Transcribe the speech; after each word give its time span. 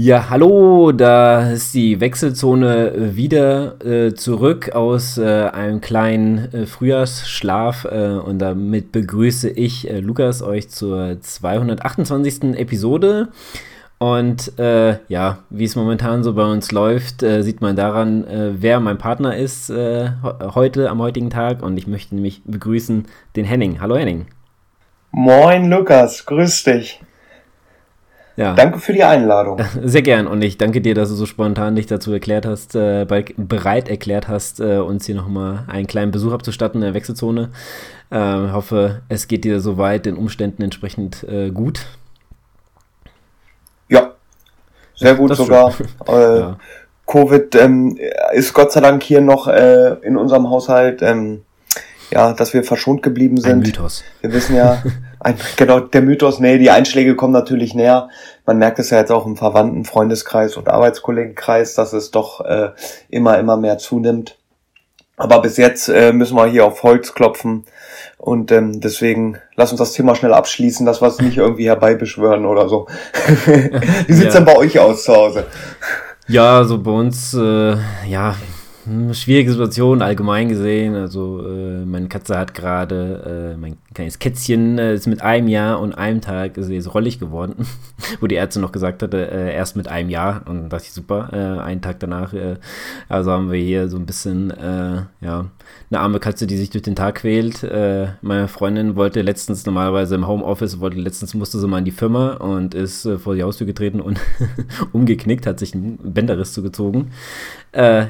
Ja, 0.00 0.30
hallo, 0.30 0.92
da 0.92 1.50
ist 1.50 1.74
die 1.74 1.98
Wechselzone 1.98 3.16
wieder 3.16 3.84
äh, 3.84 4.14
zurück 4.14 4.70
aus 4.70 5.18
äh, 5.18 5.48
einem 5.52 5.80
kleinen 5.80 6.54
äh, 6.54 6.66
Frühjahrsschlaf 6.66 7.84
äh, 7.84 8.10
und 8.10 8.38
damit 8.38 8.92
begrüße 8.92 9.50
ich 9.50 9.90
äh, 9.90 9.98
Lukas 9.98 10.40
euch 10.40 10.68
zur 10.68 11.20
228. 11.20 12.56
Episode. 12.56 13.30
Und 13.98 14.56
äh, 14.60 14.98
ja, 15.08 15.40
wie 15.50 15.64
es 15.64 15.74
momentan 15.74 16.22
so 16.22 16.32
bei 16.34 16.44
uns 16.44 16.70
läuft, 16.70 17.22
sieht 17.22 17.60
man 17.60 17.74
daran, 17.74 18.24
wer 18.60 18.78
mein 18.78 18.98
Partner 18.98 19.36
ist 19.36 19.68
heute 19.68 20.90
am 20.90 21.00
heutigen 21.00 21.30
Tag. 21.30 21.60
Und 21.64 21.76
ich 21.76 21.88
möchte 21.88 22.14
nämlich 22.14 22.42
begrüßen 22.44 23.06
den 23.34 23.44
Henning. 23.44 23.80
Hallo 23.80 23.96
Henning. 23.96 24.26
Moin 25.10 25.68
Lukas, 25.68 26.24
grüß 26.24 26.62
dich. 26.62 27.00
Ja. 28.38 28.54
Danke 28.54 28.78
für 28.78 28.92
die 28.92 29.02
Einladung. 29.02 29.60
Sehr 29.82 30.02
gern 30.02 30.28
und 30.28 30.40
ich 30.42 30.58
danke 30.58 30.80
dir, 30.80 30.94
dass 30.94 31.08
du 31.08 31.16
so 31.16 31.26
spontan 31.26 31.74
dich 31.74 31.86
dazu 31.86 32.12
erklärt 32.12 32.46
hast, 32.46 32.76
äh, 32.76 33.04
bereit 33.36 33.88
erklärt 33.88 34.28
hast, 34.28 34.60
äh, 34.60 34.78
uns 34.78 35.06
hier 35.06 35.16
nochmal 35.16 35.64
einen 35.66 35.88
kleinen 35.88 36.12
Besuch 36.12 36.32
abzustatten 36.32 36.80
in 36.80 36.86
der 36.86 36.94
Wechselzone. 36.94 37.50
Äh, 38.10 38.16
hoffe, 38.52 39.02
es 39.08 39.26
geht 39.26 39.42
dir 39.42 39.58
soweit 39.58 40.06
den 40.06 40.16
Umständen 40.16 40.62
entsprechend 40.62 41.24
äh, 41.24 41.50
gut. 41.50 41.86
Ja, 43.88 44.12
sehr 44.94 45.16
gut 45.16 45.30
das 45.30 45.38
sogar. 45.38 45.74
Äh, 46.06 46.38
ja. 46.38 46.58
Covid 47.08 47.56
ähm, 47.56 47.98
ist 48.34 48.54
Gott 48.54 48.70
sei 48.70 48.80
Dank 48.80 49.02
hier 49.02 49.20
noch 49.20 49.48
äh, 49.48 49.96
in 50.02 50.16
unserem 50.16 50.48
Haushalt, 50.48 51.02
ähm, 51.02 51.42
ja, 52.12 52.34
dass 52.34 52.54
wir 52.54 52.62
verschont 52.62 53.02
geblieben 53.02 53.38
sind. 53.38 53.50
Ein 53.50 53.58
Mythos. 53.60 54.04
Wir 54.20 54.32
wissen 54.32 54.54
ja. 54.54 54.80
Ein, 55.20 55.36
genau, 55.56 55.80
der 55.80 56.02
Mythos, 56.02 56.38
nee, 56.38 56.58
die 56.58 56.70
Einschläge 56.70 57.16
kommen 57.16 57.32
natürlich 57.32 57.74
näher. 57.74 58.08
Man 58.46 58.58
merkt 58.58 58.78
es 58.78 58.90
ja 58.90 58.98
jetzt 58.98 59.10
auch 59.10 59.26
im 59.26 59.36
Verwandten, 59.36 59.84
Freundeskreis 59.84 60.56
und 60.56 60.68
Arbeitskollegenkreis, 60.68 61.74
dass 61.74 61.92
es 61.92 62.10
doch 62.10 62.44
äh, 62.44 62.70
immer, 63.08 63.38
immer 63.38 63.56
mehr 63.56 63.78
zunimmt. 63.78 64.38
Aber 65.16 65.42
bis 65.42 65.56
jetzt 65.56 65.88
äh, 65.88 66.12
müssen 66.12 66.36
wir 66.36 66.46
hier 66.46 66.64
auf 66.64 66.84
Holz 66.84 67.12
klopfen. 67.12 67.64
Und 68.18 68.52
ähm, 68.52 68.80
deswegen 68.80 69.38
lass 69.56 69.72
uns 69.72 69.80
das 69.80 69.92
Thema 69.92 70.14
schnell 70.14 70.32
abschließen, 70.32 70.86
dass 70.86 71.02
wir 71.02 71.08
es 71.08 71.18
nicht 71.18 71.36
irgendwie 71.36 71.66
herbeibeschwören 71.66 72.46
oder 72.46 72.68
so. 72.68 72.86
Wie 74.06 74.12
sieht's 74.12 74.34
ja. 74.34 74.40
denn 74.40 74.44
bei 74.44 74.56
euch 74.56 74.78
aus 74.78 75.02
zu 75.02 75.14
Hause? 75.14 75.46
Ja, 76.28 76.62
so 76.62 76.78
bei 76.78 76.92
uns, 76.92 77.34
äh, 77.34 77.76
ja, 78.06 78.36
schwierige 79.12 79.50
Situation 79.50 80.02
allgemein 80.02 80.48
gesehen. 80.48 80.94
Also 80.94 81.46
äh, 81.46 81.84
meine 81.84 82.08
Katze 82.08 82.38
hat 82.38 82.54
gerade, 82.54 83.54
äh, 83.54 83.56
mein 83.56 83.76
kleines 83.94 84.18
Kätzchen 84.18 84.78
äh, 84.78 84.94
ist 84.94 85.06
mit 85.06 85.22
einem 85.22 85.48
Jahr 85.48 85.80
und 85.80 85.92
einem 85.94 86.20
Tag 86.20 86.56
ist, 86.56 86.70
ist 86.70 86.94
rollig 86.94 87.18
geworden, 87.18 87.66
wo 88.20 88.26
die 88.26 88.34
Ärzte 88.34 88.60
noch 88.60 88.72
gesagt 88.72 89.02
hatte, 89.02 89.30
äh, 89.30 89.54
erst 89.54 89.76
mit 89.76 89.88
einem 89.88 90.10
Jahr 90.10 90.42
und 90.46 90.68
dachte 90.68 90.84
ich 90.86 90.92
super, 90.92 91.30
äh, 91.32 91.60
einen 91.60 91.82
Tag 91.82 92.00
danach. 92.00 92.32
Äh, 92.32 92.56
also 93.08 93.30
haben 93.30 93.50
wir 93.50 93.60
hier 93.60 93.88
so 93.88 93.96
ein 93.96 94.06
bisschen, 94.06 94.52
ja, 95.20 95.46
eine 95.90 96.00
arme 96.00 96.20
Katze, 96.20 96.46
die 96.46 96.56
sich 96.56 96.70
durch 96.70 96.82
den 96.82 96.96
Tag 96.96 97.16
quält. 97.16 97.66
meine 98.22 98.48
Freundin 98.48 98.96
wollte 98.96 99.22
letztens 99.22 99.66
normalerweise 99.66 100.14
im 100.14 100.26
Homeoffice, 100.26 100.80
wollte 100.80 100.98
letztens 100.98 101.34
musste 101.34 101.58
sie 101.58 101.66
mal 101.66 101.78
in 101.78 101.84
die 101.84 101.90
Firma 101.90 102.34
und 102.34 102.74
ist 102.74 103.08
vor 103.18 103.34
die 103.34 103.42
Haustür 103.42 103.66
getreten 103.66 104.00
und 104.00 104.20
umgeknickt, 104.92 105.46
hat 105.46 105.58
sich 105.58 105.74
einen 105.74 105.98
Bänderriss 105.98 106.52
zugezogen. 106.52 107.10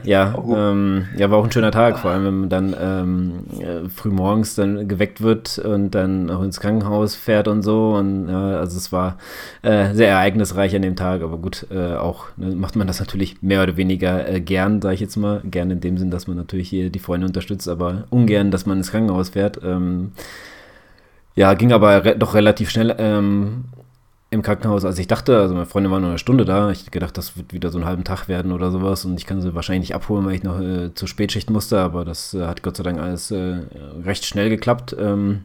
Ja, 0.04 0.34
oh. 0.34 0.54
ähm, 0.56 1.08
ja, 1.16 1.30
war 1.30 1.38
auch 1.38 1.44
ein 1.44 1.52
schöner 1.52 1.70
Tag, 1.70 1.98
vor 1.98 2.10
allem 2.10 2.24
wenn 2.24 2.40
man 2.40 2.48
dann 2.48 2.76
ähm, 2.80 3.90
früh 3.94 4.08
morgens 4.08 4.54
dann 4.54 4.88
geweckt 4.88 5.20
wird 5.20 5.58
und 5.58 5.90
dann 5.90 6.30
auch 6.30 6.42
ins 6.42 6.60
Krankenhaus 6.60 7.14
fährt 7.14 7.48
und 7.48 7.62
so. 7.62 7.94
Und 7.94 8.28
ja, 8.30 8.58
also 8.58 8.78
es 8.78 8.92
war 8.92 9.18
äh, 9.62 9.92
sehr 9.92 10.08
ereignisreich 10.08 10.74
an 10.74 10.82
dem 10.82 10.96
Tag, 10.96 11.22
aber 11.22 11.36
gut, 11.36 11.66
äh, 11.70 11.96
auch 11.96 12.26
ne, 12.36 12.54
macht 12.54 12.76
man 12.76 12.86
das 12.86 12.98
natürlich 12.98 13.42
mehr 13.42 13.62
oder 13.62 13.76
weniger 13.76 14.26
äh, 14.26 14.40
gern, 14.40 14.80
sage 14.80 14.94
ich 14.94 15.00
jetzt 15.00 15.16
mal. 15.16 15.42
Gern 15.44 15.70
in 15.70 15.80
dem 15.80 15.98
Sinn, 15.98 16.10
dass 16.10 16.26
man 16.26 16.38
natürlich 16.38 16.70
hier 16.70 16.88
die 16.88 16.98
Freunde 16.98 17.26
unterstützt, 17.26 17.68
aber 17.68 18.04
ungern, 18.08 18.50
dass 18.50 18.64
man 18.64 18.78
ins 18.78 18.90
Krankenhaus 18.90 19.30
fährt. 19.30 19.60
Ähm, 19.62 20.12
ja, 21.34 21.52
ging 21.54 21.72
aber 21.72 22.04
re 22.04 22.16
doch 22.16 22.34
relativ 22.34 22.70
schnell. 22.70 22.94
Ähm, 22.98 23.64
im 24.30 24.42
Krankenhaus, 24.42 24.84
als 24.84 24.98
ich 24.98 25.06
dachte. 25.06 25.38
Also 25.38 25.54
meine 25.54 25.66
Freundin 25.66 25.90
war 25.90 26.00
nur 26.00 26.10
eine 26.10 26.18
Stunde 26.18 26.44
da. 26.44 26.70
Ich 26.70 26.90
gedacht, 26.90 27.16
das 27.16 27.36
wird 27.36 27.52
wieder 27.52 27.70
so 27.70 27.78
einen 27.78 27.86
halben 27.86 28.04
Tag 28.04 28.28
werden 28.28 28.52
oder 28.52 28.70
sowas. 28.70 29.04
Und 29.04 29.18
ich 29.18 29.26
kann 29.26 29.40
sie 29.40 29.54
wahrscheinlich 29.54 29.88
nicht 29.88 29.94
abholen, 29.94 30.26
weil 30.26 30.34
ich 30.34 30.42
noch 30.42 30.60
äh, 30.60 30.92
zur 30.94 31.08
Spätschicht 31.08 31.50
musste. 31.50 31.80
Aber 31.80 32.04
das 32.04 32.34
äh, 32.34 32.46
hat 32.46 32.62
Gott 32.62 32.76
sei 32.76 32.82
Dank 32.84 32.98
alles 32.98 33.30
äh, 33.30 33.60
recht 34.04 34.26
schnell 34.26 34.50
geklappt. 34.50 34.94
Ähm, 34.98 35.44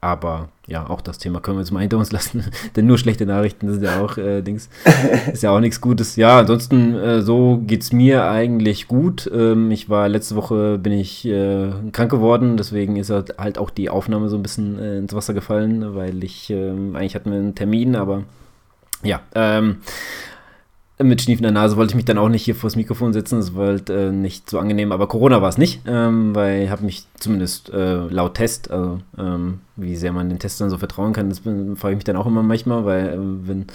aber 0.00 0.48
ja, 0.66 0.88
auch 0.88 1.00
das 1.00 1.18
Thema 1.18 1.40
können 1.40 1.58
wir 1.58 1.62
jetzt 1.62 1.72
mal 1.72 1.80
hinter 1.80 1.98
uns 1.98 2.12
lassen, 2.12 2.44
denn 2.76 2.86
nur 2.86 2.96
schlechte 2.96 3.26
Nachrichten 3.26 3.70
sind 3.72 3.82
ja 3.82 4.00
auch 4.00 4.16
äh, 4.16 4.40
Dings, 4.40 4.68
ist 5.32 5.42
ja 5.42 5.50
auch 5.50 5.60
nichts 5.60 5.80
Gutes. 5.80 6.16
Ja, 6.16 6.38
ansonsten 6.38 6.94
äh, 6.94 7.22
so 7.22 7.62
es 7.68 7.92
mir 7.92 8.24
eigentlich 8.24 8.88
gut. 8.88 9.30
Ähm, 9.32 9.70
ich 9.70 9.90
war 9.90 10.08
letzte 10.08 10.36
Woche 10.36 10.78
bin 10.78 10.92
ich 10.92 11.26
äh, 11.26 11.70
krank 11.92 12.10
geworden, 12.10 12.56
deswegen 12.56 12.96
ist 12.96 13.10
halt, 13.10 13.38
halt 13.38 13.58
auch 13.58 13.70
die 13.70 13.90
Aufnahme 13.90 14.28
so 14.28 14.36
ein 14.36 14.42
bisschen 14.42 14.78
äh, 14.78 14.98
ins 14.98 15.14
Wasser 15.14 15.34
gefallen, 15.34 15.94
weil 15.94 16.22
ich 16.24 16.50
ähm, 16.50 16.96
eigentlich 16.96 17.14
hatten 17.14 17.30
wir 17.30 17.38
einen 17.38 17.54
Termin, 17.54 17.96
aber 17.96 18.24
ja, 19.02 19.20
ähm, 19.34 19.78
mit 21.02 21.22
Schnief 21.22 21.38
in 21.38 21.44
der 21.44 21.52
Nase 21.52 21.76
wollte 21.76 21.92
ich 21.92 21.96
mich 21.96 22.04
dann 22.04 22.18
auch 22.18 22.28
nicht 22.28 22.44
hier 22.44 22.54
vors 22.54 22.76
Mikrofon 22.76 23.12
setzen, 23.12 23.36
das 23.36 23.54
war 23.54 23.68
halt 23.68 23.90
äh, 23.90 24.10
nicht 24.12 24.50
so 24.50 24.58
angenehm, 24.58 24.92
aber 24.92 25.06
Corona 25.06 25.40
war 25.40 25.48
es 25.48 25.58
nicht, 25.58 25.80
ähm, 25.86 26.34
weil 26.34 26.64
ich 26.64 26.70
habe 26.70 26.84
mich 26.84 27.06
zumindest 27.18 27.70
äh, 27.70 28.06
laut 28.08 28.34
Test, 28.34 28.70
also 28.70 28.98
ähm, 29.18 29.60
wie 29.76 29.96
sehr 29.96 30.12
man 30.12 30.28
den 30.28 30.38
Testern 30.38 30.68
so 30.68 30.76
vertrauen 30.76 31.12
kann, 31.12 31.28
das 31.28 31.40
frage 31.40 31.92
ich 31.92 31.96
mich 31.96 32.04
dann 32.04 32.16
auch 32.16 32.26
immer 32.26 32.42
manchmal, 32.42 32.84
weil 32.84 33.08
äh, 33.08 33.18
wenn 33.18 33.66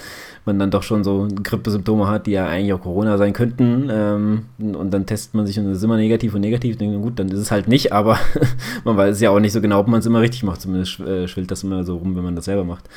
man 0.44 0.58
dann 0.58 0.70
doch 0.70 0.82
schon 0.82 1.02
so 1.02 1.26
Grippesymptome 1.42 2.06
hat, 2.06 2.26
die 2.26 2.32
ja 2.32 2.46
eigentlich 2.46 2.72
auch 2.72 2.82
Corona 2.82 3.18
sein 3.18 3.32
könnten 3.32 3.88
ähm, 3.90 4.42
und 4.58 4.92
dann 4.92 5.06
testet 5.06 5.34
man 5.34 5.46
sich 5.46 5.58
und 5.58 5.66
es 5.66 5.78
ist 5.78 5.84
immer 5.84 5.96
negativ 5.96 6.34
und 6.34 6.40
negativ, 6.40 6.76
denke 6.76 6.98
gut, 6.98 7.18
dann 7.18 7.28
ist 7.28 7.40
es 7.40 7.50
halt 7.50 7.66
nicht, 7.66 7.92
aber 7.92 8.18
man 8.84 8.96
weiß 8.96 9.20
ja 9.20 9.30
auch 9.30 9.40
nicht 9.40 9.52
so 9.52 9.60
genau, 9.60 9.80
ob 9.80 9.88
man 9.88 10.00
es 10.00 10.06
immer 10.06 10.20
richtig 10.20 10.44
macht, 10.44 10.60
zumindest 10.60 11.00
äh, 11.00 11.26
schwillt 11.26 11.50
das 11.50 11.64
immer 11.64 11.82
so 11.84 11.96
rum, 11.96 12.14
wenn 12.16 12.24
man 12.24 12.36
das 12.36 12.44
selber 12.44 12.64
macht. 12.64 12.88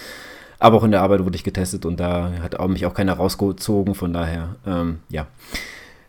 Aber 0.60 0.78
auch 0.78 0.84
in 0.84 0.92
der 0.92 1.02
Arbeit 1.02 1.24
wurde 1.24 1.36
ich 1.36 1.44
getestet 1.44 1.86
und 1.86 2.00
da 2.00 2.32
hat 2.44 2.60
auch 2.60 2.68
mich 2.68 2.86
auch 2.86 2.94
keiner 2.94 3.14
rausgezogen. 3.14 3.96
Von 3.96 4.14
daher, 4.14 4.56
ähm, 4.68 5.00
ja. 5.10 5.28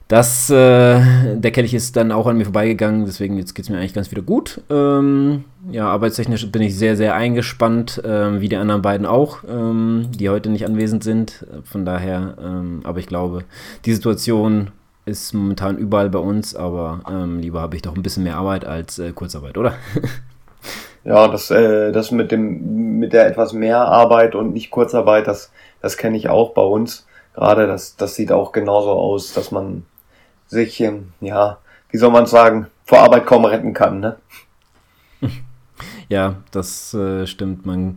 Das, 0.09 0.51
äh, 0.51 1.37
der 1.37 1.53
Kelch 1.53 1.73
ist 1.73 1.95
dann 1.95 2.11
auch 2.11 2.27
an 2.27 2.37
mir 2.37 2.43
vorbeigegangen, 2.43 3.07
deswegen 3.07 3.39
jetzt 3.39 3.55
geht 3.55 3.67
es 3.67 3.69
mir 3.71 3.79
eigentlich 3.79 3.95
ganz 3.95 4.11
wieder 4.11 4.23
gut. 4.23 4.61
Ähm, 4.69 5.45
ja, 5.71 5.87
arbeitstechnisch 5.87 6.51
bin 6.51 6.63
ich 6.63 6.77
sehr, 6.77 6.97
sehr 6.97 7.15
eingespannt, 7.15 8.03
ähm, 8.05 8.41
wie 8.41 8.49
die 8.49 8.57
anderen 8.57 8.83
beiden 8.83 9.07
auch, 9.07 9.45
ähm, 9.49 10.09
die 10.13 10.29
heute 10.29 10.51
nicht 10.51 10.67
anwesend 10.67 11.05
sind. 11.05 11.47
Von 11.63 11.85
daher, 11.85 12.35
ähm, 12.43 12.81
aber 12.83 12.99
ich 12.99 13.07
glaube, 13.07 13.45
die 13.85 13.95
Situation 13.95 14.73
ist 15.07 15.33
momentan 15.33 15.79
überall 15.79 16.11
bei 16.11 16.19
uns, 16.19 16.57
aber 16.57 17.03
ähm, 17.09 17.39
lieber 17.39 17.61
habe 17.61 17.77
ich 17.77 17.83
doch 17.83 17.95
ein 17.95 18.03
bisschen 18.03 18.25
mehr 18.25 18.37
Arbeit 18.37 18.65
als 18.65 18.99
äh, 18.99 19.13
Kurzarbeit, 19.13 19.59
oder? 19.59 19.75
Ja, 21.05 21.29
das, 21.29 21.51
äh, 21.51 21.93
das 21.93 22.11
mit 22.11 22.31
dem, 22.31 22.99
mit 22.99 23.13
der 23.13 23.27
etwas 23.27 23.53
mehr 23.53 23.79
Arbeit 23.81 24.35
und 24.35 24.53
nicht 24.53 24.71
Kurzarbeit, 24.71 25.27
das, 25.27 25.51
das 25.81 25.97
kenne 25.97 26.17
ich 26.17 26.29
auch 26.29 26.53
bei 26.53 26.63
uns. 26.63 27.07
Gerade 27.35 27.67
das, 27.67 27.97
das 27.97 28.15
sieht 28.15 28.33
auch 28.33 28.53
genauso 28.53 28.91
aus, 28.91 29.33
dass 29.33 29.51
man 29.51 29.85
sich, 30.47 30.81
ähm, 30.81 31.13
ja, 31.21 31.59
wie 31.91 31.99
soll 31.99 32.11
man 32.11 32.27
sagen, 32.27 32.67
vor 32.85 32.99
Arbeit 32.99 33.27
kaum 33.27 33.45
retten 33.45 33.73
kann, 33.73 34.01
ne? 34.01 34.17
Ja, 36.11 36.35
das 36.51 36.93
äh, 36.93 37.25
stimmt. 37.25 37.67
Man, 37.67 37.95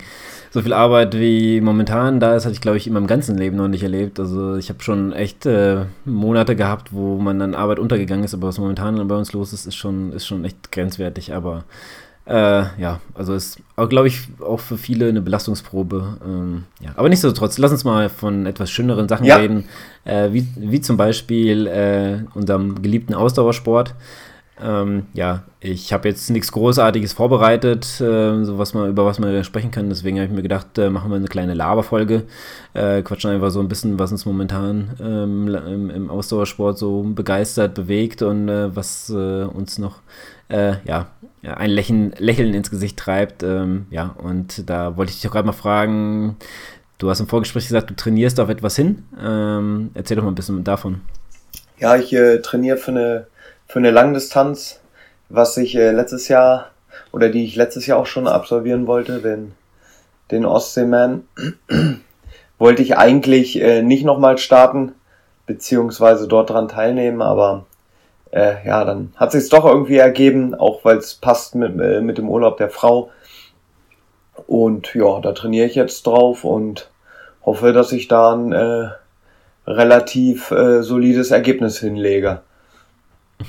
so 0.52 0.62
viel 0.62 0.72
Arbeit 0.72 1.18
wie 1.18 1.60
momentan 1.62 2.20
da 2.20 2.36
ist, 2.36 2.46
hatte 2.46 2.54
ich, 2.54 2.62
glaube 2.62 2.78
ich, 2.78 2.86
in 2.86 2.94
meinem 2.94 3.08
ganzen 3.08 3.36
Leben 3.36 3.58
noch 3.58 3.68
nicht 3.68 3.82
erlebt. 3.82 4.20
Also 4.20 4.56
ich 4.56 4.70
habe 4.70 4.84
schon 4.84 5.14
echt 5.14 5.48
äh, 5.48 5.86
Monate 6.06 6.56
gehabt, 6.56 6.94
wo 6.94 7.18
man 7.18 7.40
dann 7.40 7.56
Arbeit 7.56 7.80
untergegangen 7.80 8.24
ist, 8.24 8.36
aber 8.36 8.50
was 8.50 8.60
momentan 8.60 9.08
bei 9.08 9.16
uns 9.16 9.34
los 9.34 9.52
ist, 9.52 9.66
ist 9.66 9.76
schon, 9.76 10.14
ist 10.14 10.28
schon 10.28 10.46
echt 10.46 10.72
grenzwertig. 10.72 11.34
Aber 11.34 11.64
äh, 12.26 12.64
ja, 12.82 13.02
also 13.16 13.34
ist, 13.34 13.60
glaube 13.90 14.08
ich, 14.08 14.22
auch 14.40 14.60
für 14.60 14.78
viele 14.78 15.10
eine 15.10 15.22
Belastungsprobe. 15.22 16.18
Ähm, 16.26 16.64
ja. 16.80 16.92
Aber 16.96 17.10
nichtsdestotrotz, 17.10 17.58
lass 17.58 17.72
uns 17.72 17.84
mal 17.84 18.08
von 18.10 18.46
etwas 18.46 18.72
schöneren 18.72 19.10
Sachen 19.10 19.26
ja. 19.26 19.38
reden, 19.38 19.66
äh, 20.06 20.32
wie, 20.32 20.48
wie 20.56 20.80
zum 20.80 20.96
Beispiel 20.96 21.68
äh, 21.68 22.20
unserem 22.34 22.82
geliebten 22.82 23.14
Ausdauersport. 23.14 23.94
Ähm, 24.62 25.08
ja, 25.14 25.44
ich 25.60 25.92
habe 25.92 26.08
jetzt 26.08 26.30
nichts 26.30 26.52
Großartiges 26.54 27.12
vorbereitet, 27.12 27.86
äh, 28.00 28.46
so 28.46 28.58
was 28.58 28.74
man, 28.74 28.90
über 28.90 29.06
was 29.06 29.20
man 29.20 29.44
sprechen 29.44 29.72
kann. 29.72 29.90
Deswegen 29.90 30.18
habe 30.18 30.28
ich 30.28 30.34
mir 30.34 30.44
gedacht, 30.44 30.78
äh, 30.78 30.90
machen 30.90 31.10
wir 31.10 31.18
eine 31.18 31.28
kleine 31.28 31.56
Laberfolge. 31.56 32.24
Äh, 32.74 33.02
quatschen 33.02 33.32
einfach 33.32 33.50
so 33.50 33.60
ein 33.60 33.68
bisschen, 33.68 34.00
was 34.00 34.14
uns 34.14 34.26
momentan 34.26 34.92
ähm, 35.02 35.54
im, 35.54 35.90
im, 35.90 36.10
Ausdauersport 36.10 36.78
so 36.78 37.02
begeistert, 37.02 37.74
bewegt 37.74 38.22
und 38.22 38.48
was 38.48 39.10
uns 39.10 39.80
noch 39.80 40.02
ja, 40.50 41.08
ein 41.44 41.70
Lächeln, 41.70 42.14
Lächeln 42.18 42.54
ins 42.54 42.72
Gesicht 42.72 42.98
treibt. 42.98 43.44
Ähm, 43.44 43.88
ja, 43.90 44.16
und 44.18 44.70
da 44.70 44.98
wollte 44.98 45.12
ich 45.12 45.20
dich 45.20 45.30
auch 45.30 45.34
gerade 45.34 45.46
mal 45.48 45.54
fragen, 45.54 46.38
du 46.98 47.10
hast 47.10 47.20
im 47.20 47.28
Vorgespräch 47.28 47.68
gesagt, 47.68 47.90
du 47.90 47.96
trainierst 47.96 48.40
auf 48.40 48.50
etwas 48.50 48.76
hin. 48.76 49.04
Ähm, 49.22 49.92
erzähl 49.94 50.18
doch 50.18 50.24
mal 50.24 50.32
ein 50.32 50.36
bisschen 50.36 50.64
davon. 50.64 51.02
Ja, 51.80 51.96
ich 51.96 52.14
äh, 52.14 52.40
trainiere 52.40 52.78
für 52.78 52.92
eine, 52.92 53.28
für 53.68 53.80
eine 53.80 53.92
Langdistanz, 53.92 54.80
was 55.30 55.58
ich 55.58 55.76
äh, 55.76 55.92
letztes 55.92 56.28
Jahr 56.28 56.72
oder 57.12 57.30
die 57.30 57.44
ich 57.44 57.56
letztes 57.56 57.86
Jahr 57.86 58.00
auch 58.00 58.06
schon 58.06 58.28
absolvieren 58.28 58.88
wollte, 58.88 59.20
den, 59.20 59.54
den 60.32 60.46
Ostseeman. 60.46 61.24
wollte 62.64 62.82
ich 62.82 62.98
eigentlich 62.98 63.62
äh, 63.62 63.82
nicht 63.82 64.06
nochmal 64.06 64.38
starten, 64.38 64.94
beziehungsweise 65.46 66.30
dort 66.30 66.50
dran 66.50 66.70
teilnehmen, 66.70 67.22
aber 67.22 67.66
äh, 68.34 68.66
ja, 68.66 68.84
dann 68.84 69.14
hat 69.16 69.32
sich 69.32 69.48
doch 69.50 69.64
irgendwie 69.64 69.98
ergeben, 69.98 70.56
auch 70.56 70.84
weil 70.84 70.98
es 70.98 71.14
passt 71.14 71.54
mit, 71.54 71.80
äh, 71.80 72.02
mit 72.02 72.18
dem 72.18 72.30
Urlaub 72.30 72.58
der 72.58 72.70
Frau. 72.70 73.12
Und 74.48 74.94
ja, 74.96 75.20
da 75.20 75.34
trainiere 75.34 75.68
ich 75.68 75.76
jetzt 75.76 76.08
drauf 76.08 76.44
und 76.44 76.90
hoffe, 77.46 77.74
dass 77.74 77.92
ich 77.92 78.08
da 78.08 78.34
ein 78.34 78.52
äh, 78.52 78.90
relativ 79.68 80.50
äh, 80.50 80.82
solides 80.82 81.32
Ergebnis 81.32 81.80
hinlege. 81.80 82.42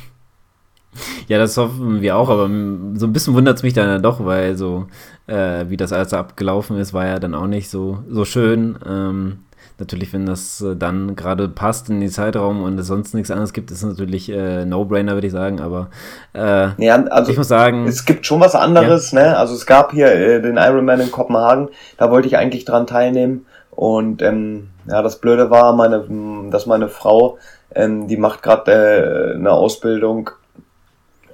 Ja, 1.26 1.38
das 1.38 1.56
hoffen 1.56 2.02
wir 2.02 2.16
auch, 2.16 2.28
aber 2.28 2.42
so 2.42 3.06
ein 3.06 3.12
bisschen 3.12 3.34
wundert 3.34 3.56
es 3.56 3.62
mich 3.64 3.72
dann 3.72 3.88
ja 3.88 3.98
doch, 3.98 4.24
weil 4.24 4.56
so, 4.56 4.86
äh, 5.26 5.64
wie 5.68 5.76
das 5.76 5.92
alles 5.92 6.12
abgelaufen 6.12 6.76
ist, 6.76 6.92
war 6.92 7.06
ja 7.06 7.18
dann 7.18 7.34
auch 7.34 7.48
nicht 7.48 7.68
so, 7.68 8.04
so 8.08 8.24
schön. 8.24 8.78
Ähm, 8.86 9.38
natürlich, 9.78 10.12
wenn 10.12 10.26
das 10.26 10.60
äh, 10.60 10.76
dann 10.76 11.16
gerade 11.16 11.48
passt 11.48 11.88
in 11.88 12.00
den 12.00 12.10
Zeitraum 12.10 12.62
und 12.62 12.78
es 12.78 12.86
sonst 12.86 13.14
nichts 13.14 13.30
anderes 13.30 13.52
gibt, 13.52 13.70
ist 13.70 13.78
es 13.78 13.84
natürlich 13.84 14.30
äh, 14.30 14.64
No-Brainer, 14.64 15.14
würde 15.14 15.26
ich 15.26 15.32
sagen, 15.32 15.60
aber 15.60 15.88
äh, 16.34 16.68
ja, 16.84 17.04
also 17.06 17.32
ich 17.32 17.38
muss 17.38 17.48
sagen. 17.48 17.86
Es 17.86 18.04
gibt 18.04 18.26
schon 18.26 18.40
was 18.40 18.54
anderes, 18.54 19.12
ja. 19.12 19.20
ne? 19.20 19.36
Also 19.36 19.54
es 19.54 19.66
gab 19.66 19.92
hier 19.92 20.12
äh, 20.12 20.40
den 20.40 20.56
Ironman 20.56 21.00
in 21.00 21.10
Kopenhagen, 21.10 21.68
da 21.96 22.10
wollte 22.10 22.28
ich 22.28 22.36
eigentlich 22.36 22.64
dran 22.64 22.86
teilnehmen. 22.86 23.46
Und 23.70 24.22
ähm, 24.22 24.68
ja, 24.86 25.02
das 25.02 25.18
Blöde 25.18 25.50
war, 25.50 25.74
meine, 25.74 26.04
dass 26.50 26.66
meine 26.66 26.88
Frau, 26.88 27.38
ähm, 27.74 28.06
die 28.06 28.16
macht 28.16 28.42
gerade 28.42 29.32
äh, 29.32 29.34
eine 29.34 29.50
Ausbildung 29.50 30.30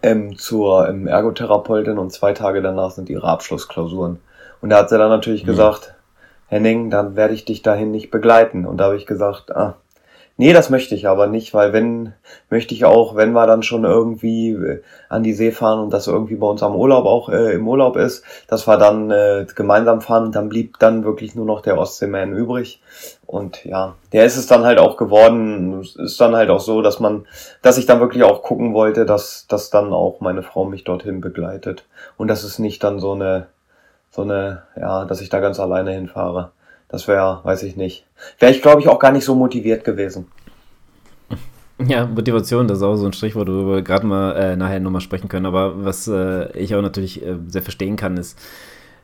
ähm, 0.02 0.38
zur 0.38 0.88
ähm, 0.88 1.06
Ergotherapeutin 1.06 1.98
und 1.98 2.12
zwei 2.12 2.32
Tage 2.32 2.62
danach 2.62 2.92
sind 2.92 3.10
ihre 3.10 3.26
Abschlussklausuren. 3.26 4.18
Und 4.62 4.70
da 4.70 4.78
hat 4.78 4.88
sie 4.88 4.98
dann 4.98 5.10
natürlich 5.10 5.42
mhm. 5.42 5.48
gesagt, 5.48 5.94
Henning, 6.50 6.90
dann 6.90 7.14
werde 7.14 7.32
ich 7.32 7.44
dich 7.44 7.62
dahin 7.62 7.92
nicht 7.92 8.10
begleiten. 8.10 8.66
Und 8.66 8.78
da 8.78 8.86
habe 8.86 8.96
ich 8.96 9.06
gesagt, 9.06 9.54
ah, 9.54 9.76
nee, 10.36 10.52
das 10.52 10.68
möchte 10.68 10.96
ich 10.96 11.06
aber 11.06 11.28
nicht, 11.28 11.54
weil 11.54 11.72
wenn, 11.72 12.12
möchte 12.48 12.74
ich 12.74 12.84
auch, 12.84 13.14
wenn 13.14 13.32
wir 13.32 13.46
dann 13.46 13.62
schon 13.62 13.84
irgendwie 13.84 14.50
äh, 14.50 14.82
an 15.08 15.22
die 15.22 15.32
See 15.32 15.52
fahren 15.52 15.78
und 15.78 15.92
das 15.92 16.08
irgendwie 16.08 16.34
bei 16.34 16.48
uns 16.48 16.62
am 16.64 16.74
Urlaub 16.74 17.04
auch 17.04 17.28
äh, 17.28 17.52
im 17.52 17.68
Urlaub 17.68 17.96
ist, 17.96 18.24
dass 18.48 18.66
wir 18.66 18.78
dann 18.78 19.12
äh, 19.12 19.46
gemeinsam 19.54 20.00
fahren, 20.00 20.32
dann 20.32 20.48
blieb 20.48 20.80
dann 20.80 21.04
wirklich 21.04 21.36
nur 21.36 21.44
noch 21.44 21.60
der 21.60 21.78
Ostseeman 21.78 22.32
übrig. 22.32 22.82
Und 23.26 23.64
ja, 23.64 23.94
der 24.12 24.24
ist 24.24 24.36
es 24.36 24.48
dann 24.48 24.64
halt 24.64 24.80
auch 24.80 24.96
geworden. 24.96 25.78
Es 25.80 25.94
ist 25.94 26.20
dann 26.20 26.34
halt 26.34 26.50
auch 26.50 26.58
so, 26.58 26.82
dass 26.82 26.98
man, 26.98 27.26
dass 27.62 27.78
ich 27.78 27.86
dann 27.86 28.00
wirklich 28.00 28.24
auch 28.24 28.42
gucken 28.42 28.74
wollte, 28.74 29.06
dass, 29.06 29.46
dass 29.46 29.70
dann 29.70 29.92
auch 29.92 30.20
meine 30.20 30.42
Frau 30.42 30.64
mich 30.64 30.82
dorthin 30.82 31.20
begleitet. 31.20 31.84
Und 32.16 32.26
das 32.26 32.42
ist 32.42 32.58
nicht 32.58 32.82
dann 32.82 32.98
so 32.98 33.12
eine, 33.12 33.46
so 34.10 34.22
eine, 34.22 34.62
ja, 34.76 35.04
dass 35.04 35.20
ich 35.20 35.28
da 35.28 35.40
ganz 35.40 35.60
alleine 35.60 35.92
hinfahre. 35.92 36.50
Das 36.88 37.06
wäre, 37.06 37.40
weiß 37.44 37.62
ich 37.62 37.76
nicht. 37.76 38.04
Wäre 38.38 38.52
ich, 38.52 38.62
glaube 38.62 38.80
ich, 38.80 38.88
auch 38.88 38.98
gar 38.98 39.12
nicht 39.12 39.24
so 39.24 39.34
motiviert 39.34 39.84
gewesen. 39.84 40.26
Ja, 41.78 42.04
Motivation, 42.06 42.68
das 42.68 42.78
ist 42.78 42.84
auch 42.84 42.96
so 42.96 43.06
ein 43.06 43.12
Strichwort, 43.12 43.48
worüber 43.48 43.76
wir 43.76 43.82
gerade 43.82 44.06
mal 44.06 44.32
äh, 44.32 44.56
nachher 44.56 44.80
nochmal 44.80 45.00
sprechen 45.00 45.28
können. 45.28 45.46
Aber 45.46 45.84
was 45.84 46.08
äh, 46.08 46.50
ich 46.58 46.74
auch 46.74 46.82
natürlich 46.82 47.24
äh, 47.24 47.36
sehr 47.46 47.62
verstehen 47.62 47.96
kann, 47.96 48.16
ist, 48.16 48.38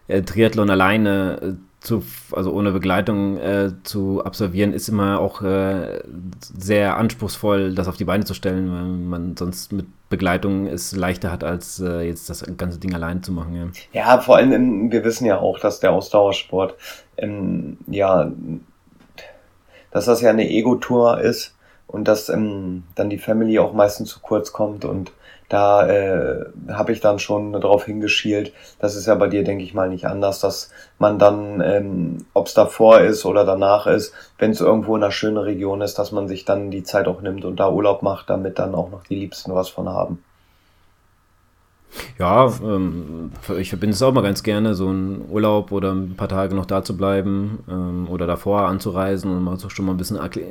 äh, 0.09 0.23
Triathlon 0.23 0.69
alleine 0.69 1.39
äh, 1.41 1.53
zu, 1.81 2.03
also 2.33 2.53
ohne 2.53 2.73
Begleitung 2.73 3.39
äh, 3.39 3.71
zu 3.85 4.23
absolvieren, 4.25 4.73
ist 4.73 4.89
immer 4.89 5.21
auch 5.21 5.41
äh, 5.41 6.03
sehr 6.41 6.97
anspruchsvoll, 6.97 7.75
das 7.75 7.89
auf 7.89 7.97
die 7.97 8.05
Beine 8.05 8.25
zu 8.25 8.35
stellen, 8.35 8.71
weil 8.73 8.85
man 8.85 9.37
sonst 9.37 9.73
mit 9.73 9.87
Begleitung 10.09 10.67
es 10.67 10.95
leichter 10.95 11.33
hat, 11.33 11.43
als 11.43 11.81
äh, 11.81 12.03
jetzt 12.03 12.31
das 12.31 12.45
ganze 12.57 12.79
Ding 12.79 12.95
allein 12.95 13.23
zu 13.23 13.33
machen. 13.33 13.73
Ja, 13.93 14.03
ja 14.03 14.21
vor 14.21 14.37
allem, 14.37 14.53
im, 14.53 14.93
wir 14.93 15.05
wissen 15.05 15.27
ja 15.27 15.39
auch, 15.39 15.59
dass 15.59 15.81
der 15.81 15.93
Ausdauersport, 15.93 16.77
ähm, 17.17 17.79
ja, 17.89 18.31
dass 19.91 20.05
das 20.05 20.21
ja 20.21 20.31
eine 20.31 20.49
Ego-Tour 20.49 21.21
ist 21.21 21.57
und 21.87 22.07
dass 22.07 22.29
ähm, 22.29 22.85
dann 22.95 23.11
die 23.11 23.19
Family 23.19 23.59
auch 23.59 23.73
meistens 23.73 24.11
zu 24.11 24.21
kurz 24.21 24.53
kommt 24.53 24.85
und 24.85 25.13
da 25.49 25.87
äh, 25.89 26.45
habe 26.71 26.93
ich 26.93 27.01
dann 27.01 27.19
schon 27.19 27.53
darauf 27.53 27.85
hingeschielt. 27.85 28.53
Das 28.79 28.97
ist 28.97 29.07
ja 29.07 29.15
bei 29.15 29.29
dir, 29.29 29.45
denke 29.45 29.65
ich 29.65 29.75
mal, 29.75 29.89
nicht 29.89 30.07
anders, 30.07 30.41
dass 30.41 30.71
man 30.99 31.19
dann, 31.19 31.61
ähm, 31.61 32.27
ob 32.35 32.47
es 32.47 32.55
davor 32.55 33.01
ist 33.01 33.25
oder 33.25 33.45
danach 33.45 33.87
ist, 33.87 34.13
wenn 34.39 34.51
es 34.51 34.61
irgendwo 34.61 34.97
in 34.97 35.03
einer 35.03 35.13
schönen 35.13 35.39
Region 35.39 35.81
ist, 35.81 35.99
dass 35.99 36.13
man 36.13 36.29
sich 36.29 36.45
dann 36.45 36.71
die 36.71 36.83
Zeit 36.83 37.07
auch 37.07 37.21
nimmt 37.21 37.45
und 37.45 37.61
da 37.61 37.71
Urlaub 37.71 38.03
macht, 38.03 38.31
damit 38.31 38.59
dann 38.59 38.75
auch 38.75 38.91
noch 38.91 39.05
die 39.05 39.17
Liebsten 39.17 39.55
was 39.55 39.69
von 39.69 39.89
haben. 39.89 40.23
Ja, 42.19 42.53
ähm, 42.63 43.31
ich 43.59 43.69
verbinde 43.69 43.95
es 43.95 44.03
auch 44.03 44.13
mal 44.13 44.23
ganz 44.23 44.43
gerne, 44.43 44.75
so 44.75 44.89
einen 44.89 45.25
Urlaub 45.29 45.73
oder 45.73 45.93
ein 45.93 46.15
paar 46.17 46.29
Tage 46.29 46.55
noch 46.55 46.67
da 46.67 46.83
zu 46.83 46.97
bleiben 46.97 47.59
ähm, 47.69 48.09
oder 48.09 48.27
davor 48.27 48.63
anzureisen 48.63 49.31
und 49.31 49.45
mal 49.45 49.59
so 49.59 49.69
schon 49.69 49.87
mal 49.87 49.93
ein 49.93 49.97
bisschen 49.97 50.19
akkli 50.19 50.45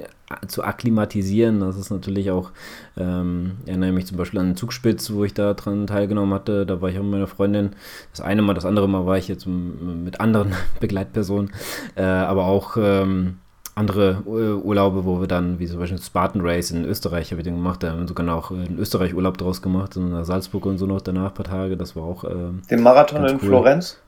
zu 0.48 0.64
akklimatisieren. 0.64 1.60
Das 1.60 1.78
ist 1.78 1.92
natürlich 1.92 2.32
auch, 2.32 2.52
ähm, 2.98 3.58
erinnere 3.66 3.92
mich 3.92 4.08
zum 4.08 4.18
Beispiel 4.18 4.40
an 4.40 4.52
den 4.52 4.56
Zugspitz, 4.56 5.12
wo 5.12 5.24
ich 5.24 5.34
da 5.34 5.54
dran 5.54 5.88
teilgenommen 5.88 6.34
hatte. 6.34 6.66
Da 6.66 6.82
war 6.82 6.90
ich 6.90 6.98
auch 6.98 7.04
mit 7.04 7.12
meiner 7.12 7.28
Freundin. 7.28 7.72
Das 8.12 8.22
eine 8.22 8.42
Mal, 8.42 8.54
das 8.54 8.66
andere 8.66 8.90
Mal 8.90 9.06
war 9.06 9.18
ich 9.18 9.28
jetzt 9.28 9.46
mit 9.46 10.20
anderen 10.20 10.54
Begleitpersonen, 10.80 11.52
äh, 11.96 12.04
aber 12.04 12.46
auch. 12.46 12.78
Ähm, 12.78 13.38
andere 13.76 14.24
Urlaube, 14.26 15.04
wo 15.04 15.20
wir 15.20 15.28
dann, 15.28 15.60
wie 15.60 15.68
zum 15.68 15.80
Beispiel 15.80 16.02
Spartan 16.02 16.42
Race 16.42 16.72
in 16.72 16.86
Österreich, 16.86 17.32
habe 17.32 17.42
ich 17.42 17.46
den 17.46 17.56
gemacht, 17.56 17.84
da 17.84 17.92
haben 17.92 18.00
wir 18.00 18.08
sogar 18.08 18.26
noch 18.26 18.50
einen 18.52 18.80
Österreich-Urlaub 18.80 19.38
draus 19.38 19.62
gemacht, 19.62 19.98
in 19.98 20.24
Salzburg 20.24 20.66
und 20.66 20.78
so 20.78 20.86
noch 20.86 21.02
danach 21.02 21.28
ein 21.28 21.34
paar 21.34 21.46
Tage, 21.46 21.76
das 21.76 21.96
war 21.96 22.04
auch. 22.04 22.24
Ähm, 22.24 22.62
den 22.72 22.82
Marathon 22.82 23.26
in 23.26 23.36
cool. 23.36 23.40
Florenz? 23.40 24.00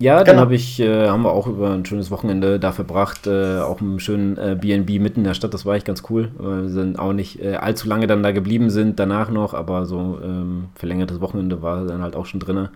Ja, 0.00 0.18
genau. 0.18 0.24
dann 0.26 0.40
habe 0.40 0.54
ich, 0.54 0.80
äh, 0.80 1.08
haben 1.08 1.22
wir 1.22 1.32
auch 1.32 1.48
über 1.48 1.70
ein 1.70 1.84
schönes 1.84 2.10
Wochenende 2.10 2.58
da 2.58 2.72
verbracht, 2.72 3.26
äh, 3.26 3.58
auch 3.58 3.80
einen 3.80 4.00
schönen 4.00 4.38
äh, 4.38 4.56
BNB 4.58 5.00
mitten 5.00 5.20
in 5.20 5.24
der 5.24 5.34
Stadt, 5.34 5.52
das 5.52 5.66
war 5.66 5.74
echt 5.74 5.86
ganz 5.86 6.04
cool, 6.08 6.30
weil 6.38 6.62
wir 6.62 6.68
sind 6.70 6.98
auch 6.98 7.12
nicht 7.12 7.42
äh, 7.42 7.56
allzu 7.56 7.88
lange 7.88 8.06
dann 8.06 8.22
da 8.22 8.30
geblieben 8.30 8.70
sind, 8.70 8.98
danach 9.00 9.28
noch, 9.28 9.54
aber 9.54 9.86
so 9.86 10.18
ähm, 10.22 10.68
verlängertes 10.76 11.20
Wochenende 11.20 11.62
war 11.62 11.84
dann 11.84 12.00
halt 12.00 12.16
auch 12.16 12.26
schon 12.26 12.40
drin. 12.40 12.68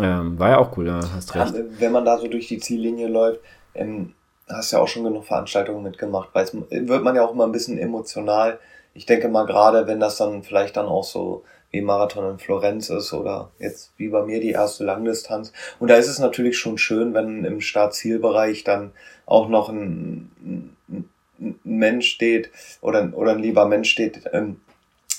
Ähm, 0.00 0.38
war 0.38 0.50
ja 0.50 0.58
auch 0.58 0.76
cool, 0.78 0.86
ja, 0.86 1.00
hast 1.14 1.34
recht. 1.34 1.52
Wenn 1.78 1.92
man 1.92 2.04
da 2.04 2.16
so 2.16 2.28
durch 2.28 2.46
die 2.46 2.58
Ziellinie 2.58 3.08
läuft, 3.08 3.40
ähm, 3.74 4.12
hast 4.48 4.72
ja 4.72 4.80
auch 4.80 4.88
schon 4.88 5.04
genug 5.04 5.24
Veranstaltungen 5.24 5.82
mitgemacht, 5.82 6.30
weil 6.32 6.44
es 6.44 6.54
wird 6.54 7.02
man 7.02 7.16
ja 7.16 7.24
auch 7.24 7.32
immer 7.32 7.44
ein 7.44 7.52
bisschen 7.52 7.78
emotional. 7.78 8.58
Ich 8.94 9.06
denke 9.06 9.28
mal 9.28 9.46
gerade, 9.46 9.86
wenn 9.86 10.00
das 10.00 10.16
dann 10.16 10.42
vielleicht 10.42 10.76
dann 10.76 10.86
auch 10.86 11.04
so 11.04 11.44
wie 11.70 11.80
Marathon 11.80 12.32
in 12.32 12.38
Florenz 12.38 12.90
ist 12.90 13.12
oder 13.12 13.50
jetzt 13.58 13.92
wie 13.96 14.08
bei 14.08 14.22
mir 14.22 14.40
die 14.40 14.50
erste 14.50 14.84
Langdistanz. 14.84 15.52
Und 15.78 15.88
da 15.88 15.96
ist 15.96 16.08
es 16.08 16.18
natürlich 16.18 16.58
schon 16.58 16.76
schön, 16.76 17.14
wenn 17.14 17.44
im 17.44 17.60
Start-Ziel-Bereich 17.60 18.62
dann 18.62 18.92
auch 19.24 19.48
noch 19.48 19.70
ein, 19.70 20.30
ein, 20.88 21.08
Mensch 21.64 22.08
steht 22.08 22.50
oder, 22.82 23.10
oder 23.14 23.32
ein 23.32 23.40
lieber 23.40 23.66
Mensch 23.66 23.90
steht, 23.90 24.22
ähm, 24.32 24.60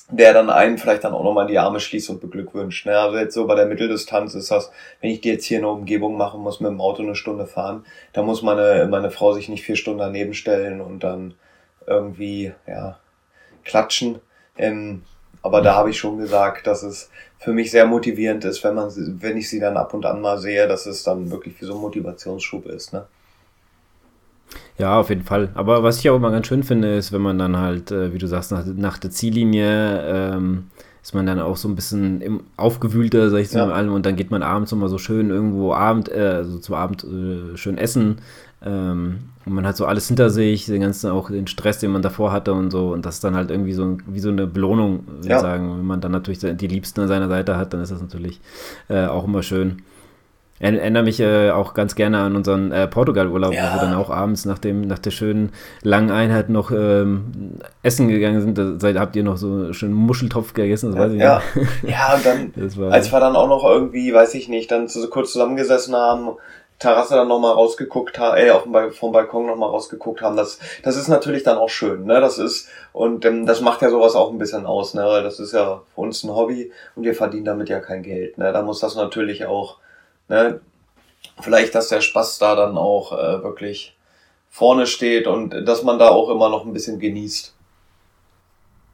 der 0.10 0.33
dann 0.33 0.50
einen 0.50 0.77
vielleicht 0.77 1.03
dann 1.03 1.13
auch 1.13 1.24
nochmal 1.24 1.48
die 1.48 1.57
Arme 1.57 1.79
schließt 1.79 2.10
und 2.10 2.22
beglückwünscht. 2.22 2.86
Ne? 2.86 2.98
Also 2.98 3.17
jetzt 3.17 3.33
so 3.33 3.48
bei 3.48 3.55
der 3.55 3.65
Mitteldistanz 3.65 4.36
ist 4.36 4.51
das, 4.51 4.72
wenn 5.01 5.12
ich 5.12 5.22
die 5.22 5.29
jetzt 5.29 5.45
hier 5.45 5.57
in 5.57 5.63
der 5.63 5.72
Umgebung 5.72 6.17
machen 6.17 6.41
muss, 6.41 6.60
mit 6.60 6.69
dem 6.69 6.81
Auto 6.81 7.03
eine 7.03 7.15
Stunde 7.15 7.45
fahren, 7.45 7.86
da 8.12 8.22
muss 8.22 8.41
meine, 8.41 8.88
meine 8.89 9.12
Frau 9.12 9.33
sich 9.33 9.50
nicht 9.50 9.63
vier 9.63 9.75
Stunden 9.75 10.00
daneben 10.00 10.33
stellen 10.33 10.81
und 10.81 11.03
dann 11.03 11.36
irgendwie, 11.88 12.53
ja, 12.67 13.00
klatschen. 13.63 14.19
Ähm, 14.57 15.03
aber 15.41 15.62
da 15.62 15.75
habe 15.75 15.89
ich 15.89 15.98
schon 15.98 16.17
gesagt, 16.17 16.67
dass 16.67 16.83
es 16.83 17.10
für 17.38 17.51
mich 17.51 17.72
sehr 17.72 17.86
motivierend 17.86 18.45
ist, 18.45 18.63
wenn 18.63 18.75
man, 18.75 18.91
wenn 19.22 19.38
ich 19.38 19.50
sie 19.50 19.60
dann 19.60 19.77
ab 19.77 19.93
und 19.93 20.05
an 20.05 20.22
mal 20.22 20.38
sehe, 20.38 20.67
dass 20.67 20.86
es 20.86 21.03
dann 21.03 21.31
wirklich 21.31 21.60
wie 21.60 21.65
so 21.65 21.75
ein 21.75 21.81
Motivationsschub 21.81 22.65
ist, 22.67 22.93
ne? 22.93 23.05
Ja, 24.77 25.00
auf 25.00 25.10
jeden 25.10 25.24
Fall. 25.24 25.50
Aber 25.53 25.83
was 25.83 26.00
ich 26.00 26.10
auch 26.10 26.15
immer 26.15 26.31
ganz 26.31 26.48
schön 26.48 26.63
finde, 26.63 26.95
ist, 26.95 27.12
wenn 27.12 27.22
man 27.22 27.38
dann 27.38 27.57
halt, 27.57 27.91
äh, 27.91 28.13
wie 28.13 28.17
du 28.17 28.27
sagst, 28.27 28.51
nach, 28.51 28.65
nach 28.65 28.98
der 28.98 29.12
Ziellinie 29.12 30.01
ähm, 30.05 30.65
ist 31.01 31.13
man 31.13 31.25
dann 31.25 31.39
auch 31.39 31.57
so 31.57 31.67
ein 31.67 31.75
bisschen 31.75 32.22
im, 32.22 32.41
aufgewühlter, 32.57 33.29
sag 33.29 33.39
ich 33.39 33.50
so 33.50 33.60
ja. 33.60 33.67
allem, 33.67 33.93
und 33.93 34.05
dann 34.05 34.15
geht 34.15 34.31
man 34.31 34.41
abends 34.41 34.72
nochmal 34.72 34.89
so 34.89 34.98
schön 34.98 35.29
irgendwo 35.29 35.74
Abend, 35.74 36.10
äh, 36.10 36.19
also 36.38 36.57
zum 36.60 36.75
Abend 36.75 37.03
äh, 37.03 37.57
schön 37.57 37.77
essen. 37.77 38.17
Ähm, 38.65 39.19
und 39.45 39.53
man 39.53 39.67
hat 39.67 39.75
so 39.75 39.86
alles 39.86 40.07
hinter 40.07 40.29
sich, 40.29 40.65
den 40.65 40.81
ganzen 40.81 41.12
auch 41.12 41.29
den 41.29 41.48
Stress, 41.48 41.79
den 41.79 41.91
man 41.91 42.01
davor 42.01 42.31
hatte 42.31 42.53
und 42.53 42.72
so. 42.72 42.93
Und 42.93 43.05
das 43.05 43.15
ist 43.15 43.24
dann 43.24 43.36
halt 43.36 43.51
irgendwie 43.51 43.74
so 43.74 43.98
wie 44.07 44.22
so 44.22 44.29
eine 44.29 44.48
Belohnung, 44.48 45.03
würde 45.07 45.27
ja. 45.27 45.36
ich 45.36 45.41
sagen. 45.41 45.77
Wenn 45.77 45.86
man 45.86 46.00
dann 46.00 46.13
natürlich 46.13 46.39
die 46.39 46.67
Liebsten 46.67 47.01
an 47.01 47.10
seiner 47.10 47.27
Seite 47.27 47.57
hat, 47.57 47.74
dann 47.74 47.81
ist 47.81 47.91
das 47.91 48.01
natürlich 48.01 48.39
äh, 48.88 49.05
auch 49.05 49.25
immer 49.25 49.43
schön 49.43 49.83
erinnere 50.63 51.03
mich 51.03 51.20
äh, 51.20 51.51
auch 51.51 51.74
ganz 51.74 51.96
gerne 51.96 52.20
an 52.20 52.36
unseren 52.36 52.72
äh, 52.72 52.88
Portugal-Urlaub, 52.88 53.53
ja. 53.53 53.70
wo 53.70 53.75
wir 53.75 53.82
dann 53.82 53.93
auch 53.96 54.10
abends 54.10 54.46
nach, 54.46 54.60
dem, 54.60 54.82
nach 54.82 55.00
der 55.00 55.12
schönen 55.12 55.51
langen 55.82 56.12
Einheit 56.12 56.50
noch 56.50 56.72
ähm, 56.72 57.60
essen 57.82 58.08
gegangen 58.08 58.41
sind. 58.41 58.58
Da 58.58 58.79
seid, 58.79 58.98
habt 58.98 59.15
ihr 59.15 59.24
noch 59.24 59.38
so 59.38 59.74
schön 59.74 59.93
Muscheltopf 59.93 60.53
gegessen, 60.53 60.91
das 60.91 61.00
weiß 61.00 61.13
ich 61.13 61.20
ja. 61.20 61.41
nicht. 61.55 61.70
Ja, 61.84 62.15
und 62.15 62.25
dann, 62.25 62.53
war, 62.77 62.91
als 62.93 63.12
wir 63.12 63.20
dann 63.20 63.36
auch 63.36 63.48
noch 63.48 63.65
irgendwie, 63.65 64.13
weiß 64.13 64.34
ich 64.36 64.48
nicht, 64.48 64.72
dann 64.72 64.88
so 64.88 65.08
kurz 65.10 65.34
zusammengesessen 65.34 65.96
haben, 65.96 66.29
Terrasse 66.79 67.15
dann 67.15 67.27
nochmal 67.27 67.53
rausgeguckt 67.53 68.20
haben, 68.20 68.38
äh, 68.38 68.50
auf 68.51 68.63
dem 68.63 68.72
ba 68.72 68.89
vom 68.89 69.12
Balkon 69.12 69.46
nochmal 69.46 69.70
rausgeguckt 69.70 70.22
haben, 70.22 70.36
das, 70.36 70.60
das 70.84 70.98
ist 70.98 71.08
natürlich 71.08 71.43
dann 71.43 71.58
auch 71.58 71.70
schön, 71.70 72.05
ne, 72.05 72.20
das 72.20 72.39
ist, 72.39 72.67
und 72.91 73.25
ähm, 73.25 73.46
das 73.46 73.62
macht 73.62 73.82
ja 73.82 73.89
sowas 73.89 74.15
auch 74.15 74.32
ein 74.32 74.38
bisschen 74.38 74.65
aus, 74.65 74.93
ne, 74.93 75.03
weil 75.05 75.24
das 75.24 75.39
ist 75.39 75.53
ja 75.53 75.82
für 75.96 76.01
uns 76.01 76.24
ein 76.24 76.36
Hobby 76.36 76.72
und 76.96 77.03
wir 77.03 77.15
verdienen 77.15 77.46
damit 77.46 77.70
ja 77.70 77.79
kein 77.79 78.03
Geld, 78.03 78.38
ne, 78.38 78.51
da 78.51 78.62
muss 78.62 78.79
das 78.79 78.96
natürlich 78.96 79.46
auch 79.46 79.77
ne, 80.27 80.62
vielleicht, 81.42 81.75
dass 81.75 81.89
der 81.89 82.01
Spaß 82.01 82.39
da 82.39 82.56
dann 82.56 82.77
auch 82.77 83.12
äh, 83.12 83.44
wirklich 83.44 83.96
vorne 84.50 84.86
steht 84.86 85.27
und 85.27 85.50
dass 85.65 85.84
man 85.84 86.00
da 86.00 86.10
auch 86.10 86.30
immer 86.30 86.50
noch 86.50 86.65
ein 86.65 86.74
bisschen 86.74 87.00
genießt. 87.00 87.53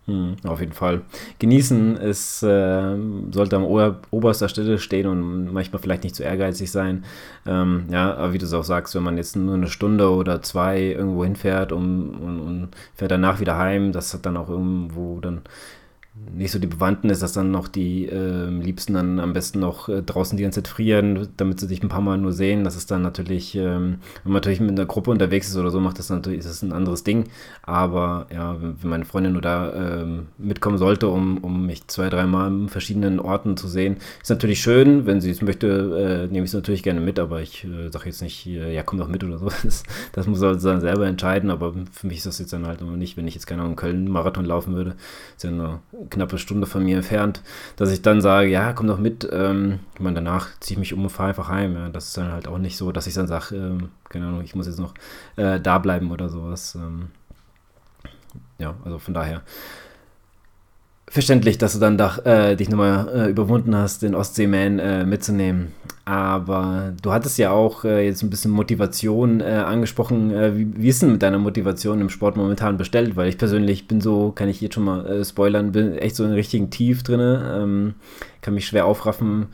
Hm, 0.10 0.38
auf 0.48 0.60
jeden 0.60 0.72
Fall. 0.74 1.02
Genießen 1.38 1.96
ist, 1.98 2.42
äh, 2.42 2.96
sollte 3.32 3.58
am 3.58 3.64
ober 3.64 4.00
oberster 4.10 4.50
Stelle 4.50 4.80
stehen 4.80 5.06
und 5.06 5.54
manchmal 5.54 5.80
vielleicht 5.80 6.04
nicht 6.04 6.16
zu 6.16 6.24
ehrgeizig 6.24 6.72
sein. 6.72 7.06
Ähm, 7.46 7.86
ja, 7.92 8.16
aber 8.16 8.34
wie 8.34 8.40
du 8.40 8.46
es 8.46 8.54
auch 8.54 8.64
sagst, 8.64 8.96
wenn 8.96 9.04
man 9.04 9.18
jetzt 9.18 9.36
nur 9.36 9.54
eine 9.54 9.68
Stunde 9.68 10.10
oder 10.10 10.42
zwei 10.42 10.82
irgendwo 10.82 11.24
hinfährt 11.24 11.72
und, 11.72 12.16
und, 12.16 12.40
und 12.40 12.70
fährt 12.96 13.12
danach 13.12 13.40
wieder 13.40 13.58
heim, 13.58 13.92
das 13.92 14.12
hat 14.14 14.26
dann 14.26 14.38
auch 14.38 14.50
irgendwo 14.50 15.20
dann 15.20 15.42
nicht 16.32 16.52
so 16.52 16.60
die 16.60 16.68
Bewandtnis, 16.68 17.20
dass 17.20 17.34
dann 17.34 17.52
noch 17.52 17.68
die 17.68 18.06
äh, 18.06 18.46
Liebsten 18.46 18.94
dann 18.94 19.20
am 19.20 19.34
besten 19.34 19.60
noch 19.60 19.90
äh, 19.90 20.02
draußen 20.02 20.38
die 20.38 20.44
ganze 20.44 20.62
Zeit 20.62 20.68
frieren, 20.68 21.28
damit 21.38 21.60
sie 21.60 21.68
dich 21.68 21.84
ein 21.84 21.90
paar 21.90 22.02
Mal 22.02 22.18
nur 22.18 22.34
sehen. 22.34 22.64
Das 22.64 22.76
ist 22.76 22.92
dann 22.92 23.02
natürlich, 23.02 23.56
ähm, 23.56 24.00
wenn 24.24 24.32
man 24.32 24.34
natürlich 24.34 24.60
mit 24.60 24.72
einer 24.72 24.86
Gruppe 24.86 25.12
unterwegs 25.12 25.50
ist 25.50 25.58
oder 25.58 25.72
so, 25.72 25.80
macht 25.80 26.00
das 26.00 26.10
natürlich, 26.10 26.40
ist 26.40 26.50
das 26.50 26.62
ein 26.62 26.74
anderes 26.74 27.04
Ding. 27.04 27.26
Aber 27.64 28.28
ja, 28.34 28.58
wenn 28.62 28.90
meine 28.90 29.06
Freundin 29.06 29.34
nur 29.34 29.42
da 29.42 29.74
ähm, 29.74 30.28
mitkommen 30.38 30.78
sollte, 30.78 31.08
um, 31.08 31.38
um 31.40 31.66
mich 31.66 31.88
zwei, 31.88 32.10
dreimal 32.10 32.48
in 32.48 32.70
verschiedenen 32.70 33.20
Orten 33.20 33.58
zu 33.58 33.68
sehen, 33.68 33.98
ist 34.22 34.30
natürlich 34.30 34.62
schön. 34.62 35.06
Wenn 35.06 35.22
sie 35.22 35.32
es 35.32 35.42
möchte, 35.42 35.68
äh, 36.28 36.32
nehme 36.32 36.46
ich 36.46 36.52
es 36.52 36.56
natürlich 36.56 36.84
gerne 36.84 37.02
mit, 37.02 37.20
aber 37.20 37.42
ich 37.42 37.66
äh, 37.66 37.90
sage 37.92 38.06
jetzt 38.06 38.22
nicht, 38.22 38.46
ja, 38.46 38.84
komm 38.84 39.00
doch 39.00 39.08
mit 39.08 39.24
oder 39.24 39.38
so. 39.38 39.50
Das, 39.70 39.84
das 40.14 40.26
muss 40.26 40.42
er 40.42 40.56
dann 40.56 40.80
selber 40.82 41.06
entscheiden, 41.06 41.52
aber 41.52 41.74
für 41.92 42.08
mich 42.08 42.18
ist 42.18 42.26
das 42.26 42.40
jetzt 42.40 42.54
dann 42.54 42.66
halt 42.66 42.82
immer 42.82 42.96
nicht, 42.96 43.18
wenn 43.18 43.28
ich 43.28 43.36
jetzt 43.36 43.46
keine 43.46 43.62
Ahnung, 43.62 43.76
Köln-Marathon 43.76 44.46
laufen 44.46 44.74
würde, 44.74 44.96
ist 45.36 45.44
ja 45.44 45.52
nur 45.52 45.82
knappe 46.10 46.38
Stunde 46.38 46.68
von 46.68 46.84
mir 46.84 46.98
entfernt, 46.98 47.42
dass 47.76 47.92
ich 47.92 48.02
dann 48.02 48.22
sage, 48.22 48.50
ja, 48.50 48.74
komm 48.74 48.88
doch 48.88 49.00
mit. 49.00 49.28
Ähm, 49.32 49.80
ich 49.96 50.00
meine, 50.00 50.16
danach 50.16 50.48
ziehe 50.60 50.76
ich 50.76 50.80
mich 50.80 50.94
um 50.94 51.04
und 51.04 51.10
fahre 51.10 51.30
einfach 51.30 51.50
heim. 51.50 51.76
Ja. 51.76 51.90
Das 51.90 52.08
ist 52.08 52.18
dann 52.18 52.32
halt 52.32 52.48
auch 52.48 52.58
nicht 52.58 52.78
so, 52.78 52.92
dass 52.92 53.08
ich 53.08 53.14
dann 53.14 53.28
sage, 53.28 53.56
ähm, 53.56 53.90
keine 54.10 54.28
Ahnung, 54.28 54.44
ich 54.44 54.56
muss 54.56 54.68
jetzt 54.68 54.80
noch 54.80 54.94
äh, 55.36 55.60
da 55.60 55.78
bleiben 55.78 56.12
oder 56.12 56.30
sowas. 56.30 56.76
Ähm, 56.76 57.08
ja, 58.58 58.76
also 58.84 59.00
von 59.00 59.14
daher 59.14 59.42
verständlich, 61.10 61.58
dass 61.58 61.74
du 61.74 61.80
dann 61.80 61.98
doch, 61.98 62.26
äh, 62.26 62.56
dich 62.56 62.70
nochmal 62.70 63.08
äh, 63.14 63.30
überwunden 63.30 63.76
hast, 63.76 64.04
den 64.04 64.16
Ostseeman 64.16 64.80
äh, 64.80 65.06
mitzunehmen. 65.06 65.74
Aber 66.06 66.94
du 67.04 67.12
hattest 67.12 67.38
ja 67.38 67.52
auch 67.52 67.86
äh, 67.86 68.06
jetzt 68.06 68.24
ein 68.24 68.32
bisschen 68.32 68.50
Motivation 68.50 69.42
äh, 69.42 69.64
angesprochen. 69.66 70.32
Äh, 70.32 70.58
wie, 70.58 70.68
wie, 70.76 70.88
ist 70.88 71.04
denn 71.04 71.12
mit 71.12 71.22
deiner 71.22 71.38
Motivation 71.38 72.02
im 72.02 72.10
Sport 72.10 72.36
momentan 72.36 72.78
bestellt? 72.78 73.16
Weil 73.16 73.30
ich 73.30 73.38
persönlich 73.38 73.88
bin 73.88 74.02
so, 74.02 74.32
kann 74.32 74.50
ich 74.50 74.60
jetzt 74.60 74.74
schon 74.74 74.86
mal 74.86 75.06
äh, 75.06 75.24
spoilern, 75.24 75.72
bin 75.72 75.94
echt 75.98 76.16
so 76.16 76.26
in 76.26 76.32
richtigen 76.32 76.72
Tief 76.72 77.04
drin. 77.04 77.20
Ähm, 77.20 77.94
kann 78.42 78.56
mich 78.56 78.66
schwer 78.66 78.86
aufraffen, 78.86 79.48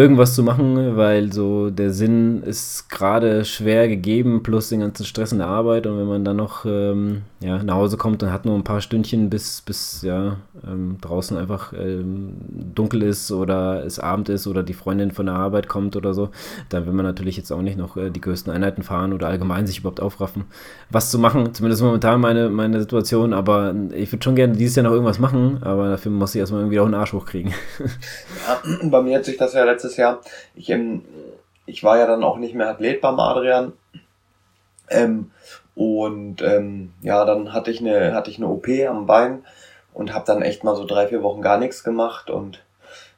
irgendwas 0.00 0.34
zu 0.34 0.42
machen, 0.42 0.96
weil 0.96 1.32
so 1.32 1.68
der 1.68 1.90
Sinn 1.90 2.42
ist 2.42 2.88
gerade 2.88 3.44
schwer 3.44 3.86
gegeben, 3.86 4.42
plus 4.42 4.70
den 4.70 4.80
ganzen 4.80 5.04
Stress 5.04 5.32
in 5.32 5.38
der 5.38 5.46
Arbeit. 5.46 5.86
Und 5.86 5.98
wenn 5.98 6.06
man 6.06 6.24
dann 6.24 6.36
noch 6.36 6.64
ähm, 6.64 7.22
ja, 7.40 7.62
nach 7.62 7.74
Hause 7.74 7.98
kommt 7.98 8.22
und 8.22 8.32
hat 8.32 8.46
nur 8.46 8.54
ein 8.54 8.64
paar 8.64 8.80
Stündchen, 8.80 9.28
bis, 9.28 9.60
bis 9.60 10.00
ja, 10.02 10.38
ähm, 10.66 10.96
draußen 11.00 11.36
einfach 11.36 11.72
ähm, 11.74 12.32
dunkel 12.74 13.02
ist 13.02 13.30
oder 13.30 13.84
es 13.84 13.98
Abend 13.98 14.30
ist 14.30 14.46
oder 14.46 14.62
die 14.62 14.72
Freundin 14.72 15.10
von 15.10 15.26
der 15.26 15.34
Arbeit 15.34 15.68
kommt 15.68 15.96
oder 15.96 16.14
so, 16.14 16.30
dann 16.70 16.86
will 16.86 16.94
man 16.94 17.04
natürlich 17.04 17.36
jetzt 17.36 17.52
auch 17.52 17.62
nicht 17.62 17.76
noch 17.76 17.96
äh, 17.96 18.10
die 18.10 18.20
größten 18.20 18.52
Einheiten 18.52 18.82
fahren 18.82 19.12
oder 19.12 19.28
allgemein 19.28 19.66
sich 19.66 19.80
überhaupt 19.80 20.00
aufraffen, 20.00 20.44
was 20.88 21.10
zu 21.10 21.18
machen. 21.18 21.52
Zumindest 21.52 21.82
momentan 21.82 22.20
meine, 22.20 22.48
meine 22.48 22.80
Situation. 22.80 23.32
Aber 23.32 23.74
ich 23.94 24.10
würde 24.12 24.24
schon 24.24 24.36
gerne 24.36 24.54
dieses 24.54 24.76
Jahr 24.76 24.84
noch 24.84 24.92
irgendwas 24.92 25.18
machen, 25.18 25.58
aber 25.62 25.90
dafür 25.90 26.10
muss 26.12 26.34
ich 26.34 26.40
erstmal 26.40 26.62
irgendwie 26.62 26.80
auch 26.80 26.86
einen 26.86 26.94
Arsch 26.94 27.12
hochkriegen. 27.12 27.52
ja, 27.80 28.88
bei 28.88 29.02
mir 29.02 29.18
hat 29.18 29.24
sich 29.24 29.36
das 29.36 29.52
ja 29.52 29.64
letztes 29.64 29.89
letztes 29.90 29.96
Jahr. 29.96 30.20
Ich, 30.54 30.70
ähm, 30.70 31.04
ich 31.66 31.82
war 31.82 31.98
ja 31.98 32.06
dann 32.06 32.24
auch 32.24 32.36
nicht 32.36 32.54
mehr 32.54 32.68
Athlet 32.68 33.00
beim 33.00 33.18
Adrian. 33.18 33.72
Ähm, 34.88 35.30
und 35.74 36.42
ähm, 36.42 36.92
ja, 37.02 37.24
dann 37.24 37.52
hatte 37.52 37.70
ich 37.70 37.80
eine 37.80 38.12
hatte 38.12 38.30
ich 38.30 38.38
eine 38.38 38.48
OP 38.48 38.68
am 38.88 39.06
Bein 39.06 39.44
und 39.94 40.12
habe 40.12 40.26
dann 40.26 40.42
echt 40.42 40.64
mal 40.64 40.76
so 40.76 40.84
drei 40.84 41.06
vier 41.06 41.22
Wochen 41.22 41.42
gar 41.42 41.58
nichts 41.58 41.84
gemacht 41.84 42.28
und 42.28 42.62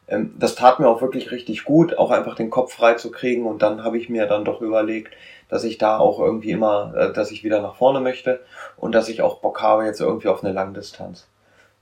ähm, 0.06 0.34
das 0.38 0.54
tat 0.54 0.78
mir 0.78 0.88
auch 0.88 1.00
wirklich 1.00 1.30
richtig 1.30 1.64
gut, 1.64 1.96
auch 1.96 2.10
einfach 2.10 2.36
den 2.36 2.50
Kopf 2.50 2.74
frei 2.74 2.94
zu 2.94 3.10
kriegen 3.10 3.46
und 3.46 3.62
dann 3.62 3.82
habe 3.84 3.98
ich 3.98 4.10
mir 4.10 4.26
dann 4.26 4.44
doch 4.44 4.60
überlegt, 4.60 5.14
dass 5.48 5.64
ich 5.64 5.78
da 5.78 5.98
auch 5.98 6.20
irgendwie 6.20 6.50
immer, 6.50 6.92
äh, 6.94 7.12
dass 7.12 7.30
ich 7.30 7.42
wieder 7.42 7.62
nach 7.62 7.76
vorne 7.76 8.00
möchte 8.00 8.40
und 8.76 8.94
dass 8.94 9.08
ich 9.08 9.22
auch 9.22 9.38
Bock 9.38 9.62
habe 9.62 9.86
jetzt 9.86 10.00
irgendwie 10.00 10.28
auf 10.28 10.44
eine 10.44 10.52
Langdistanz 10.52 11.26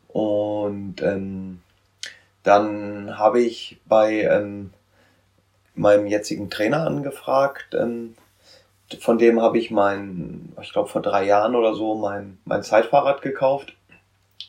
und 0.08 1.02
ähm, 1.02 1.60
dann 2.44 3.18
habe 3.18 3.40
ich 3.40 3.80
bei 3.86 4.22
ähm, 4.22 4.70
meinem 5.80 6.06
jetzigen 6.06 6.50
Trainer 6.50 6.86
angefragt. 6.86 7.74
Ähm, 7.74 8.14
von 9.00 9.18
dem 9.18 9.40
habe 9.40 9.58
ich 9.58 9.70
mein, 9.70 10.52
ich 10.60 10.72
glaube 10.72 10.88
vor 10.88 11.02
drei 11.02 11.24
Jahren 11.24 11.54
oder 11.54 11.74
so, 11.74 11.94
mein, 11.94 12.38
mein 12.44 12.62
Zeitfahrrad 12.62 13.22
gekauft, 13.22 13.74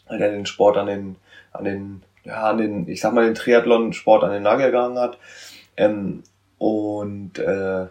weil 0.07 0.21
er 0.21 0.31
den 0.31 0.45
Sport 0.45 0.77
an 0.77 0.87
den, 0.87 1.15
an 1.51 1.63
den, 1.63 2.03
ja, 2.23 2.49
an 2.49 2.57
den, 2.57 2.87
ich 2.87 3.01
sag 3.01 3.13
mal, 3.13 3.25
den 3.25 3.35
Triathlon-Sport 3.35 4.23
an 4.23 4.31
den 4.31 4.43
Nagel 4.43 4.67
gegangen 4.67 4.99
hat. 4.99 5.17
Ähm, 5.77 6.23
und 6.57 7.39
äh, 7.39 7.87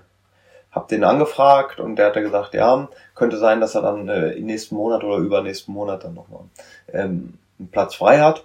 habe 0.71 0.89
den 0.89 1.03
angefragt 1.03 1.81
und 1.81 1.97
der 1.97 2.07
hat 2.07 2.15
gesagt, 2.15 2.55
ja, 2.55 2.89
könnte 3.15 3.39
sein, 3.39 3.61
dass 3.61 3.75
er 3.75 3.83
dann 3.83 4.09
äh, 4.09 4.31
im 4.33 4.47
nächsten 4.47 4.77
Monat 4.77 5.03
oder 5.03 5.17
übernächsten 5.17 5.75
Monat 5.75 6.05
dann 6.05 6.15
nochmal 6.15 6.45
ähm, 6.93 7.39
einen 7.59 7.69
Platz 7.71 7.97
frei 7.97 8.21
hat. 8.21 8.45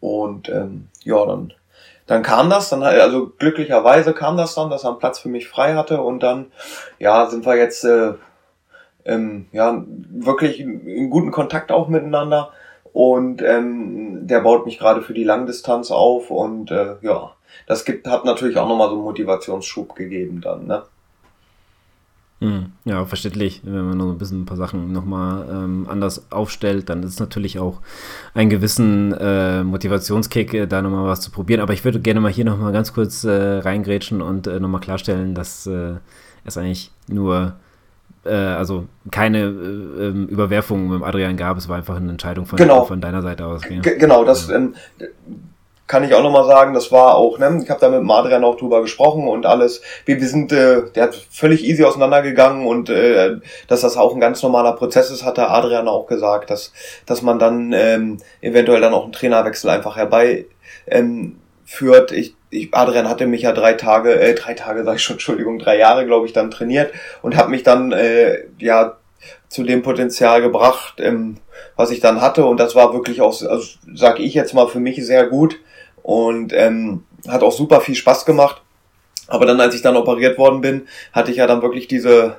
Und 0.00 0.48
ähm, 0.48 0.88
ja, 1.04 1.24
dann 1.26 1.52
dann 2.06 2.22
kam 2.22 2.50
das, 2.50 2.68
dann 2.70 2.82
also 2.82 3.30
glücklicherweise 3.38 4.14
kam 4.14 4.36
das 4.36 4.54
dann, 4.54 4.70
dass 4.70 4.84
er 4.84 4.90
einen 4.90 4.98
Platz 4.98 5.20
für 5.20 5.28
mich 5.28 5.48
frei 5.48 5.74
hatte 5.74 6.00
und 6.00 6.22
dann 6.22 6.50
ja 6.98 7.26
sind 7.26 7.46
wir 7.46 7.56
jetzt 7.56 7.84
äh, 7.84 8.14
ähm, 9.04 9.46
ja 9.52 9.84
wirklich 9.86 10.60
in 10.60 11.10
guten 11.10 11.30
Kontakt 11.30 11.70
auch 11.70 11.88
miteinander 11.88 12.50
und 12.92 13.42
ähm, 13.42 14.26
der 14.26 14.40
baut 14.40 14.66
mich 14.66 14.78
gerade 14.78 15.02
für 15.02 15.14
die 15.14 15.24
Langdistanz 15.24 15.90
auf 15.90 16.30
und 16.30 16.70
äh, 16.70 16.96
ja 17.02 17.32
das 17.66 17.84
gibt 17.84 18.06
hat 18.08 18.24
natürlich 18.24 18.58
auch 18.58 18.68
nochmal 18.68 18.88
so 18.88 18.94
einen 18.94 19.04
Motivationsschub 19.04 19.94
gegeben 19.94 20.40
dann 20.40 20.66
ne 20.66 20.82
ja, 22.84 23.04
verständlich. 23.04 23.60
Wenn 23.64 23.84
man 23.84 23.98
noch 23.98 24.08
ein 24.08 24.16
bisschen 24.16 24.42
ein 24.42 24.46
paar 24.46 24.56
Sachen 24.56 24.92
nochmal 24.92 25.46
ähm, 25.50 25.86
anders 25.90 26.32
aufstellt, 26.32 26.88
dann 26.88 27.02
ist 27.02 27.14
es 27.14 27.20
natürlich 27.20 27.58
auch 27.58 27.80
ein 28.32 28.48
gewissen 28.48 29.12
äh, 29.12 29.62
Motivationskick, 29.62 30.54
äh, 30.54 30.66
da 30.66 30.80
nochmal 30.80 31.06
was 31.06 31.20
zu 31.20 31.30
probieren. 31.30 31.60
Aber 31.60 31.74
ich 31.74 31.84
würde 31.84 32.00
gerne 32.00 32.20
mal 32.20 32.32
hier 32.32 32.46
nochmal 32.46 32.72
ganz 32.72 32.94
kurz 32.94 33.24
äh, 33.24 33.30
reingrätschen 33.30 34.22
und 34.22 34.46
äh, 34.46 34.58
nochmal 34.58 34.80
klarstellen, 34.80 35.34
dass 35.34 35.66
äh, 35.66 35.96
es 36.44 36.56
eigentlich 36.56 36.92
nur, 37.08 37.56
äh, 38.24 38.32
also 38.32 38.86
keine 39.10 39.40
äh, 39.40 40.06
ähm, 40.06 40.26
Überwerfung 40.28 40.88
mit 40.88 41.02
Adrian 41.02 41.36
gab. 41.36 41.58
Es 41.58 41.68
war 41.68 41.76
einfach 41.76 41.96
eine 41.96 42.10
Entscheidung 42.10 42.46
von, 42.46 42.56
genau. 42.56 42.86
von 42.86 43.02
deiner 43.02 43.20
Seite 43.20 43.44
aus. 43.44 43.60
Ja. 43.68 43.80
Genau, 43.82 44.24
das, 44.24 44.48
ähm, 44.48 44.74
kann 45.90 46.04
ich 46.04 46.14
auch 46.14 46.22
nochmal 46.22 46.46
sagen, 46.46 46.72
das 46.72 46.92
war 46.92 47.16
auch, 47.16 47.40
ne, 47.40 47.60
ich 47.64 47.68
habe 47.68 47.80
da 47.80 47.88
mit 47.88 48.08
Adrian 48.08 48.44
auch 48.44 48.56
drüber 48.56 48.80
gesprochen 48.80 49.26
und 49.26 49.44
alles. 49.44 49.82
Wir, 50.04 50.20
wir 50.20 50.28
sind, 50.28 50.52
äh, 50.52 50.82
der 50.94 51.02
hat 51.02 51.16
völlig 51.32 51.64
easy 51.64 51.82
auseinandergegangen 51.82 52.64
und 52.64 52.88
äh, 52.90 53.38
dass 53.66 53.80
das 53.80 53.96
auch 53.96 54.14
ein 54.14 54.20
ganz 54.20 54.40
normaler 54.40 54.74
Prozess 54.74 55.10
ist, 55.10 55.24
hat 55.24 55.36
der 55.36 55.50
Adrian 55.50 55.88
auch 55.88 56.06
gesagt, 56.06 56.50
dass, 56.50 56.72
dass 57.06 57.22
man 57.22 57.40
dann 57.40 57.72
ähm, 57.72 58.18
eventuell 58.40 58.80
dann 58.80 58.94
auch 58.94 59.02
einen 59.02 59.12
Trainerwechsel 59.12 59.68
einfach 59.68 59.96
herbei 59.96 60.46
ähm. 60.86 61.40
Ich, 62.10 62.34
ich, 62.50 62.74
Adrian 62.74 63.08
hatte 63.08 63.28
mich 63.28 63.42
ja 63.42 63.52
drei 63.52 63.74
Tage, 63.74 64.18
äh, 64.18 64.34
drei 64.34 64.54
Tage 64.54 64.82
sag 64.82 64.96
ich 64.96 65.02
schon, 65.02 65.14
Entschuldigung, 65.14 65.60
drei 65.60 65.78
Jahre, 65.78 66.04
glaube 66.04 66.26
ich, 66.26 66.32
dann 66.32 66.50
trainiert 66.50 66.92
und 67.22 67.36
hat 67.36 67.48
mich 67.48 67.62
dann 67.62 67.92
äh, 67.92 68.44
ja 68.58 68.96
zu 69.48 69.62
dem 69.62 69.82
Potenzial 69.82 70.40
gebracht, 70.40 70.94
ähm, 70.98 71.36
was 71.76 71.92
ich 71.92 72.00
dann 72.00 72.20
hatte 72.20 72.44
und 72.44 72.58
das 72.58 72.74
war 72.74 72.92
wirklich 72.92 73.20
auch, 73.20 73.40
also 73.42 73.62
sage 73.94 74.22
ich 74.22 74.34
jetzt 74.34 74.54
mal 74.54 74.66
für 74.66 74.80
mich 74.80 75.04
sehr 75.04 75.26
gut 75.26 75.58
und 76.02 76.52
ähm, 76.52 77.04
hat 77.28 77.42
auch 77.42 77.52
super 77.52 77.80
viel 77.80 77.94
Spaß 77.94 78.24
gemacht. 78.24 78.62
Aber 79.26 79.46
dann, 79.46 79.60
als 79.60 79.74
ich 79.74 79.82
dann 79.82 79.96
operiert 79.96 80.38
worden 80.38 80.60
bin, 80.60 80.88
hatte 81.12 81.30
ich 81.30 81.36
ja 81.36 81.46
dann 81.46 81.62
wirklich 81.62 81.86
diese, 81.86 82.38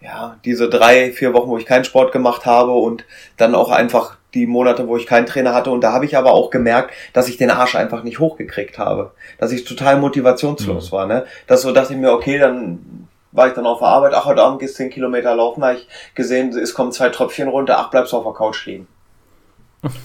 ja, 0.00 0.38
diese 0.44 0.68
drei, 0.68 1.12
vier 1.12 1.32
Wochen, 1.32 1.48
wo 1.48 1.56
ich 1.56 1.66
keinen 1.66 1.84
Sport 1.84 2.12
gemacht 2.12 2.44
habe 2.44 2.72
und 2.72 3.04
dann 3.38 3.54
auch 3.54 3.70
einfach 3.70 4.16
die 4.34 4.46
Monate, 4.46 4.86
wo 4.86 4.96
ich 4.96 5.06
keinen 5.06 5.26
Trainer 5.26 5.54
hatte. 5.54 5.70
Und 5.70 5.82
da 5.82 5.92
habe 5.92 6.04
ich 6.04 6.16
aber 6.16 6.32
auch 6.32 6.50
gemerkt, 6.50 6.92
dass 7.12 7.28
ich 7.28 7.38
den 7.38 7.50
Arsch 7.50 7.74
einfach 7.74 8.02
nicht 8.02 8.18
hochgekriegt 8.18 8.78
habe. 8.78 9.12
Dass 9.38 9.52
ich 9.52 9.64
total 9.64 9.98
motivationslos 9.98 10.90
mhm. 10.90 10.96
war. 10.96 11.06
Ne? 11.06 11.24
Dass 11.46 11.62
so 11.62 11.72
dachte 11.72 11.94
ich 11.94 11.98
mir, 11.98 12.12
okay, 12.12 12.38
dann 12.38 13.08
war 13.32 13.48
ich 13.48 13.54
dann 13.54 13.66
auf 13.66 13.78
der 13.78 13.88
Arbeit, 13.88 14.12
ach, 14.14 14.26
heute 14.26 14.42
Abend 14.42 14.60
gehst 14.60 14.76
10 14.76 14.90
Kilometer 14.90 15.34
laufen, 15.34 15.64
habe 15.64 15.78
ich 15.78 15.88
gesehen, 16.14 16.56
es 16.56 16.72
kommen 16.72 16.92
zwei 16.92 17.08
Tröpfchen 17.08 17.48
runter, 17.48 17.78
ach, 17.78 17.90
bleibst 17.90 18.12
du 18.12 18.18
auf 18.18 18.24
der 18.24 18.32
Couch 18.32 18.64
liegen. 18.66 18.86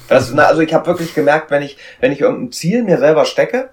Das, 0.08 0.32
na, 0.34 0.46
also 0.46 0.62
ich 0.62 0.74
habe 0.74 0.88
wirklich 0.88 1.14
gemerkt, 1.14 1.52
wenn 1.52 1.62
ich, 1.62 1.78
wenn 2.00 2.12
ich 2.12 2.22
irgendein 2.22 2.52
Ziel 2.52 2.84
mir 2.84 2.98
selber 2.98 3.26
stecke 3.26 3.70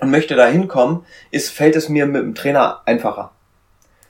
und 0.00 0.10
möchte 0.10 0.36
da 0.36 0.46
hinkommen, 0.46 1.04
ist, 1.30 1.50
fällt 1.50 1.76
es 1.76 1.88
mir 1.88 2.06
mit 2.06 2.22
dem 2.22 2.34
Trainer 2.34 2.82
einfacher. 2.84 3.30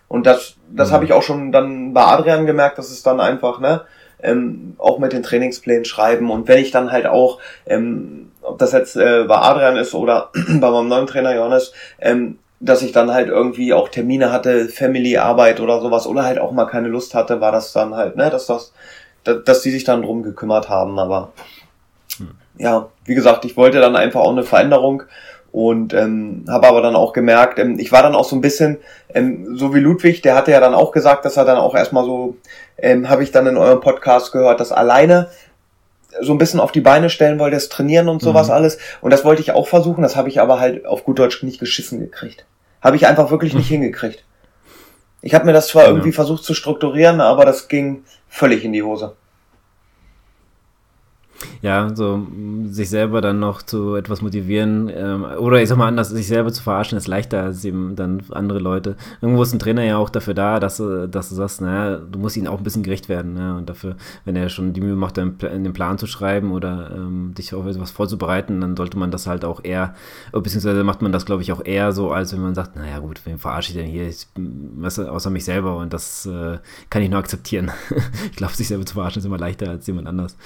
Und 0.09 0.27
das, 0.27 0.57
das 0.71 0.91
mhm. 0.91 0.95
habe 0.95 1.05
ich 1.05 1.13
auch 1.13 1.23
schon 1.23 1.53
dann 1.53 1.95
bei 1.95 2.03
Adrian 2.03 2.47
gemerkt, 2.47 2.79
dass 2.79 2.91
es 2.91 3.03
dann 3.03 3.21
einfach, 3.21 3.61
ne, 3.61 3.83
ähm, 4.23 4.75
auch 4.79 4.99
mit 4.99 5.13
den 5.13 5.23
Trainingsplänen 5.23 5.85
schreiben 5.85 6.31
und 6.31 6.49
wenn 6.49 6.59
ich 6.59 6.71
dann 6.71 6.93
halt 6.93 7.07
auch, 7.07 7.41
ähm, 7.67 8.33
ob 8.43 8.59
das 8.59 8.73
jetzt 8.73 8.97
äh, 8.97 9.25
bei 9.25 9.37
Adrian 9.37 9.77
ist 9.77 9.95
oder 9.95 10.31
bei 10.61 10.71
meinem 10.71 10.89
neuen 10.89 11.07
Trainer 11.07 11.35
Johannes, 11.35 11.73
ähm, 12.01 12.39
dass 12.61 12.83
ich 12.83 12.93
dann 12.93 13.13
halt 13.13 13.29
irgendwie 13.29 13.75
auch 13.75 13.89
Termine 13.91 14.33
hatte, 14.33 14.69
Family-Arbeit 14.69 15.61
oder 15.61 15.81
sowas, 15.81 16.07
oder 16.07 16.25
halt 16.25 16.39
auch 16.39 16.53
mal 16.53 16.65
keine 16.65 16.89
Lust 16.89 17.15
hatte, 17.15 17.41
war 17.41 17.53
das 17.53 17.73
dann 17.73 17.95
halt, 17.95 18.17
ne, 18.17 18.31
dass 18.31 18.47
das, 18.47 18.73
dass 19.25 19.63
die 19.63 19.71
sich 19.71 19.85
dann 19.85 20.03
drum 20.03 20.23
gekümmert 20.23 20.69
haben, 20.69 20.99
aber 20.99 21.33
hm. 22.17 22.31
ja, 22.59 22.89
wie 23.05 23.15
gesagt, 23.15 23.45
ich 23.45 23.57
wollte 23.57 23.81
dann 23.81 23.97
einfach 23.97 24.21
auch 24.21 24.33
eine 24.33 24.45
Veränderung 24.45 25.05
und 25.55 25.95
ähm, 25.95 26.45
habe 26.49 26.67
aber 26.67 26.83
dann 26.83 26.97
auch 26.97 27.13
gemerkt, 27.13 27.61
ähm, 27.61 27.79
ich 27.79 27.93
war 27.93 28.03
dann 28.03 28.17
auch 28.17 28.25
so 28.25 28.35
ein 28.35 28.41
bisschen, 28.41 28.79
ähm, 29.15 29.57
so 29.57 29.73
wie 29.73 29.79
Ludwig, 29.79 30.21
der 30.21 30.35
hatte 30.35 30.51
ja 30.51 30.59
dann 30.59 30.75
auch 30.75 30.91
gesagt, 30.91 31.25
dass 31.25 31.37
er 31.37 31.45
dann 31.45 31.59
auch 31.59 31.77
erstmal 31.77 32.05
so, 32.05 32.37
ähm, 32.77 33.09
habe 33.09 33.23
ich 33.23 33.31
dann 33.31 33.47
in 33.47 33.57
eurem 33.57 33.81
Podcast 33.81 34.33
gehört, 34.33 34.59
dass 34.59 34.73
alleine 34.73 35.29
so 36.21 36.33
ein 36.33 36.39
bisschen 36.39 36.59
auf 36.61 36.73
die 36.73 36.81
Beine 36.81 37.09
stellen 37.09 37.39
wollte, 37.39 37.57
das 37.57 37.69
Trainieren 37.69 38.09
und 38.09 38.21
sowas 38.21 38.49
mhm. 38.49 38.55
alles. 38.55 38.79
Und 39.01 39.13
das 39.13 39.25
wollte 39.25 39.43
ich 39.43 39.53
auch 39.53 39.69
versuchen, 39.69 40.03
das 40.03 40.17
habe 40.17 40.29
ich 40.29 40.41
aber 40.41 40.59
halt 40.59 40.87
auf 40.87 41.05
gut 41.05 41.19
Deutsch 41.21 41.43
nicht 41.45 41.61
geschissen 41.61 42.01
gekriegt. 42.01 42.47
Habe 42.81 42.97
ich 42.97 43.07
einfach 43.07 43.31
wirklich 43.31 43.55
nicht 43.55 43.71
mhm. 43.71 43.75
hingekriegt. 43.83 44.25
Ich 45.23 45.35
habe 45.35 45.47
mir 45.47 45.53
das 45.53 45.69
zwar 45.69 45.85
ja. 45.85 45.89
irgendwie 45.89 46.13
versucht 46.13 46.43
zu 46.43 46.53
strukturieren, 46.53 47.21
aber 47.21 47.45
das 47.45 47.69
ging 47.69 48.03
völlig 48.35 48.65
in 48.65 48.73
die 48.73 48.83
Hose 48.83 49.17
ja, 51.63 51.95
so 51.95 52.27
sich 52.67 52.91
selber 52.91 53.21
dann 53.21 53.39
noch 53.39 53.63
zu 53.63 53.95
etwas 53.95 54.23
motivieren 54.23 54.91
ähm, 54.95 55.25
oder 55.39 55.61
ich 55.63 55.69
sag 55.69 55.79
mal 55.79 55.89
anders, 55.89 56.11
sich 56.11 56.27
selber 56.27 56.53
zu 56.53 56.63
verarschen 56.63 56.99
ist 56.99 57.07
leichter 57.07 57.43
als 57.43 57.65
eben 57.65 57.97
dann 57.97 58.23
andere 58.31 58.59
Leute. 58.59 58.97
Irgendwo 59.21 59.43
ist 59.43 59.53
ein 59.53 59.59
Trainer 59.59 59.83
ja 59.83 59.97
auch 59.97 60.11
dafür 60.11 60.35
da, 60.35 60.61
dass, 60.61 60.77
dass 60.77 61.29
du 61.29 61.35
sagst, 61.35 61.61
naja, 61.61 61.99
du 61.99 62.19
musst 62.19 62.37
ihnen 62.37 62.49
auch 62.49 62.59
ein 62.59 62.65
bisschen 62.65 62.83
gerecht 62.83 63.09
werden 63.09 63.35
ne? 63.35 63.57
und 63.57 63.69
dafür, 63.69 63.97
wenn 64.25 64.37
er 64.37 64.49
schon 64.49 64.73
die 64.73 64.81
Mühe 64.81 64.97
macht, 64.97 65.19
in 65.19 65.39
den 65.39 65.73
Plan 65.73 65.99
zu 65.99 66.07
schreiben 66.07 66.53
oder 66.53 66.91
ähm, 66.95 67.35
dich 67.37 67.55
auf 67.55 67.67
etwas 67.67 67.91
vorzubereiten, 67.91 68.61
dann 68.61 68.77
sollte 68.77 68.99
man 68.99 69.11
das 69.11 69.27
halt 69.27 69.45
auch 69.45 69.63
eher, 69.63 69.95
beziehungsweise 70.33 70.85
macht 70.85 71.03
man 71.03 71.13
das 71.13 71.27
glaube 71.27 71.43
ich 71.43 71.53
auch 71.53 71.65
eher 71.65 71.93
so, 71.93 72.13
als 72.13 72.33
wenn 72.33 72.43
man 72.43 72.55
sagt, 72.55 72.77
naja 72.77 72.99
gut, 72.99 73.21
wen 73.25 73.39
verarsche 73.39 73.71
ich 73.71 73.77
denn 73.77 73.87
hier, 73.87 74.09
ich, 74.09 74.27
was, 74.37 74.99
außer 74.99 75.31
mich 75.31 75.45
selber 75.45 75.77
und 75.77 75.93
das 75.93 76.27
äh, 76.27 76.59
kann 76.91 77.03
ich 77.03 77.11
nur 77.11 77.19
akzeptieren. 77.19 77.71
ich 78.31 78.37
glaube, 78.37 78.55
sich 78.55 78.69
selber 78.69 78.85
zu 78.87 78.95
verarschen 78.95 79.21
ist 79.21 79.27
immer 79.27 79.39
leichter 79.39 79.69
als 79.69 79.87
jemand 79.87 80.09
anders 80.09 80.37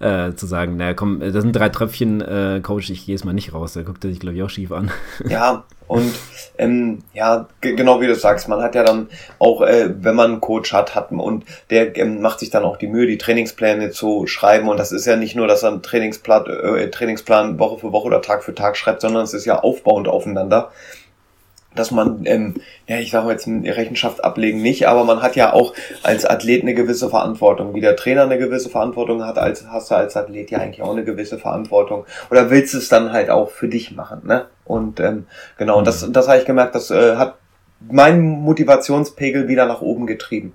äh, 0.00 0.33
zu 0.36 0.46
sagen, 0.46 0.76
naja, 0.76 0.94
komm, 0.94 1.20
das 1.20 1.42
sind 1.42 1.54
drei 1.54 1.68
Tröpfchen, 1.68 2.20
äh, 2.20 2.60
Coach, 2.62 2.90
ich 2.90 3.06
gehe 3.06 3.14
jetzt 3.14 3.24
mal 3.24 3.32
nicht 3.32 3.52
raus. 3.52 3.74
Da 3.74 3.82
guckt 3.82 4.04
er 4.04 4.10
sich, 4.10 4.20
glaube 4.20 4.36
ich, 4.36 4.42
auch 4.42 4.50
schief 4.50 4.72
an. 4.72 4.90
Ja, 5.28 5.64
und 5.86 6.14
ähm, 6.56 7.02
ja, 7.12 7.46
genau 7.60 8.00
wie 8.00 8.06
du 8.06 8.14
sagst, 8.14 8.48
man 8.48 8.62
hat 8.62 8.74
ja 8.74 8.84
dann 8.84 9.08
auch, 9.38 9.60
äh, 9.60 9.90
wenn 10.00 10.14
man 10.14 10.32
einen 10.32 10.40
Coach 10.40 10.72
hat, 10.72 10.94
hat 10.94 11.10
und 11.12 11.44
der 11.70 11.96
ähm, 11.96 12.22
macht 12.22 12.40
sich 12.40 12.50
dann 12.50 12.64
auch 12.64 12.76
die 12.76 12.86
Mühe, 12.86 13.06
die 13.06 13.18
Trainingspläne 13.18 13.90
zu 13.90 14.26
schreiben. 14.26 14.68
Und 14.68 14.78
das 14.78 14.92
ist 14.92 15.06
ja 15.06 15.16
nicht 15.16 15.36
nur, 15.36 15.46
dass 15.46 15.62
er 15.62 15.72
einen 15.72 15.82
Trainingsplan, 15.82 16.46
äh, 16.46 16.90
Trainingsplan 16.90 17.58
Woche 17.58 17.78
für 17.78 17.92
Woche 17.92 18.06
oder 18.06 18.22
Tag 18.22 18.44
für 18.44 18.54
Tag 18.54 18.76
schreibt, 18.76 19.02
sondern 19.02 19.24
es 19.24 19.34
ist 19.34 19.44
ja 19.44 19.58
aufbauend 19.58 20.08
aufeinander 20.08 20.70
dass 21.74 21.90
man, 21.90 22.22
ähm, 22.24 22.54
ja, 22.86 22.98
ich 22.98 23.10
sage 23.10 23.30
jetzt 23.30 23.46
Rechenschaft 23.46 24.22
ablegen 24.22 24.62
nicht, 24.62 24.86
aber 24.88 25.04
man 25.04 25.22
hat 25.22 25.36
ja 25.36 25.52
auch 25.52 25.74
als 26.02 26.24
Athlet 26.24 26.62
eine 26.62 26.74
gewisse 26.74 27.08
Verantwortung. 27.10 27.74
Wie 27.74 27.80
der 27.80 27.96
Trainer 27.96 28.22
eine 28.22 28.38
gewisse 28.38 28.70
Verantwortung 28.70 29.24
hat, 29.24 29.38
als 29.38 29.66
hast 29.68 29.90
du 29.90 29.96
als 29.96 30.16
Athlet 30.16 30.50
ja 30.50 30.58
eigentlich 30.58 30.82
auch 30.82 30.92
eine 30.92 31.04
gewisse 31.04 31.38
Verantwortung. 31.38 32.06
Oder 32.30 32.50
willst 32.50 32.74
du 32.74 32.78
es 32.78 32.88
dann 32.88 33.12
halt 33.12 33.30
auch 33.30 33.50
für 33.50 33.68
dich 33.68 33.94
machen, 33.94 34.22
ne? 34.24 34.46
Und 34.64 35.00
ähm, 35.00 35.26
genau, 35.58 35.78
und 35.78 35.86
das, 35.86 36.06
mhm. 36.06 36.12
das 36.12 36.28
habe 36.28 36.38
ich 36.38 36.44
gemerkt, 36.44 36.74
das 36.74 36.90
äh, 36.90 37.16
hat 37.16 37.34
meinen 37.90 38.22
Motivationspegel 38.22 39.48
wieder 39.48 39.66
nach 39.66 39.82
oben 39.82 40.06
getrieben. 40.06 40.54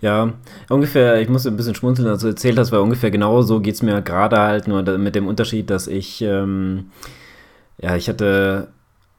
Ja, 0.00 0.32
ungefähr, 0.68 1.20
ich 1.20 1.28
muss 1.28 1.46
ein 1.46 1.56
bisschen 1.56 1.74
schmunzeln, 1.74 2.08
als 2.08 2.22
du 2.22 2.28
erzählt 2.28 2.58
hast, 2.58 2.72
weil 2.72 2.80
ungefähr 2.80 3.12
genau 3.12 3.42
so 3.42 3.60
geht's 3.60 3.80
mir 3.80 4.02
gerade 4.02 4.38
halt, 4.38 4.66
nur 4.66 4.82
mit 4.98 5.14
dem 5.14 5.28
Unterschied, 5.28 5.70
dass 5.70 5.86
ich, 5.86 6.20
ähm, 6.20 6.90
ja, 7.80 7.94
ich 7.94 8.08
hatte 8.08 8.68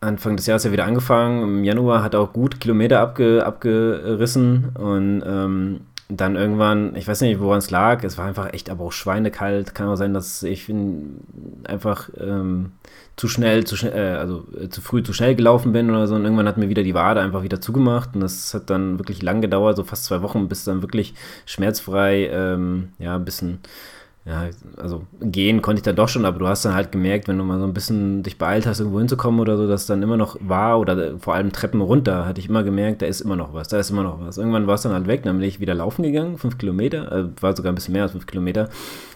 Anfang 0.01 0.37
des 0.37 0.45
Jahres 0.45 0.63
ja 0.63 0.71
wieder 0.71 0.85
angefangen. 0.85 1.43
Im 1.43 1.63
Januar 1.63 2.03
hat 2.03 2.15
auch 2.15 2.31
gut 2.31 2.59
Kilometer 2.59 2.99
abge, 2.99 3.45
abgerissen 3.45 4.69
und 4.75 5.23
ähm, 5.25 5.81
dann 6.11 6.35
irgendwann, 6.35 6.95
ich 6.95 7.07
weiß 7.07 7.21
nicht, 7.21 7.39
woran 7.39 7.59
es 7.59 7.69
lag, 7.69 8.03
es 8.03 8.17
war 8.17 8.25
einfach 8.25 8.51
echt 8.51 8.71
aber 8.71 8.85
auch 8.85 8.91
schweinekalt. 8.91 9.75
Kann 9.75 9.89
auch 9.89 9.95
sein, 9.95 10.13
dass 10.13 10.41
ich 10.41 10.73
einfach 11.65 12.09
ähm, 12.19 12.71
zu 13.15 13.27
schnell, 13.27 13.65
zu 13.65 13.75
schnell, 13.75 13.93
äh, 13.93 14.17
also 14.17 14.47
äh, 14.59 14.69
zu 14.69 14.81
früh 14.81 15.03
zu 15.03 15.13
schnell 15.13 15.35
gelaufen 15.35 15.71
bin 15.71 15.91
oder 15.91 16.07
so. 16.07 16.15
Und 16.15 16.23
irgendwann 16.23 16.47
hat 16.47 16.57
mir 16.57 16.69
wieder 16.69 16.81
die 16.81 16.95
Wade 16.95 17.21
einfach 17.21 17.43
wieder 17.43 17.61
zugemacht 17.61 18.15
und 18.15 18.21
das 18.21 18.53
hat 18.55 18.71
dann 18.71 18.97
wirklich 18.97 19.21
lang 19.21 19.41
gedauert, 19.41 19.77
so 19.77 19.83
fast 19.83 20.05
zwei 20.05 20.23
Wochen, 20.23 20.47
bis 20.47 20.63
dann 20.63 20.81
wirklich 20.81 21.13
schmerzfrei, 21.45 22.27
ähm, 22.31 22.89
ja, 22.97 23.15
ein 23.15 23.25
bisschen 23.25 23.59
ja, 24.29 24.47
also 24.77 25.07
gehen 25.21 25.63
konnte 25.63 25.79
ich 25.79 25.83
dann 25.83 25.95
doch 25.95 26.07
schon, 26.07 26.23
aber 26.23 26.37
du 26.37 26.47
hast 26.47 26.63
dann 26.63 26.75
halt 26.75 26.91
gemerkt, 26.91 27.27
wenn 27.27 27.39
du 27.39 27.43
mal 27.43 27.57
so 27.57 27.65
ein 27.65 27.73
bisschen 27.73 28.21
dich 28.21 28.37
beeilt 28.37 28.67
hast, 28.67 28.79
irgendwo 28.79 28.99
hinzukommen 28.99 29.39
oder 29.39 29.57
so, 29.57 29.67
dass 29.67 29.87
dann 29.87 30.03
immer 30.03 30.17
noch 30.17 30.37
war 30.39 30.79
oder 30.79 31.17
vor 31.17 31.33
allem 31.33 31.51
Treppen 31.51 31.81
runter, 31.81 32.27
hatte 32.27 32.39
ich 32.39 32.47
immer 32.47 32.61
gemerkt, 32.61 33.01
da 33.01 33.07
ist 33.07 33.21
immer 33.21 33.35
noch 33.35 33.55
was, 33.55 33.69
da 33.69 33.79
ist 33.79 33.89
immer 33.89 34.03
noch 34.03 34.19
was. 34.21 34.37
Irgendwann 34.37 34.67
war 34.67 34.75
es 34.75 34.83
dann 34.83 34.93
halt 34.93 35.07
weg, 35.07 35.23
dann 35.23 35.39
bin 35.39 35.47
ich 35.47 35.59
wieder 35.59 35.73
laufen 35.73 36.03
gegangen, 36.03 36.37
fünf 36.37 36.59
Kilometer, 36.59 37.11
äh, 37.11 37.41
war 37.41 37.55
sogar 37.55 37.71
ein 37.71 37.75
bisschen 37.75 37.93
mehr 37.93 38.03
als 38.03 38.11
fünf 38.11 38.27
Kilometer, 38.27 38.69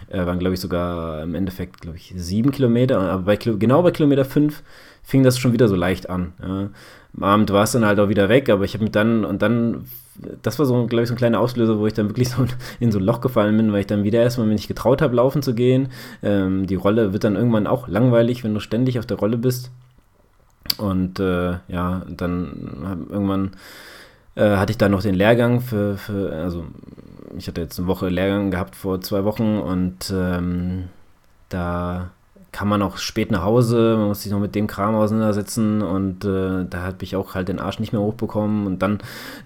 äh, 0.10 0.26
waren 0.26 0.40
glaube 0.40 0.56
ich 0.56 0.60
sogar 0.60 1.22
im 1.22 1.36
Endeffekt, 1.36 1.82
glaube 1.82 1.98
ich, 1.98 2.12
sieben 2.18 2.50
Kilometer, 2.50 3.00
aber 3.00 3.22
bei, 3.22 3.36
genau 3.36 3.84
bei 3.84 3.92
Kilometer 3.92 4.26
fünf 4.26 4.64
fing 5.04 5.22
das 5.22 5.38
schon 5.38 5.54
wieder 5.54 5.68
so 5.68 5.76
leicht 5.76 6.10
an. 6.10 6.34
Ja. 6.42 6.70
Am 7.18 7.24
Abend 7.24 7.52
war 7.52 7.66
es 7.66 7.74
dann 7.74 7.86
halt 7.86 8.00
auch 8.00 8.10
wieder 8.10 8.30
weg, 8.30 8.50
aber 8.50 8.64
ich 8.64 8.74
habe 8.74 8.84
mich 8.84 8.92
dann, 8.92 9.26
und 9.26 9.44
dann 9.44 9.86
das 10.42 10.60
war 10.60 10.66
so, 10.66 10.86
glaube 10.88 11.04
ich, 11.04 11.10
so 11.10 11.16
ein 11.16 11.18
kleiner 11.18 11.40
Auslöser, 11.40 11.80
wo 11.80 11.88
ich 11.88 11.94
dann 11.94 12.10
wirklich 12.10 12.30
so 12.30 12.46
in 12.80 12.92
so 12.92 13.00
ein 13.00 13.06
Loch 13.06 13.22
gefallen 13.22 13.58
bin, 13.58 13.72
weil 13.72 13.82
ich 13.82 13.88
dann 13.88 14.04
wieder 14.04 14.22
erstmal 14.22 14.48
mir 14.48 14.54
nicht 14.54 14.68
getraut 14.68 15.02
habe, 15.02 15.16
laufen 15.16 15.42
zu 15.42 15.54
gehen. 15.54 15.90
Ähm, 16.22 16.68
die 16.68 16.76
Rolle 16.76 17.14
wird 17.14 17.24
dann 17.24 17.36
irgendwann 17.36 17.68
auch 17.68 17.88
langweilig, 17.88 18.44
wenn 18.44 18.54
du 18.54 18.60
ständig 18.60 19.00
auf 19.00 19.06
der 19.06 19.18
Rolle 19.18 19.38
bist. 19.38 19.72
Und 20.78 21.20
äh, 21.20 21.58
ja, 21.68 22.04
dann 22.08 23.08
irgendwann 23.10 23.52
äh, 24.36 24.58
hatte 24.58 24.72
ich 24.72 24.78
da 24.78 24.90
noch 24.90 25.02
den 25.02 25.16
Lehrgang 25.16 25.62
für, 25.62 25.98
für, 25.98 26.32
also 26.32 26.66
ich 27.38 27.48
hatte 27.48 27.62
jetzt 27.62 27.80
eine 27.80 27.88
Woche 27.88 28.10
Lehrgang 28.10 28.52
gehabt 28.52 28.76
vor 28.76 29.02
zwei 29.02 29.24
Wochen 29.24 29.58
und 29.58 30.12
ähm, 30.16 30.86
da 31.50 32.12
kann 32.54 32.70
man 32.70 32.82
auch 32.82 32.98
spät 32.98 33.32
nach 33.32 33.44
Hause, 33.44 33.98
man 33.98 34.08
muss 34.08 34.22
sich 34.22 34.32
noch 34.32 34.40
mit 34.40 34.56
dem 34.56 34.68
Kram 34.68 34.96
auseinandersetzen 34.96 35.82
und 35.82 36.24
äh, 36.24 36.66
da 36.70 36.84
habe 36.84 36.98
ich 37.02 37.18
auch 37.18 37.36
halt 37.36 37.50
den 37.50 37.60
Arsch 37.60 37.80
nicht 37.80 37.92
mehr 37.92 38.02
hochbekommen 38.02 38.68
und 38.68 38.82
dann, 38.82 39.00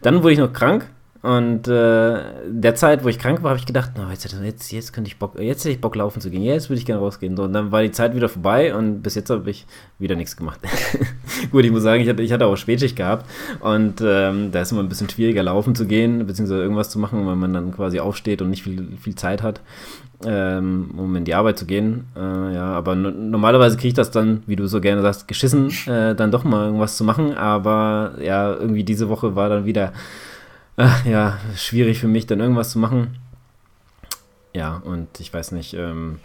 dann 0.03 0.21
wurde 0.21 0.33
ich 0.33 0.39
noch 0.39 0.53
krank 0.53 0.87
und 1.27 1.67
äh, 1.67 2.21
der 2.47 2.75
Zeit, 2.75 3.03
wo 3.03 3.09
ich 3.09 3.19
krank 3.19 3.43
war, 3.43 3.49
habe 3.49 3.59
ich 3.59 3.65
gedacht, 3.65 3.97
no, 3.97 4.09
jetzt, 4.09 4.31
jetzt, 4.41 4.71
jetzt 4.71 4.93
könnte 4.93 5.09
ich 5.09 5.19
Bock, 5.19 5.37
jetzt 5.37 5.65
hätte 5.65 5.71
ich 5.71 5.81
Bock 5.81 5.93
laufen 5.97 6.21
zu 6.21 6.29
gehen, 6.29 6.41
jetzt 6.41 6.69
würde 6.69 6.79
ich 6.79 6.85
gerne 6.85 7.01
rausgehen. 7.01 7.35
So, 7.35 7.43
und 7.43 7.51
dann 7.51 7.69
war 7.69 7.81
die 7.81 7.91
Zeit 7.91 8.15
wieder 8.15 8.29
vorbei 8.29 8.73
und 8.73 9.01
bis 9.01 9.15
jetzt 9.15 9.29
habe 9.29 9.49
ich 9.49 9.65
wieder 9.99 10.15
nichts 10.15 10.37
gemacht. 10.37 10.61
Gut, 11.51 11.65
ich 11.65 11.71
muss 11.71 11.83
sagen, 11.83 12.01
ich 12.01 12.07
hatte, 12.07 12.23
ich 12.23 12.31
hatte 12.31 12.45
auch 12.45 12.55
Spätschicht 12.55 12.95
gehabt 12.95 13.29
und 13.59 14.01
ähm, 14.01 14.53
da 14.53 14.61
ist 14.61 14.71
immer 14.71 14.81
ein 14.81 14.87
bisschen 14.87 15.09
schwieriger 15.09 15.43
laufen 15.43 15.75
zu 15.75 15.85
gehen, 15.85 16.25
beziehungsweise 16.25 16.61
irgendwas 16.61 16.91
zu 16.91 16.97
machen, 16.97 17.27
weil 17.27 17.35
man 17.35 17.53
dann 17.53 17.73
quasi 17.73 17.99
aufsteht 17.99 18.41
und 18.41 18.49
nicht 18.49 18.63
viel, 18.63 18.87
viel 18.97 19.15
Zeit 19.15 19.43
hat, 19.43 19.59
ähm, 20.25 20.91
um 20.95 21.13
in 21.17 21.25
die 21.25 21.35
Arbeit 21.35 21.59
zu 21.59 21.65
gehen. 21.65 22.05
Äh, 22.15 22.19
ja, 22.55 22.71
aber 22.71 22.95
normalerweise 22.95 23.75
kriege 23.75 23.89
ich 23.89 23.93
das 23.95 24.11
dann, 24.11 24.43
wie 24.47 24.55
du 24.55 24.65
so 24.67 24.79
gerne 24.79 25.01
sagst, 25.01 25.27
geschissen, 25.27 25.71
äh, 25.87 26.15
dann 26.15 26.31
doch 26.31 26.45
mal 26.45 26.67
irgendwas 26.67 26.95
zu 26.95 27.03
machen. 27.03 27.33
Aber 27.33 28.13
ja, 28.23 28.53
irgendwie 28.53 28.85
diese 28.85 29.09
Woche 29.09 29.35
war 29.35 29.49
dann 29.49 29.65
wieder 29.65 29.91
ach, 30.77 31.05
ja, 31.05 31.37
schwierig 31.55 31.99
für 31.99 32.07
mich, 32.07 32.27
dann 32.27 32.39
irgendwas 32.39 32.71
zu 32.71 32.79
machen. 32.79 33.17
Ja, 34.53 34.81
und 34.85 35.19
ich 35.19 35.33
weiß 35.33 35.51
nicht, 35.51 35.73
ähm, 35.73 36.19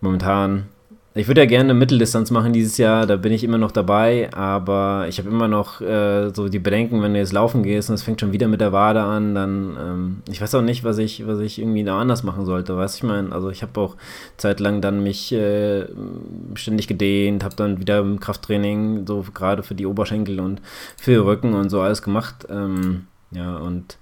momentan, 0.00 0.66
ich 1.14 1.26
würde 1.26 1.40
ja 1.40 1.46
gerne 1.46 1.70
eine 1.70 1.78
Mitteldistanz 1.78 2.30
machen 2.30 2.52
dieses 2.52 2.76
Jahr, 2.78 3.06
da 3.06 3.16
bin 3.16 3.32
ich 3.32 3.42
immer 3.42 3.58
noch 3.58 3.72
dabei, 3.72 4.32
aber 4.32 5.06
ich 5.08 5.18
habe 5.18 5.28
immer 5.28 5.48
noch 5.48 5.80
äh, 5.80 6.30
so 6.32 6.48
die 6.48 6.60
Bedenken, 6.60 7.02
wenn 7.02 7.14
du 7.14 7.18
jetzt 7.18 7.32
laufen 7.32 7.64
gehst 7.64 7.88
und 7.88 7.94
es 7.94 8.02
fängt 8.02 8.20
schon 8.20 8.32
wieder 8.32 8.46
mit 8.46 8.60
der 8.60 8.72
Wade 8.72 9.00
an, 9.00 9.34
dann, 9.34 9.76
ähm, 9.80 10.22
ich 10.30 10.40
weiß 10.40 10.54
auch 10.54 10.62
nicht, 10.62 10.84
was 10.84 10.98
ich, 10.98 11.26
was 11.26 11.40
ich 11.40 11.58
irgendwie 11.58 11.82
da 11.82 11.98
anders 11.98 12.22
machen 12.22 12.44
sollte, 12.44 12.76
weißt 12.76 12.94
du, 12.94 13.06
ich 13.06 13.12
meine, 13.12 13.32
also 13.32 13.50
ich 13.50 13.62
habe 13.62 13.80
auch 13.80 13.96
zeitlang 14.36 14.80
dann 14.80 15.02
mich 15.02 15.32
äh, 15.32 15.86
ständig 16.54 16.86
gedehnt, 16.86 17.42
habe 17.42 17.56
dann 17.56 17.80
wieder 17.80 18.04
Krafttraining 18.20 19.04
so 19.06 19.24
gerade 19.34 19.64
für 19.64 19.74
die 19.74 19.86
Oberschenkel 19.86 20.38
und 20.38 20.62
für 20.96 21.12
den 21.12 21.22
Rücken 21.22 21.54
und 21.54 21.70
so 21.70 21.80
alles 21.80 22.02
gemacht, 22.02 22.46
ähm, 22.50 23.06
ja, 23.30 23.56
und 23.56 23.98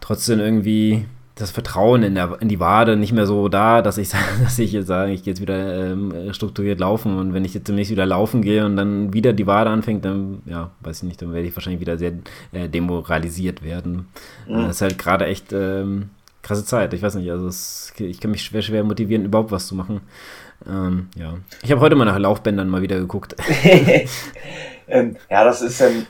trotzdem 0.00 0.40
irgendwie 0.40 1.06
das 1.34 1.50
Vertrauen 1.50 2.04
in, 2.04 2.14
der, 2.14 2.38
in 2.40 2.48
die 2.48 2.60
Wade 2.60 2.96
nicht 2.96 3.12
mehr 3.12 3.26
so 3.26 3.48
da, 3.48 3.82
dass 3.82 3.98
ich, 3.98 4.10
dass 4.42 4.58
ich 4.58 4.72
jetzt 4.72 4.86
sage, 4.86 5.12
ich 5.12 5.24
gehe 5.24 5.32
jetzt 5.32 5.40
wieder 5.40 5.90
ähm, 5.92 6.32
strukturiert 6.32 6.78
laufen 6.78 7.18
und 7.18 7.34
wenn 7.34 7.44
ich 7.44 7.54
jetzt 7.54 7.68
demnächst 7.68 7.90
wieder 7.90 8.06
laufen 8.06 8.42
gehe 8.42 8.64
und 8.64 8.76
dann 8.76 9.12
wieder 9.12 9.32
die 9.32 9.46
Wade 9.46 9.70
anfängt, 9.70 10.04
dann, 10.04 10.42
ja, 10.46 10.70
weiß 10.80 10.98
ich 10.98 11.08
nicht, 11.08 11.22
dann 11.22 11.32
werde 11.32 11.48
ich 11.48 11.56
wahrscheinlich 11.56 11.80
wieder 11.80 11.98
sehr 11.98 12.12
äh, 12.52 12.68
demoralisiert 12.68 13.64
werden. 13.64 14.06
Mhm. 14.46 14.62
Das 14.62 14.76
ist 14.76 14.82
halt 14.82 14.98
gerade 14.98 15.26
echt 15.26 15.52
ähm, 15.52 16.10
krasse 16.42 16.64
Zeit. 16.64 16.94
Ich 16.94 17.02
weiß 17.02 17.16
nicht, 17.16 17.30
also 17.30 17.48
es, 17.48 17.92
ich 17.98 18.20
kann 18.20 18.30
mich 18.30 18.42
schwer, 18.42 18.62
schwer 18.62 18.84
motivieren, 18.84 19.24
überhaupt 19.24 19.50
was 19.50 19.66
zu 19.66 19.74
machen. 19.74 20.02
Ähm, 20.68 21.08
ja. 21.16 21.34
Ich 21.62 21.72
habe 21.72 21.80
heute 21.80 21.96
mal 21.96 22.04
nach 22.04 22.18
Laufbändern 22.18 22.68
mal 22.68 22.82
wieder 22.82 22.98
geguckt. 22.98 23.34
ähm, 24.86 25.16
ja, 25.28 25.44
das 25.44 25.62
ist 25.62 25.80
ähm, 25.80 26.06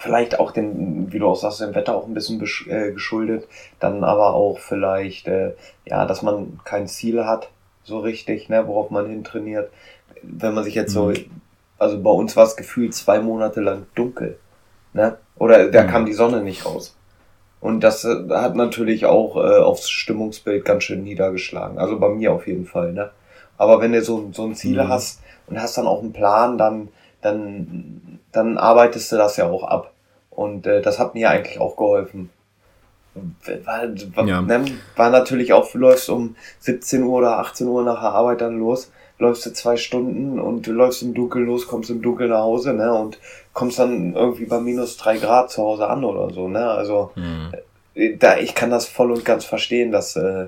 vielleicht 0.00 0.38
auch 0.38 0.50
dem, 0.50 1.12
wie 1.12 1.18
du 1.18 1.26
auch 1.26 1.36
sagst, 1.36 1.60
dem 1.60 1.74
Wetter 1.74 1.94
auch 1.94 2.06
ein 2.06 2.14
bisschen 2.14 2.42
äh, 2.68 2.92
geschuldet, 2.92 3.46
dann 3.80 4.04
aber 4.04 4.34
auch 4.34 4.58
vielleicht, 4.58 5.28
äh, 5.28 5.54
ja, 5.84 6.06
dass 6.06 6.22
man 6.22 6.60
kein 6.64 6.86
Ziel 6.86 7.24
hat, 7.24 7.50
so 7.84 7.98
richtig, 8.00 8.48
ne, 8.48 8.66
worauf 8.66 8.90
man 8.90 9.08
hin 9.08 9.24
trainiert. 9.24 9.70
Wenn 10.22 10.54
man 10.54 10.64
sich 10.64 10.74
jetzt 10.74 10.92
so, 10.92 11.06
mhm. 11.06 11.30
Also 11.78 12.02
bei 12.02 12.10
uns 12.10 12.36
war 12.36 12.44
es 12.44 12.56
gefühlt 12.56 12.94
zwei 12.94 13.20
Monate 13.20 13.60
lang 13.60 13.86
dunkel. 13.94 14.38
Ne? 14.92 15.16
Oder 15.38 15.70
da 15.70 15.84
mhm. 15.84 15.88
kam 15.88 16.06
die 16.06 16.12
Sonne 16.12 16.42
nicht 16.42 16.66
raus. 16.66 16.96
Und 17.60 17.80
das 17.80 18.04
äh, 18.04 18.28
hat 18.30 18.56
natürlich 18.56 19.06
auch 19.06 19.36
äh, 19.36 19.58
aufs 19.58 19.88
Stimmungsbild 19.88 20.64
ganz 20.64 20.84
schön 20.84 21.04
niedergeschlagen. 21.04 21.78
Also 21.78 21.98
bei 21.98 22.08
mir 22.08 22.32
auf 22.32 22.46
jeden 22.46 22.66
Fall. 22.66 22.92
Ne? 22.92 23.10
Aber 23.56 23.80
wenn 23.80 23.92
du 23.92 24.02
so, 24.02 24.30
so 24.32 24.44
ein 24.44 24.54
Ziel 24.54 24.82
mhm. 24.82 24.88
hast 24.88 25.22
und 25.46 25.60
hast 25.60 25.78
dann 25.78 25.86
auch 25.86 26.02
einen 26.02 26.12
Plan, 26.12 26.58
dann, 26.58 26.88
dann, 27.22 28.17
dann 28.38 28.56
arbeitest 28.56 29.12
du 29.12 29.16
das 29.16 29.36
ja 29.36 29.46
auch 29.46 29.64
ab. 29.64 29.92
Und 30.30 30.66
äh, 30.66 30.80
das 30.80 30.98
hat 30.98 31.14
mir 31.14 31.30
eigentlich 31.30 31.60
auch 31.60 31.76
geholfen. 31.76 32.30
War, 33.64 33.82
war, 34.14 34.26
ja. 34.26 34.40
ne, 34.40 34.64
war 34.94 35.10
natürlich 35.10 35.52
auch, 35.52 35.70
du 35.70 35.78
läufst 35.78 36.08
um 36.08 36.36
17 36.60 37.02
Uhr 37.02 37.18
oder 37.18 37.38
18 37.40 37.66
Uhr 37.66 37.82
nach 37.82 38.00
der 38.00 38.10
Arbeit 38.10 38.40
dann 38.42 38.60
los, 38.60 38.92
läufst 39.18 39.44
du 39.44 39.52
zwei 39.52 39.76
Stunden 39.76 40.38
und 40.38 40.68
du 40.68 40.72
läufst 40.72 41.02
im 41.02 41.14
Dunkeln 41.14 41.46
los, 41.46 41.66
kommst 41.66 41.90
im 41.90 42.00
Dunkeln 42.00 42.30
nach 42.30 42.42
Hause, 42.42 42.74
ne, 42.74 42.94
und 42.94 43.18
kommst 43.52 43.80
dann 43.80 44.14
irgendwie 44.14 44.44
bei 44.44 44.60
minus 44.60 44.96
drei 44.96 45.18
Grad 45.18 45.50
zu 45.50 45.62
Hause 45.62 45.88
an 45.88 46.04
oder 46.04 46.32
so, 46.32 46.46
ne, 46.46 46.70
also, 46.70 47.10
mhm. 47.16 48.18
da, 48.20 48.38
ich 48.38 48.54
kann 48.54 48.70
das 48.70 48.86
voll 48.86 49.10
und 49.10 49.24
ganz 49.24 49.44
verstehen, 49.44 49.90
dass, 49.90 50.14
äh, 50.14 50.46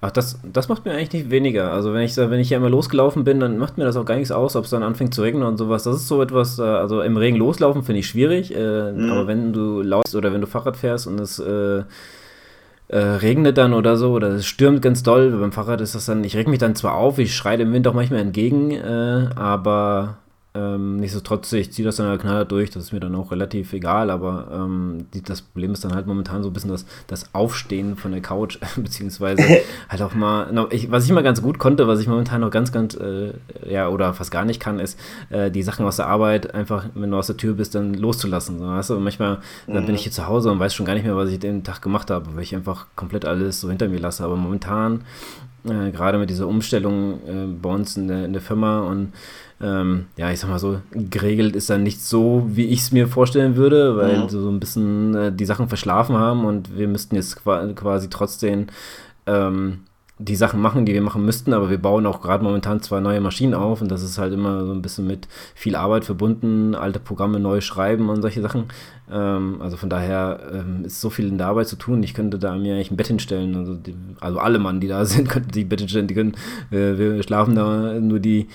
Ach, 0.00 0.10
das, 0.10 0.38
das 0.42 0.68
macht 0.68 0.84
mir 0.84 0.92
eigentlich 0.92 1.12
nicht 1.12 1.30
weniger. 1.30 1.72
Also 1.72 1.94
wenn 1.94 2.02
ich, 2.02 2.16
wenn 2.16 2.40
ich 2.40 2.50
ja 2.50 2.58
immer 2.58 2.70
losgelaufen 2.70 3.24
bin, 3.24 3.40
dann 3.40 3.58
macht 3.58 3.78
mir 3.78 3.84
das 3.84 3.96
auch 3.96 4.04
gar 4.04 4.16
nichts 4.16 4.30
aus, 4.30 4.56
ob 4.56 4.64
es 4.64 4.70
dann 4.70 4.82
anfängt 4.82 5.14
zu 5.14 5.22
regnen 5.22 5.42
und 5.44 5.56
sowas. 5.56 5.84
Das 5.84 5.96
ist 5.96 6.08
so 6.08 6.20
etwas, 6.22 6.58
äh, 6.58 6.62
also 6.62 7.00
im 7.00 7.16
Regen 7.16 7.36
loslaufen 7.36 7.82
finde 7.82 8.00
ich 8.00 8.06
schwierig, 8.06 8.54
äh, 8.54 8.92
mhm. 8.92 9.10
aber 9.10 9.26
wenn 9.26 9.52
du 9.52 9.80
laufst 9.80 10.14
oder 10.14 10.32
wenn 10.32 10.40
du 10.40 10.46
Fahrrad 10.46 10.76
fährst 10.76 11.06
und 11.06 11.20
es 11.20 11.38
äh, 11.38 11.82
äh, 12.88 12.98
regnet 12.98 13.56
dann 13.56 13.72
oder 13.72 13.96
so 13.96 14.12
oder 14.12 14.28
es 14.28 14.46
stürmt 14.46 14.82
ganz 14.82 15.02
doll, 15.02 15.30
beim 15.30 15.52
Fahrrad 15.52 15.80
ist 15.80 15.94
das 15.94 16.06
dann, 16.06 16.22
ich 16.24 16.36
reg 16.36 16.48
mich 16.48 16.58
dann 16.58 16.74
zwar 16.74 16.94
auf, 16.94 17.18
ich 17.18 17.34
schreie 17.34 17.58
dem 17.58 17.72
Wind 17.72 17.86
auch 17.88 17.94
manchmal 17.94 18.20
entgegen, 18.20 18.72
äh, 18.72 19.28
aber 19.36 20.18
ähm, 20.56 20.98
nichtsdestotrotz, 20.98 21.52
ich 21.52 21.72
ziehe 21.72 21.84
das 21.84 21.96
dann 21.96 22.06
halt 22.06 22.20
knallhart 22.20 22.52
durch, 22.52 22.70
das 22.70 22.84
ist 22.84 22.92
mir 22.92 23.00
dann 23.00 23.16
auch 23.16 23.32
relativ 23.32 23.72
egal, 23.72 24.08
aber 24.08 24.48
ähm, 24.52 25.06
die, 25.12 25.20
das 25.20 25.42
Problem 25.42 25.72
ist 25.72 25.84
dann 25.84 25.96
halt 25.96 26.06
momentan 26.06 26.44
so 26.44 26.50
ein 26.50 26.52
bisschen 26.52 26.70
das, 26.70 26.86
das 27.08 27.34
Aufstehen 27.34 27.96
von 27.96 28.12
der 28.12 28.20
Couch, 28.20 28.58
beziehungsweise 28.76 29.42
halt 29.88 30.02
auch 30.02 30.14
mal, 30.14 30.52
no, 30.52 30.68
ich, 30.70 30.92
was 30.92 31.06
ich 31.06 31.10
mal 31.10 31.24
ganz 31.24 31.42
gut 31.42 31.58
konnte, 31.58 31.88
was 31.88 31.98
ich 31.98 32.06
momentan 32.06 32.40
noch 32.40 32.50
ganz, 32.50 32.70
ganz, 32.70 32.94
äh, 32.94 33.32
ja, 33.68 33.88
oder 33.88 34.14
fast 34.14 34.30
gar 34.30 34.44
nicht 34.44 34.60
kann, 34.60 34.78
ist, 34.78 34.96
äh, 35.30 35.50
die 35.50 35.64
Sachen 35.64 35.84
aus 35.86 35.96
der 35.96 36.06
Arbeit 36.06 36.54
einfach, 36.54 36.86
wenn 36.94 37.10
du 37.10 37.16
aus 37.16 37.26
der 37.26 37.36
Tür 37.36 37.54
bist, 37.54 37.74
dann 37.74 37.92
loszulassen. 37.94 38.60
So, 38.60 38.66
weißt 38.66 38.90
du? 38.90 38.96
Und 38.96 39.02
manchmal, 39.02 39.38
mhm. 39.66 39.74
dann 39.74 39.86
bin 39.86 39.96
ich 39.96 40.02
hier 40.02 40.12
zu 40.12 40.28
Hause 40.28 40.52
und 40.52 40.60
weiß 40.60 40.72
schon 40.72 40.86
gar 40.86 40.94
nicht 40.94 41.04
mehr, 41.04 41.16
was 41.16 41.30
ich 41.30 41.40
den 41.40 41.64
Tag 41.64 41.82
gemacht 41.82 42.12
habe, 42.12 42.26
weil 42.34 42.44
ich 42.44 42.54
einfach 42.54 42.86
komplett 42.94 43.24
alles 43.24 43.60
so 43.60 43.70
hinter 43.70 43.88
mir 43.88 43.98
lasse. 43.98 44.22
Aber 44.22 44.36
momentan, 44.36 45.02
äh, 45.64 45.90
gerade 45.90 46.18
mit 46.18 46.30
dieser 46.30 46.46
Umstellung 46.46 47.14
äh, 47.26 47.46
bei 47.60 47.70
uns 47.70 47.96
in 47.96 48.08
der, 48.08 48.24
in 48.24 48.32
der 48.32 48.42
Firma 48.42 48.80
und 48.80 49.12
ähm, 49.60 50.06
ja, 50.16 50.30
ich 50.30 50.40
sag 50.40 50.50
mal 50.50 50.58
so, 50.58 50.80
geregelt 50.92 51.54
ist 51.56 51.70
dann 51.70 51.82
nicht 51.82 52.02
so, 52.02 52.44
wie 52.48 52.66
ich 52.66 52.80
es 52.80 52.92
mir 52.92 53.08
vorstellen 53.08 53.56
würde, 53.56 53.96
weil 53.96 54.14
ja. 54.14 54.28
so 54.28 54.48
ein 54.48 54.60
bisschen 54.60 55.14
äh, 55.14 55.32
die 55.32 55.44
Sachen 55.44 55.68
verschlafen 55.68 56.16
haben 56.16 56.44
und 56.44 56.76
wir 56.76 56.88
müssten 56.88 57.14
jetzt 57.14 57.44
quasi 57.44 58.10
trotzdem 58.10 58.66
ähm, 59.26 59.80
die 60.18 60.36
Sachen 60.36 60.60
machen, 60.60 60.86
die 60.86 60.92
wir 60.92 61.02
machen 61.02 61.24
müssten, 61.24 61.52
aber 61.52 61.70
wir 61.70 61.78
bauen 61.78 62.06
auch 62.06 62.20
gerade 62.20 62.44
momentan 62.44 62.80
zwei 62.80 63.00
neue 63.00 63.20
Maschinen 63.20 63.54
auf 63.54 63.80
und 63.80 63.90
das 63.90 64.02
ist 64.02 64.16
halt 64.16 64.32
immer 64.32 64.64
so 64.64 64.72
ein 64.72 64.80
bisschen 64.80 65.06
mit 65.06 65.26
viel 65.54 65.74
Arbeit 65.74 66.04
verbunden, 66.04 66.76
alte 66.76 67.00
Programme 67.00 67.40
neu 67.40 67.60
schreiben 67.60 68.08
und 68.08 68.22
solche 68.22 68.40
Sachen. 68.40 68.66
Ähm, 69.10 69.56
also 69.60 69.76
von 69.76 69.90
daher 69.90 70.40
ähm, 70.52 70.84
ist 70.84 71.00
so 71.00 71.10
viel 71.10 71.28
in 71.28 71.38
der 71.38 71.48
Arbeit 71.48 71.66
zu 71.66 71.76
tun. 71.76 72.02
Ich 72.04 72.14
könnte 72.14 72.38
da 72.38 72.54
mir 72.54 72.74
eigentlich 72.74 72.92
ein 72.92 72.96
Bett 72.96 73.08
hinstellen. 73.08 73.56
Also, 73.56 73.74
die, 73.74 73.94
also 74.20 74.38
alle 74.38 74.60
Mann, 74.60 74.80
die 74.80 74.88
da 74.88 75.04
sind, 75.04 75.28
könnten 75.28 75.50
die 75.50 75.64
Bett 75.64 75.80
hinstellen. 75.80 76.06
Die 76.06 76.14
können, 76.14 76.34
äh, 76.70 76.96
wir 76.96 77.22
schlafen 77.24 77.56
da 77.56 77.98
nur 77.98 78.20
die 78.20 78.48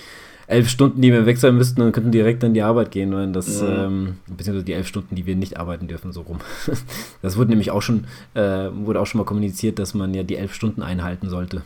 elf 0.50 0.68
Stunden, 0.68 1.00
die 1.00 1.12
wir 1.12 1.26
weg 1.26 1.38
sein 1.38 1.54
müssten 1.54 1.80
und 1.80 1.92
könnten 1.92 2.10
direkt 2.10 2.42
an 2.42 2.54
die 2.54 2.62
Arbeit 2.62 2.90
gehen, 2.90 3.12
weil 3.12 3.30
das, 3.30 3.60
ja. 3.60 3.86
ähm, 3.86 4.16
beziehungsweise 4.26 4.64
die 4.64 4.72
elf 4.72 4.88
Stunden, 4.88 5.14
die 5.14 5.24
wir 5.24 5.36
nicht 5.36 5.58
arbeiten 5.58 5.86
dürfen, 5.86 6.12
so 6.12 6.22
rum. 6.22 6.38
Das 7.22 7.36
wurde 7.36 7.50
nämlich 7.50 7.70
auch 7.70 7.82
schon, 7.82 8.04
äh, 8.34 8.68
wurde 8.72 9.00
auch 9.00 9.06
schon 9.06 9.18
mal 9.18 9.24
kommuniziert, 9.24 9.78
dass 9.78 9.94
man 9.94 10.12
ja 10.14 10.22
die 10.22 10.36
elf 10.36 10.54
Stunden 10.54 10.82
einhalten 10.82 11.28
sollte. 11.28 11.62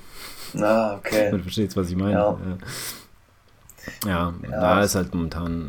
Ah, 0.57 0.97
okay. 0.97 1.31
Du 1.31 1.39
verstehst, 1.43 1.77
was 1.77 1.91
ich 1.91 1.97
meine. 1.97 2.13
Ja. 2.13 2.39
Ja, 4.07 4.33
ja, 4.43 4.51
da 4.51 4.83
ist 4.83 4.95
halt 4.95 5.15
momentan 5.15 5.69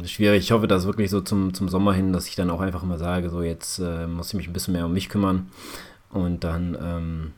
ähm, 0.00 0.06
schwierig. 0.06 0.42
Ich 0.42 0.50
hoffe, 0.50 0.66
dass 0.66 0.86
wirklich 0.86 1.10
so 1.10 1.20
zum, 1.20 1.54
zum 1.54 1.68
Sommer 1.68 1.92
hin, 1.92 2.12
dass 2.12 2.26
ich 2.26 2.34
dann 2.34 2.50
auch 2.50 2.60
einfach 2.60 2.82
immer 2.82 2.98
sage, 2.98 3.30
so 3.30 3.42
jetzt 3.42 3.78
äh, 3.78 4.08
muss 4.08 4.28
ich 4.28 4.34
mich 4.34 4.48
ein 4.48 4.52
bisschen 4.52 4.74
mehr 4.74 4.86
um 4.86 4.92
mich 4.92 5.08
kümmern 5.08 5.48
und 6.10 6.42
dann 6.42 6.76
ähm, 6.82 7.32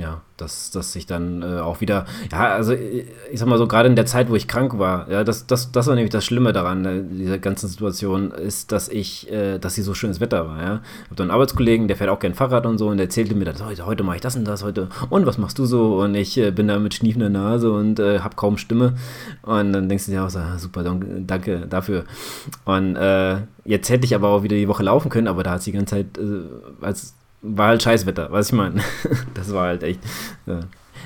ja, 0.00 0.22
dass, 0.36 0.70
dass 0.70 0.96
ich 0.96 1.06
dann 1.06 1.42
äh, 1.42 1.60
auch 1.60 1.80
wieder, 1.80 2.06
ja, 2.32 2.54
also 2.54 2.72
ich 2.72 3.38
sag 3.38 3.48
mal 3.48 3.58
so, 3.58 3.66
gerade 3.66 3.88
in 3.88 3.96
der 3.96 4.06
Zeit, 4.06 4.30
wo 4.30 4.34
ich 4.34 4.48
krank 4.48 4.78
war, 4.78 5.10
ja, 5.10 5.24
das, 5.24 5.46
das, 5.46 5.72
das 5.72 5.86
war 5.86 5.94
nämlich 5.94 6.10
das 6.10 6.24
Schlimme 6.24 6.52
daran, 6.52 6.84
äh, 6.84 7.02
dieser 7.02 7.38
ganzen 7.38 7.68
Situation, 7.68 8.30
ist, 8.30 8.72
dass 8.72 8.88
ich, 8.88 9.30
äh, 9.30 9.58
dass 9.58 9.74
hier 9.74 9.84
so 9.84 9.94
schönes 9.94 10.20
Wetter 10.20 10.48
war, 10.48 10.62
ja. 10.62 10.80
Ich 11.04 11.06
habe 11.06 11.16
da 11.16 11.24
einen 11.24 11.30
Arbeitskollegen, 11.30 11.88
der 11.88 11.96
fährt 11.96 12.10
auch 12.10 12.18
gern 12.18 12.34
Fahrrad 12.34 12.66
und 12.66 12.78
so 12.78 12.88
und 12.88 12.96
der 12.96 13.06
erzählte 13.06 13.34
mir 13.34 13.44
dann, 13.44 13.64
heute, 13.64 13.86
heute 13.86 14.02
mache 14.02 14.16
ich 14.16 14.22
das 14.22 14.36
und 14.36 14.44
das, 14.44 14.64
heute, 14.64 14.88
und 15.10 15.26
was 15.26 15.38
machst 15.38 15.58
du 15.58 15.66
so? 15.66 16.00
Und 16.00 16.14
ich 16.14 16.38
äh, 16.38 16.50
bin 16.50 16.68
da 16.68 16.78
mit 16.78 16.94
schniefender 16.94 17.28
Nase 17.28 17.70
und 17.70 17.98
äh, 17.98 18.20
habe 18.20 18.36
kaum 18.36 18.56
Stimme. 18.56 18.94
Und 19.42 19.72
dann 19.72 19.88
denkst 19.88 20.06
du 20.06 20.12
dir 20.12 20.24
auch 20.24 20.30
so, 20.30 20.38
ah, 20.38 20.58
super, 20.58 20.82
danke 20.82 21.66
dafür. 21.68 22.04
Und 22.64 22.96
äh, 22.96 23.38
jetzt 23.64 23.90
hätte 23.90 24.04
ich 24.04 24.14
aber 24.14 24.28
auch 24.28 24.42
wieder 24.42 24.56
die 24.56 24.68
Woche 24.68 24.82
laufen 24.82 25.10
können, 25.10 25.28
aber 25.28 25.42
da 25.42 25.52
hat 25.52 25.62
sie 25.62 25.72
die 25.72 25.76
ganze 25.76 25.96
Zeit, 25.96 26.18
äh, 26.18 26.84
als 26.84 27.14
war 27.42 27.68
halt 27.68 27.82
Scheißwetter, 27.82 28.30
was 28.30 28.48
ich 28.48 28.52
meine. 28.52 28.82
Das 29.34 29.52
war 29.52 29.68
halt 29.68 29.82
echt 29.82 30.00
äh, 30.46 30.60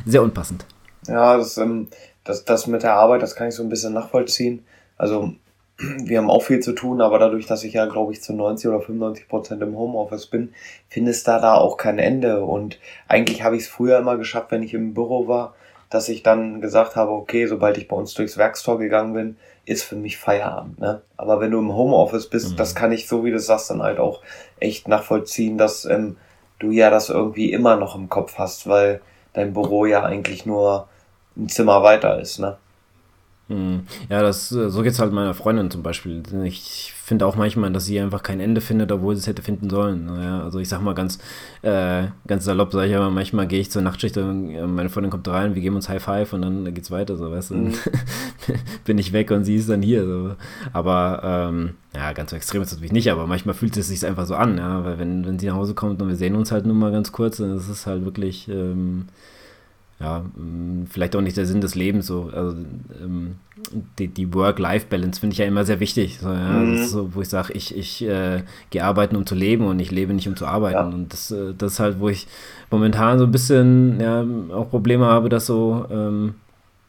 sehr 0.05 0.23
unpassend. 0.23 0.65
Ja, 1.07 1.37
das, 1.37 1.57
ähm, 1.59 1.89
das, 2.25 2.45
das 2.45 2.67
mit 2.67 2.83
der 2.83 2.95
Arbeit, 2.95 3.23
das 3.23 3.37
kann 3.37 3.49
ich 3.49 3.55
so 3.55 3.63
ein 3.63 3.69
bisschen 3.69 3.93
nachvollziehen. 3.93 4.65
Also, 4.97 5.35
wir 5.79 6.19
haben 6.19 6.31
auch 6.31 6.43
viel 6.43 6.61
zu 6.61 6.73
tun, 6.73 7.01
aber 7.01 7.19
dadurch, 7.19 7.47
dass 7.47 7.65
ich 7.65 7.75
ja, 7.75 7.87
glaube 7.87 8.13
ich, 8.13 8.23
zu 8.23 8.33
90 8.33 8.69
oder 8.69 8.81
95 8.81 9.29
Prozent 9.29 9.63
im 9.63 9.77
Homeoffice 9.77 10.27
bin, 10.27 10.53
findest 10.89 11.29
da 11.29 11.39
da 11.39 11.55
auch 11.55 11.77
kein 11.77 11.99
Ende. 11.99 12.45
Und 12.45 12.79
eigentlich 13.09 13.43
habe 13.43 13.57
ich 13.57 13.63
es 13.63 13.69
früher 13.69 13.99
immer 13.99 14.17
geschafft, 14.17 14.51
wenn 14.51 14.63
ich 14.63 14.75
im 14.75 14.95
Büro 14.95 15.29
war, 15.29 15.55
dass 15.91 16.09
ich 16.09 16.23
dann 16.23 16.61
gesagt 16.61 16.97
habe, 16.97 17.13
okay, 17.13 17.47
sobald 17.47 17.79
ich 17.79 17.87
bei 17.87 17.97
uns 17.97 18.15
durchs 18.15 18.37
Werkstor 18.37 18.79
gegangen 18.79 19.15
bin, 19.15 19.37
ist 19.65 19.85
für 19.85 19.97
mich 19.97 20.19
Feierabend. 20.19 20.81
Ne? 20.81 21.03
Aber 21.17 21.41
wenn 21.41 21.51
du 21.51 21.59
im 21.59 21.75
Homeoffice 21.75 22.29
bist, 22.29 22.53
mhm. 22.53 22.57
das 22.57 22.75
kann 22.75 22.93
ich, 22.93 23.07
so 23.07 23.25
wie 23.25 23.31
du 23.31 23.39
sagst, 23.39 23.71
dann 23.71 23.83
halt 23.83 23.99
auch 23.99 24.21
echt 24.61 24.89
nachvollziehen, 24.89 25.57
dass 25.57 25.85
ähm, 25.85 26.17
du 26.59 26.71
ja 26.71 26.91
das 26.91 27.11
irgendwie 27.11 27.53
immer 27.53 27.77
noch 27.77 27.95
im 27.95 28.09
Kopf 28.09 28.39
hast, 28.39 28.67
weil 28.67 29.01
dein 29.33 29.53
Büro 29.53 29.87
ja 29.87 30.05
eigentlich 30.05 30.47
nur 30.47 30.89
ein 31.37 31.49
Zimmer 31.49 31.83
weiter 31.83 32.21
ist, 32.21 32.39
ne? 32.39 32.57
Hm. 33.49 33.87
Ja, 34.09 34.23
das, 34.23 34.49
so 34.49 34.83
geht 34.83 34.93
es 34.93 34.99
halt 34.99 35.13
meiner 35.13 35.35
Freundin 35.35 35.71
zum 35.71 35.83
Beispiel. 35.83 36.23
Ich 36.45 36.94
finde 37.05 37.27
auch 37.27 37.37
manchmal, 37.37 37.71
dass 37.71 37.85
sie 37.85 38.01
einfach 38.01 38.23
kein 38.23 38.41
Ende 38.41 38.63
findet, 38.63 38.91
obwohl 38.91 39.15
sie 39.15 39.21
es 39.21 39.27
hätte 39.27 39.43
finden 39.43 39.69
sollen. 39.69 40.07
Naja, 40.07 40.43
also 40.43 40.59
ich 40.59 40.71
sag 40.71 40.81
mal 40.81 40.95
ganz, 40.95 41.19
äh, 41.61 42.05
ganz 42.27 42.47
salopp, 42.47 42.73
sag 42.73 42.87
ich 42.87 42.97
aber, 42.97 43.11
manchmal 43.11 43.47
gehe 43.47 43.61
ich 43.61 43.71
zur 43.71 43.83
Nachtschicht 43.83 44.17
und 44.17 44.51
äh, 44.51 44.67
meine 44.67 44.89
Freundin 44.89 45.11
kommt 45.11 45.29
rein, 45.29 45.55
wir 45.55 45.61
geben 45.61 45.77
uns 45.77 45.91
High 45.91 46.03
Five 46.03 46.33
und 46.33 46.41
dann 46.41 46.73
geht's 46.73 46.91
weiter, 46.91 47.19
so 47.19 47.31
weißt 47.31 47.51
du. 47.51 47.55
Mhm. 47.57 47.75
bin 48.87 48.97
ich 48.97 49.13
weg 49.13 49.31
und 49.33 49.45
sie 49.45 49.57
ist 49.57 49.69
dann 49.69 49.83
hier. 49.83 50.07
So. 50.07 50.35
Aber 50.73 51.21
ähm, 51.23 51.75
ja, 51.95 52.15
ganz 52.15 52.31
so 52.31 52.37
extrem 52.37 52.63
ist 52.63 52.69
es 52.69 52.75
natürlich 52.75 52.93
nicht, 52.93 53.11
aber 53.11 53.27
manchmal 53.27 53.55
fühlt 53.55 53.77
es 53.77 53.89
sich 53.89 54.07
einfach 54.07 54.25
so 54.25 54.35
an, 54.35 54.57
ja, 54.57 54.83
weil 54.83 54.99
wenn, 54.99 55.27
wenn 55.27 55.39
sie 55.39 55.49
nach 55.49 55.57
Hause 55.57 55.75
kommt 55.75 56.01
und 56.01 56.09
wir 56.09 56.17
sehen 56.17 56.35
uns 56.35 56.53
halt 56.53 56.65
nur 56.65 56.75
mal 56.75 56.91
ganz 56.91 57.13
kurz, 57.13 57.37
dann 57.37 57.55
ist 57.55 57.69
es 57.69 57.87
halt 57.87 58.07
wirklich. 58.07 58.49
Ähm, 58.49 59.07
ja, 60.01 60.21
mm, 60.21 60.87
vielleicht 60.89 61.15
auch 61.17 61.21
nicht 61.21 61.37
der 61.37 61.47
Sinn 61.47 61.61
des 61.61 61.75
Lebens. 61.75 62.07
So. 62.07 62.31
Also, 62.33 62.57
ähm, 63.03 63.37
die, 63.99 64.09
die 64.09 64.33
Work-Life-Balance 64.35 65.21
finde 65.21 65.35
ich 65.35 65.39
ja 65.39 65.47
immer 65.47 65.65
sehr 65.65 65.81
wichtig. 65.81 66.19
So, 66.21 66.29
ja? 66.29 66.59
mhm. 66.59 66.85
so, 66.85 67.15
wo 67.15 67.23
ich 67.23 67.29
sage, 67.29 67.53
ich, 67.53 67.77
ich 67.77 68.05
äh, 68.05 68.43
gehe 68.71 68.85
arbeiten, 68.85 69.17
um 69.17 69.27
zu 69.27 69.35
leben 69.35 69.67
und 69.67 69.79
ich 69.79 69.91
lebe 69.91 70.13
nicht, 70.13 70.29
um 70.29 70.37
zu 70.37 70.47
arbeiten. 70.47 70.91
Ja. 70.91 70.97
Und 70.97 71.13
das, 71.13 71.31
äh, 71.31 71.55
das 71.57 71.75
ist 71.75 71.81
halt, 71.81 72.01
wo 72.01 72.09
ich 72.09 72.27
momentan 72.71 73.19
so 73.19 73.25
ein 73.25 73.33
bisschen 73.33 74.01
ja, 74.01 74.25
auch 74.55 74.71
Probleme 74.71 75.07
habe, 75.07 75.29
dass 75.29 75.47
so 75.47 75.87
ähm, 75.91 76.35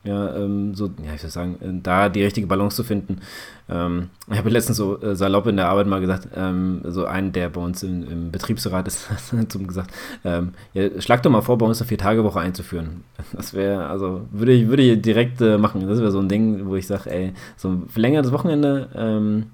ja, 0.06 0.36
ähm, 0.36 0.76
so, 0.76 0.92
ja, 1.04 1.16
ich 1.16 1.22
soll 1.22 1.32
sagen, 1.32 1.58
äh, 1.62 1.82
da 1.82 2.10
die 2.10 2.24
richtige 2.24 2.46
Balance 2.46 2.76
zu 2.76 2.84
finden. 2.84 3.22
Ähm, 3.68 4.10
ich 4.32 4.38
habe 4.38 4.50
letztens 4.50 4.78
so 4.78 5.02
äh, 5.02 5.16
salopp 5.16 5.48
in 5.48 5.58
der 5.58 5.68
Arbeit 5.68 5.88
mal 5.88 6.00
gesagt, 6.00 6.28
ähm, 6.36 6.82
so 6.84 7.06
einen, 7.06 7.32
der 7.32 7.50
bei 7.50 7.60
uns 7.60 7.82
im, 7.82 8.08
im 8.08 8.32
Betriebsrat 8.32 8.88
ist, 8.88 9.10
hat 9.32 9.68
gesagt, 9.68 9.92
ähm, 10.24 10.54
ja, 10.74 11.02
schlag 11.02 11.24
doch 11.24 11.32
mal 11.32 11.42
vor, 11.42 11.58
bei 11.58 11.66
uns 11.66 11.82
eine 11.82 11.88
Vier-Tage-Woche 11.88 12.40
einzuführen. 12.40 13.04
Das 13.34 13.54
wäre, 13.54 13.88
also, 13.88 14.22
würde 14.32 14.54
ich, 14.54 14.68
würde 14.68 14.84
ich 14.84 15.02
direkt 15.02 15.42
äh, 15.42 15.58
machen. 15.58 15.88
Das 15.88 16.00
wäre 16.00 16.12
so 16.12 16.20
ein 16.20 16.30
Ding, 16.30 16.68
wo 16.68 16.76
ich 16.76 16.86
sage, 16.88 17.10
ey, 17.10 17.34
so 17.58 17.70
ein 17.70 17.90
verlängertes 17.90 18.32
Wochenende, 18.32 18.90
ähm, 18.96 19.48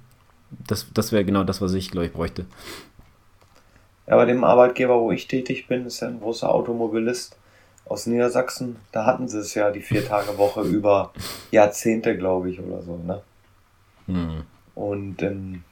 das, 0.67 0.87
das 0.93 1.11
wäre 1.13 1.23
genau 1.23 1.43
das, 1.43 1.61
was 1.61 1.73
ich, 1.73 1.89
glaube 1.89 2.07
ich, 2.07 2.13
bräuchte. 2.13 2.45
Ja, 4.07 4.17
bei 4.17 4.25
dem 4.25 4.43
Arbeitgeber, 4.43 4.99
wo 4.99 5.11
ich 5.11 5.27
tätig 5.27 5.67
bin, 5.67 5.85
ist 5.85 6.01
ja 6.01 6.09
ein 6.09 6.19
großer 6.19 6.53
Automobilist 6.53 7.37
aus 7.85 8.05
Niedersachsen, 8.07 8.77
da 8.91 9.05
hatten 9.05 9.27
sie 9.27 9.39
es 9.39 9.53
ja 9.53 9.71
die 9.71 9.81
Vier-Tage-Woche 9.81 10.61
über 10.69 11.11
Jahrzehnte, 11.51 12.17
glaube 12.17 12.49
ich, 12.49 12.59
oder 12.59 12.81
so, 12.81 12.97
ne? 12.97 13.21
Hm. 14.07 14.43
Und 14.75 15.21
ähm, 15.21 15.63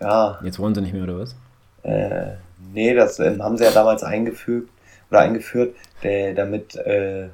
ja. 0.00 0.38
Jetzt 0.42 0.58
wollen 0.58 0.74
sie 0.74 0.80
nicht 0.80 0.94
mehr, 0.94 1.04
oder 1.04 1.18
was? 1.18 1.36
Äh, 1.82 2.36
nee, 2.72 2.94
das 2.94 3.18
ähm, 3.18 3.42
haben 3.42 3.56
sie 3.56 3.64
ja 3.64 3.70
damals 3.70 4.02
eingefügt 4.02 4.70
oder 5.10 5.20
eingeführt, 5.20 5.76
der, 6.02 6.34
damit 6.34 6.76
äh, 6.76 7.28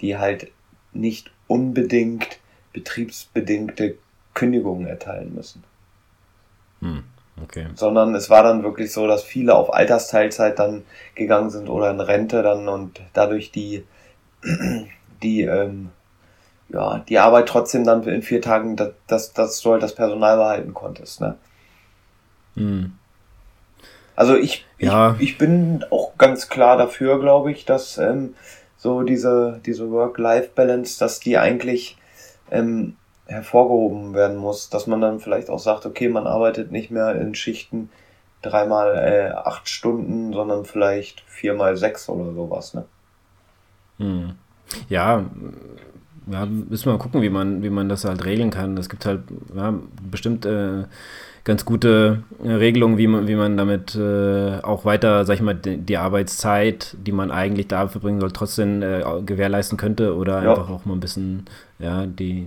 die 0.00 0.18
halt 0.18 0.50
nicht 0.92 1.30
unbedingt 1.46 2.38
betriebsbedingte 2.72 3.96
Kündigungen 4.34 4.86
erteilen 4.86 5.34
müssen. 5.34 5.62
Hm, 6.80 7.04
okay. 7.42 7.66
Sondern 7.74 8.14
es 8.14 8.30
war 8.30 8.42
dann 8.42 8.62
wirklich 8.62 8.92
so, 8.92 9.06
dass 9.06 9.22
viele 9.22 9.54
auf 9.54 9.72
Altersteilzeit 9.72 10.58
dann 10.58 10.84
gegangen 11.14 11.50
sind 11.50 11.68
oder 11.68 11.90
in 11.90 12.00
Rente 12.00 12.42
dann 12.42 12.68
und 12.68 13.00
dadurch 13.12 13.50
die, 13.50 13.84
die, 15.22 15.42
ähm, 15.42 15.90
ja, 16.68 16.98
die 17.08 17.18
Arbeit 17.18 17.48
trotzdem 17.48 17.84
dann 17.84 18.02
in 18.04 18.22
vier 18.22 18.40
Tagen, 18.40 18.76
dass, 18.76 18.92
dass, 19.06 19.32
dass 19.32 19.60
du 19.60 19.72
halt 19.72 19.82
das 19.82 19.94
Personal 19.94 20.36
behalten 20.36 20.74
konntest, 20.74 21.20
ne? 21.20 21.36
Hm. 22.56 22.92
Also 24.16 24.36
ich, 24.36 24.64
ja. 24.78 25.16
ich, 25.18 25.30
ich 25.30 25.38
bin 25.38 25.84
auch 25.90 26.16
ganz 26.18 26.48
klar 26.48 26.76
dafür, 26.76 27.18
glaube 27.20 27.50
ich, 27.50 27.64
dass 27.64 27.98
ähm, 27.98 28.34
so 28.76 29.02
diese, 29.02 29.60
diese 29.64 29.90
Work-Life-Balance, 29.90 30.98
dass 30.98 31.18
die 31.18 31.38
eigentlich 31.38 31.96
ähm, 32.50 32.96
hervorgehoben 33.26 34.14
werden 34.14 34.36
muss, 34.36 34.68
dass 34.68 34.86
man 34.86 35.00
dann 35.00 35.20
vielleicht 35.20 35.50
auch 35.50 35.58
sagt, 35.58 35.86
okay, 35.86 36.08
man 36.08 36.26
arbeitet 36.26 36.70
nicht 36.70 36.90
mehr 36.90 37.14
in 37.14 37.34
Schichten 37.34 37.90
dreimal 38.42 38.94
äh, 38.96 39.32
acht 39.32 39.68
Stunden, 39.68 40.32
sondern 40.32 40.64
vielleicht 40.64 41.22
viermal 41.22 41.76
sechs 41.76 42.08
oder 42.08 42.32
sowas, 42.32 42.74
ne? 42.74 42.84
Hm. 43.98 44.34
Ja, 44.88 45.24
ja, 46.26 46.46
müssen 46.46 46.86
wir 46.86 46.92
mal 46.92 46.98
gucken, 46.98 47.22
wie 47.22 47.30
man, 47.30 47.62
wie 47.62 47.70
man 47.70 47.88
das 47.88 48.04
halt 48.04 48.24
regeln 48.24 48.50
kann. 48.50 48.76
Es 48.76 48.88
gibt 48.88 49.06
halt 49.06 49.20
ja, 49.54 49.74
bestimmt 50.10 50.46
äh, 50.46 50.84
ganz 51.44 51.66
gute 51.66 52.22
äh, 52.42 52.50
Regelungen, 52.50 52.96
wie 52.96 53.06
man, 53.06 53.28
wie 53.28 53.34
man 53.34 53.56
damit 53.58 53.94
äh, 53.94 54.60
auch 54.62 54.86
weiter, 54.86 55.26
sag 55.26 55.34
ich 55.34 55.42
mal, 55.42 55.54
die, 55.54 55.76
die, 55.76 55.98
Arbeitszeit, 55.98 56.96
die 57.06 57.12
man 57.12 57.30
eigentlich 57.30 57.68
da 57.68 57.86
verbringen 57.86 58.20
soll, 58.20 58.32
trotzdem 58.32 58.82
äh, 58.82 59.02
gewährleisten 59.24 59.76
könnte 59.76 60.16
oder 60.16 60.42
ja. 60.42 60.50
einfach 60.50 60.70
auch 60.70 60.86
mal 60.86 60.94
ein 60.94 61.00
bisschen, 61.00 61.44
ja, 61.78 62.06
die, 62.06 62.46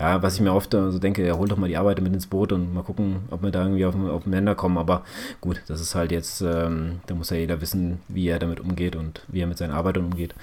ja, 0.00 0.22
was 0.22 0.34
ich 0.34 0.40
mir 0.40 0.52
oft 0.52 0.72
so 0.72 0.98
denke, 0.98 1.24
ja, 1.24 1.36
hol 1.38 1.46
doch 1.46 1.56
mal 1.56 1.68
die 1.68 1.76
Arbeit 1.76 2.00
mit 2.00 2.12
ins 2.12 2.26
Boot 2.26 2.52
und 2.52 2.74
mal 2.74 2.82
gucken, 2.82 3.20
ob 3.30 3.42
wir 3.44 3.52
da 3.52 3.62
irgendwie 3.62 3.86
auf, 3.86 3.94
auf 3.94 4.24
den 4.24 4.32
Länder 4.32 4.56
kommen. 4.56 4.76
Aber 4.76 5.02
gut, 5.40 5.62
das 5.68 5.80
ist 5.80 5.94
halt 5.94 6.10
jetzt, 6.10 6.40
ähm, 6.40 7.00
da 7.06 7.14
muss 7.14 7.30
ja 7.30 7.36
jeder 7.36 7.60
wissen, 7.60 8.00
wie 8.08 8.26
er 8.26 8.40
damit 8.40 8.58
umgeht 8.58 8.96
und 8.96 9.22
wie 9.28 9.40
er 9.40 9.46
mit 9.46 9.58
seinen 9.58 9.72
Arbeitern 9.72 10.06
umgeht. 10.06 10.34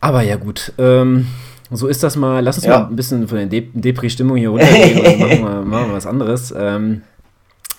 Aber 0.00 0.22
ja, 0.22 0.36
gut. 0.36 0.72
Ähm, 0.78 1.26
so 1.70 1.86
ist 1.86 2.02
das 2.02 2.16
mal. 2.16 2.42
Lass 2.42 2.56
uns 2.56 2.66
ja. 2.66 2.78
mal 2.78 2.86
ein 2.86 2.96
bisschen 2.96 3.28
von 3.28 3.38
der 3.38 3.46
De 3.46 3.68
Depri-Stimmung 3.72 4.36
hier 4.36 4.50
runtergehen 4.50 4.98
und 4.98 5.18
machen 5.18 5.40
wir, 5.40 5.62
machen 5.62 5.88
wir 5.88 5.94
was 5.94 6.06
anderes. 6.06 6.54
Ähm, 6.56 7.02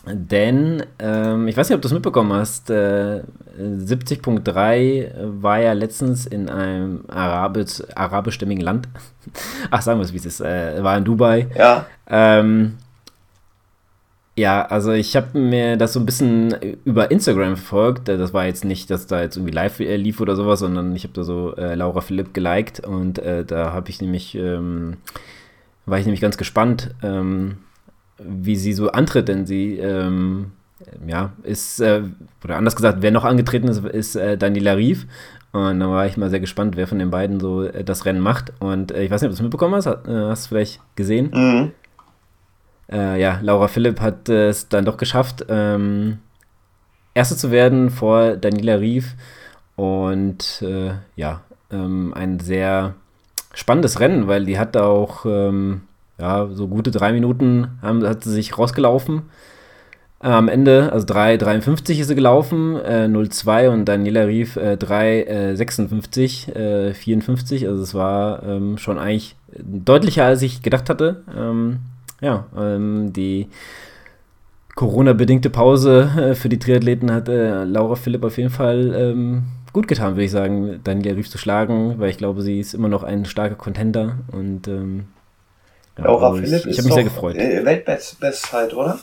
denn, 0.06 0.84
ähm, 0.98 1.48
ich 1.48 1.58
weiß 1.58 1.70
nicht, 1.70 1.76
ob 1.76 1.82
du 1.82 1.88
es 1.88 1.94
mitbekommen 1.94 2.34
hast, 2.34 2.70
äh, 2.70 3.22
70.3 3.60 5.12
war 5.42 5.60
ja 5.60 5.74
letztens 5.74 6.26
in 6.26 6.50
einem 6.50 7.04
arabisch, 7.10 7.84
arabischstämmigen 7.96 8.64
Land. 8.64 8.88
Ach, 9.72 9.82
sagen 9.82 10.00
wir 10.00 10.06
es, 10.06 10.14
wie 10.14 10.18
es 10.18 10.26
ist. 10.26 10.42
Äh, 10.42 10.84
war 10.84 10.98
in 10.98 11.04
Dubai. 11.04 11.48
Ja. 11.56 11.86
Ähm, 12.08 12.78
ja, 14.40 14.66
also 14.66 14.94
ich 14.94 15.16
habe 15.18 15.38
mir 15.38 15.76
das 15.76 15.92
so 15.92 16.00
ein 16.00 16.06
bisschen 16.06 16.56
über 16.86 17.12
Instagram 17.12 17.58
verfolgt. 17.58 18.08
Das 18.08 18.34
war 18.34 18.46
jetzt 18.46 18.64
nicht, 18.64 18.90
dass 18.90 19.06
da 19.06 19.22
jetzt 19.22 19.36
irgendwie 19.36 19.54
live 19.54 19.80
äh, 19.82 19.98
lief 19.98 20.22
oder 20.22 20.36
sowas, 20.38 20.60
sondern 20.60 20.96
ich 20.96 21.04
habe 21.04 21.14
da 21.14 21.24
so 21.24 21.56
äh, 21.58 21.76
Laura 21.76 22.00
Philipp 22.00 22.34
geliked 22.34 22.80
und 22.80 23.20
äh, 23.20 23.44
da 23.44 23.74
habe 23.74 23.90
ich 23.90 24.02
nämlich, 24.02 24.36
ähm, 24.36 24.98
war 25.86 26.00
ich 26.00 26.06
nämlich 26.06 26.22
ganz 26.22 26.38
gespannt, 26.38 26.96
ähm, 27.04 27.58
wie 28.18 28.56
sie 28.56 28.72
so 28.72 28.92
antritt, 28.92 29.28
denn 29.28 29.46
sie, 29.46 29.78
ähm, 29.78 30.52
ja, 31.06 31.34
ist, 31.44 31.82
äh, 31.82 32.04
oder 32.44 32.56
anders 32.56 32.78
gesagt, 32.78 33.00
wer 33.02 33.12
noch 33.12 33.26
angetreten 33.26 33.68
ist, 33.68 33.84
ist 33.84 34.16
äh, 34.16 34.38
Daniela 34.38 34.78
Rief. 34.78 35.06
Und 35.52 35.80
da 35.80 35.90
war 35.90 36.06
ich 36.06 36.16
mal 36.16 36.30
sehr 36.30 36.40
gespannt, 36.40 36.78
wer 36.78 36.88
von 36.88 37.00
den 37.00 37.10
beiden 37.10 37.40
so 37.40 37.64
äh, 37.64 37.84
das 37.84 38.06
Rennen 38.06 38.22
macht. 38.22 38.54
Und 38.60 38.92
ich 38.92 39.12
weiß 39.12 39.22
nicht, 39.22 39.30
ob 39.30 39.32
du 39.32 39.40
es 39.40 39.42
mitbekommen 39.42 39.76
hast. 39.76 39.88
Hast 39.88 40.46
du 40.46 40.50
vielleicht 40.50 40.80
gesehen? 40.96 41.32
Mhm 41.34 41.72
äh, 42.92 43.20
ja, 43.20 43.40
Laura 43.42 43.68
Philipp 43.68 44.02
hat 44.02 44.30
es 44.30 44.70
dann 44.70 44.86
doch 44.86 44.98
geschafft, 44.98 45.46
ähm, 45.50 46.20
Erste 47.14 47.36
zu 47.36 47.52
werden 47.52 47.90
vor 47.90 48.38
Daniela 48.38 48.80
Rief. 48.80 49.16
Und 49.76 50.62
äh, 50.62 50.92
ja, 51.16 51.42
ähm, 51.72 52.14
ein 52.14 52.40
sehr 52.40 52.96
spannendes 53.54 54.00
Rennen, 54.00 54.28
weil 54.28 54.46
die 54.46 54.60
hat 54.60 54.78
auch 54.78 55.26
ähm, 55.26 55.82
ja, 56.20 56.48
so 56.52 56.68
gute 56.68 56.92
drei 56.92 57.14
Minuten 57.14 57.68
haben, 57.82 58.06
hat 58.06 58.24
sie 58.24 58.32
sich 58.32 58.58
rausgelaufen. 58.58 59.24
Äh, 60.22 60.28
am 60.28 60.50
Ende, 60.50 60.92
also 60.92 61.08
3,53 61.08 62.00
ist 62.00 62.08
sie 62.08 62.16
gelaufen, 62.16 62.76
äh, 62.76 63.06
0,2 63.06 63.70
und 63.70 63.86
Daniela 63.86 64.26
Rief 64.26 64.58
äh, 64.58 64.74
3,56, 64.74 66.56
äh, 66.56 66.94
54. 66.94 67.68
Also 67.68 67.84
es 67.84 67.94
war 67.94 68.44
ähm, 68.44 68.78
schon 68.78 69.00
eigentlich 69.00 69.36
deutlicher, 69.58 70.26
als 70.26 70.42
ich 70.42 70.62
gedacht 70.62 70.90
hatte. 70.90 71.24
Ähm, 71.36 71.80
ja, 72.22 72.46
ähm, 72.58 73.14
die 73.14 73.50
Corona-bedingte 74.76 75.50
Pause 75.50 76.10
äh, 76.18 76.36
für 76.36 76.50
die 76.50 76.60
Triathleten 76.60 77.12
hat 77.12 77.28
äh, 77.28 77.64
Laura 77.64 77.96
Philipp 77.96 78.24
auf 78.24 78.38
jeden 78.38 78.50
Fall 78.50 78.94
ähm, 78.96 79.44
gut 79.74 79.88
getan, 79.88 80.14
würde 80.14 80.24
ich 80.24 80.32
sagen, 80.32 80.80
Daniela 80.84 81.18
Rief 81.18 81.30
zu 81.30 81.38
schlagen, 81.38 82.00
weil 82.00 82.10
ich 82.10 82.18
glaube, 82.18 82.42
sie 82.42 82.60
ist 82.60 82.74
immer 82.74 82.88
noch 82.88 83.04
ein 83.04 83.26
starker 83.26 83.56
Contender 83.56 84.20
und 84.32 84.68
ähm, 84.68 85.08
ja, 85.98 86.06
Laura 86.06 86.34
Philipp 86.34 86.66
ich, 86.66 86.68
ich 86.68 86.78
habe 86.78 86.88
mich 86.88 86.94
sehr 86.94 87.04
gefreut. 87.04 87.36
Äh, 87.36 87.66
Weltbestzeit, 87.66 88.74
oder? 88.74 89.00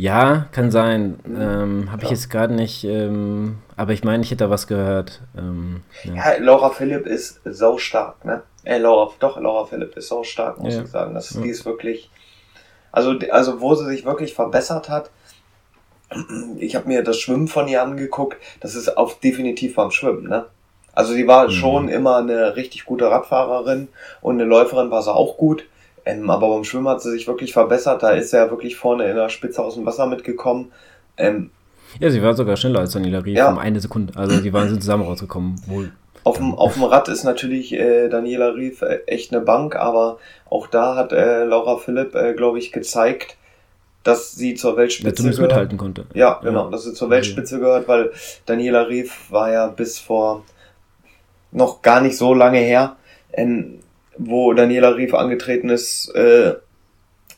Ja, 0.00 0.46
kann 0.52 0.70
sein. 0.70 1.18
Ähm, 1.26 1.90
Habe 1.90 2.02
ja. 2.02 2.04
ich 2.04 2.10
jetzt 2.10 2.30
gerade 2.30 2.54
nicht, 2.54 2.84
ähm, 2.84 3.58
aber 3.76 3.92
ich 3.92 4.04
meine, 4.04 4.22
ich 4.22 4.30
hätte 4.30 4.44
da 4.44 4.50
was 4.50 4.68
gehört. 4.68 5.22
Ähm, 5.36 5.82
ja. 6.04 6.14
ja. 6.14 6.38
Laura 6.38 6.70
Philipp 6.70 7.04
ist 7.04 7.40
so 7.44 7.78
stark, 7.78 8.24
ne? 8.24 8.42
Äh, 8.68 8.76
Laura, 8.76 9.10
doch, 9.18 9.40
Laura 9.40 9.64
Philipp 9.64 9.96
ist 9.96 10.08
so 10.08 10.22
stark, 10.24 10.60
muss 10.60 10.74
ja. 10.74 10.82
ich 10.82 10.88
sagen. 10.88 11.14
Das, 11.14 11.30
Die 11.30 11.48
ist 11.48 11.64
wirklich, 11.64 12.10
also, 12.92 13.14
also 13.30 13.62
wo 13.62 13.74
sie 13.74 13.86
sich 13.86 14.04
wirklich 14.04 14.34
verbessert 14.34 14.90
hat, 14.90 15.10
ich 16.58 16.76
habe 16.76 16.86
mir 16.86 17.02
das 17.02 17.18
Schwimmen 17.18 17.48
von 17.48 17.66
ihr 17.66 17.82
angeguckt, 17.82 18.36
das 18.60 18.74
ist 18.74 18.94
auf 18.98 19.20
definitiv 19.20 19.74
beim 19.74 19.90
Schwimmen, 19.90 20.28
ne? 20.28 20.44
Also 20.92 21.14
sie 21.14 21.26
war 21.26 21.46
mhm. 21.46 21.52
schon 21.52 21.88
immer 21.88 22.16
eine 22.16 22.56
richtig 22.56 22.84
gute 22.84 23.10
Radfahrerin 23.10 23.88
und 24.20 24.34
eine 24.34 24.44
Läuferin 24.44 24.90
war 24.90 25.00
sie 25.00 25.14
auch 25.14 25.38
gut. 25.38 25.64
Ähm, 26.04 26.28
aber 26.28 26.48
beim 26.48 26.64
Schwimmen 26.64 26.88
hat 26.88 27.00
sie 27.00 27.10
sich 27.10 27.26
wirklich 27.26 27.52
verbessert. 27.52 28.02
Da 28.02 28.10
ist 28.10 28.34
er 28.34 28.50
wirklich 28.50 28.76
vorne 28.76 29.08
in 29.08 29.16
der 29.16 29.28
Spitze 29.28 29.62
aus 29.62 29.76
dem 29.76 29.86
Wasser 29.86 30.06
mitgekommen. 30.06 30.72
Ähm, 31.16 31.50
ja, 32.00 32.10
sie 32.10 32.20
war 32.22 32.34
sogar 32.34 32.56
schneller 32.56 32.80
als 32.80 32.92
Daniela 32.92 33.24
Rief 33.24 33.36
ja. 33.36 33.50
um 33.50 33.58
eine 33.58 33.80
Sekunde. 33.80 34.14
Also 34.16 34.40
die 34.40 34.52
waren 34.52 34.68
zusammen 34.68 35.04
rausgekommen. 35.04 35.54
Wohl. 35.66 35.92
Auf 36.24 36.38
dem, 36.38 36.54
auf 36.54 36.74
dem 36.74 36.84
Rad 36.84 37.08
ist 37.08 37.24
natürlich 37.24 37.72
äh, 37.72 38.08
Daniela 38.08 38.54
Rief 38.54 38.82
äh, 38.82 39.00
echt 39.06 39.32
eine 39.32 39.40
Bank, 39.40 39.76
aber 39.76 40.18
auch 40.50 40.66
da 40.66 40.96
hat 40.96 41.12
äh, 41.12 41.44
Laura 41.44 41.76
Philipp, 41.78 42.14
äh, 42.14 42.34
glaube 42.34 42.58
ich, 42.58 42.72
gezeigt, 42.72 43.36
dass 44.02 44.32
sie 44.32 44.54
zur 44.54 44.76
Weltspitze 44.76 45.22
ja, 45.24 45.30
gehört. 45.30 45.50
mithalten 45.50 45.78
konnte. 45.78 46.06
Ja, 46.14 46.40
genau, 46.42 46.64
ja. 46.64 46.70
dass 46.70 46.84
sie 46.84 46.94
zur 46.94 47.10
Weltspitze 47.10 47.58
gehört, 47.58 47.88
weil 47.88 48.10
Daniela 48.46 48.88
Rief 48.88 49.30
war 49.30 49.52
ja 49.52 49.68
bis 49.68 49.98
vor 49.98 50.44
noch 51.50 51.82
gar 51.82 52.00
nicht 52.00 52.16
so 52.16 52.34
lange 52.34 52.58
her, 52.58 52.96
ähm, 53.32 53.80
wo 54.16 54.52
Daniela 54.52 54.96
Rief 54.96 55.14
angetreten 55.14 55.68
ist, 55.68 56.14
äh, 56.14 56.54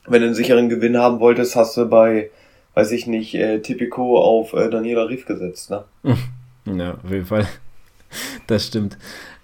wenn 0.06 0.20
du 0.20 0.26
einen 0.26 0.34
sicheren 0.34 0.68
Gewinn 0.68 0.96
haben 0.96 1.20
wolltest, 1.20 1.56
hast 1.56 1.76
du 1.76 1.88
bei, 1.88 2.30
weiß 2.74 2.92
ich 2.92 3.06
nicht, 3.06 3.34
äh, 3.34 3.60
Tipico 3.60 4.18
auf 4.18 4.52
äh, 4.52 4.70
Daniela 4.70 5.08
Rief 5.08 5.26
gesetzt, 5.26 5.70
ne? 5.70 5.84
Ja, 6.66 6.98
auf 7.02 7.10
jeden 7.10 7.26
Fall. 7.26 7.48
Das 8.46 8.66
stimmt. 8.66 8.96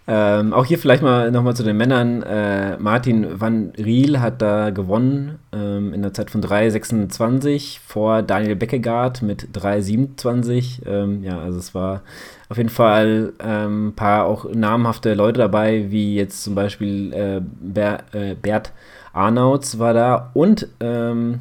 Ähm, 0.08 0.52
auch 0.52 0.64
hier 0.64 0.78
vielleicht 0.78 1.02
mal 1.02 1.32
nochmal 1.32 1.56
zu 1.56 1.64
den 1.64 1.76
Männern. 1.76 2.22
Äh, 2.22 2.76
Martin 2.78 3.40
Van 3.40 3.72
Riel 3.76 4.20
hat 4.20 4.40
da 4.40 4.70
gewonnen 4.70 5.40
ähm, 5.52 5.92
in 5.92 6.02
der 6.02 6.14
Zeit 6.14 6.30
von 6.30 6.40
3,26 6.42 7.80
vor 7.84 8.22
Daniel 8.22 8.54
Beckegaard 8.54 9.22
mit 9.22 9.48
3,27. 9.52 10.86
Ähm, 10.86 11.24
ja, 11.24 11.40
also 11.40 11.58
es 11.58 11.74
war 11.74 12.02
auf 12.48 12.56
jeden 12.56 12.68
Fall 12.68 13.32
ein 13.38 13.66
ähm, 13.66 13.92
paar 13.96 14.26
auch 14.26 14.46
namhafte 14.52 15.14
Leute 15.14 15.38
dabei, 15.38 15.86
wie 15.90 16.14
jetzt 16.14 16.44
zum 16.44 16.54
Beispiel 16.54 17.12
äh, 17.12 17.40
Ber, 17.42 17.98
äh, 18.12 18.36
Bert 18.40 18.72
Arnauts 19.12 19.80
war 19.80 19.92
da 19.92 20.30
und 20.34 20.68
ähm, 20.78 21.40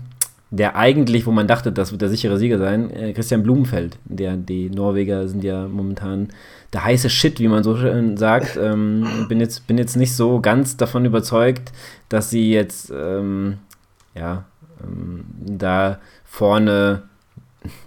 der 0.49 0.75
eigentlich, 0.75 1.25
wo 1.27 1.31
man 1.31 1.47
dachte, 1.47 1.71
das 1.71 1.91
wird 1.91 2.01
der 2.01 2.09
sichere 2.09 2.37
Sieger 2.37 2.57
sein, 2.57 2.89
äh, 2.89 3.13
Christian 3.13 3.43
Blumenfeld. 3.43 3.97
Der, 4.05 4.37
die 4.37 4.69
Norweger 4.69 5.27
sind 5.27 5.43
ja 5.43 5.67
momentan 5.67 6.29
der 6.75 6.83
heiße 6.83 7.09
Shit, 7.09 7.39
wie 7.39 7.47
man 7.47 7.63
so 7.63 7.75
schön 7.77 8.17
sagt. 8.17 8.59
Ähm, 8.65 9.27
bin, 9.29 9.39
jetzt, 9.39 9.67
bin 9.67 9.77
jetzt 9.77 9.95
nicht 9.95 10.15
so 10.15 10.39
ganz 10.39 10.75
davon 10.75 11.05
überzeugt, 11.05 11.71
dass 12.09 12.31
sie 12.31 12.51
jetzt 12.51 12.91
ähm, 12.95 13.57
ja, 14.15 14.45
ähm, 14.83 15.25
da 15.37 15.99
vorne, 16.23 17.03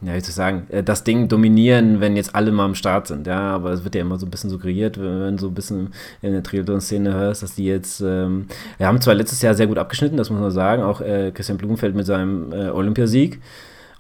ja, 0.03 0.15
wie 0.15 0.19
ich 0.19 0.25
sagen, 0.27 0.67
äh, 0.69 0.85
das 0.85 1.03
Ding 1.03 1.27
dominieren, 1.27 2.01
wenn 2.01 2.17
jetzt 2.17 2.35
alle 2.35 2.53
mal 2.53 2.65
am 2.65 2.77
Start 2.77 3.09
sind. 3.09 3.27
Ja, 3.27 3.55
aber 3.55 3.73
es 3.73 3.83
wird 3.83 3.97
ja 3.97 4.03
immer 4.03 4.19
so 4.19 4.27
ein 4.27 4.31
bisschen 4.31 4.51
suggeriert, 4.51 4.99
wenn 5.01 5.37
du 5.37 5.43
so 5.43 5.49
ein 5.49 5.55
bisschen 5.55 5.93
in 6.23 6.33
der 6.33 6.43
Triathlon-Szene 6.45 7.13
hörst, 7.13 7.43
dass 7.43 7.57
die 7.57 7.65
jetzt, 7.65 8.01
ähm, 8.01 8.47
wir 8.77 8.87
haben 8.87 9.01
zwar 9.01 9.15
letztes 9.15 9.43
Jahr 9.43 9.55
sehr 9.55 9.67
gut 9.67 9.79
abgeschnitten, 9.79 10.17
das 10.17 10.31
muss 10.31 10.41
man 10.41 10.51
sagen, 10.53 10.83
auch 10.83 11.01
äh, 11.01 11.33
Christian 11.35 11.59
Blumenfeld 11.59 11.97
mit 11.97 12.07
seinem 12.07 12.53
äh, 12.53 12.69
Olympiasieg. 12.69 13.41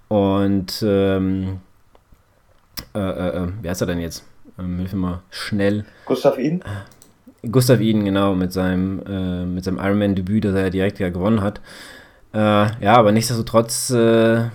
Und 0.08 0.82
ähm, 0.86 1.58
äh, 2.94 2.98
äh, 2.98 3.44
äh, 3.44 3.48
wer 3.62 3.72
ist 3.72 3.80
er 3.80 3.86
denn 3.86 4.00
jetzt? 4.00 4.24
Ähm, 4.58 4.78
hilf 4.78 4.92
mir 4.92 4.98
mal 4.98 5.22
schnell. 5.30 5.84
Gustav 6.04 6.38
Ihn? 6.38 6.62
Gustav 7.50 7.80
Iden, 7.80 8.04
genau, 8.04 8.34
mit 8.34 8.52
seinem, 8.52 9.00
äh, 9.06 9.44
mit 9.44 9.64
seinem 9.64 9.78
Ironman-Debüt, 9.78 10.44
das 10.44 10.54
er 10.54 10.70
direkt 10.70 10.98
ja 10.98 11.08
gewonnen 11.08 11.40
hat. 11.40 11.60
Äh, 12.34 12.38
ja, 12.38 12.94
aber 12.94 13.12
nichtsdestotrotz 13.12 13.90
äh, 13.90 14.46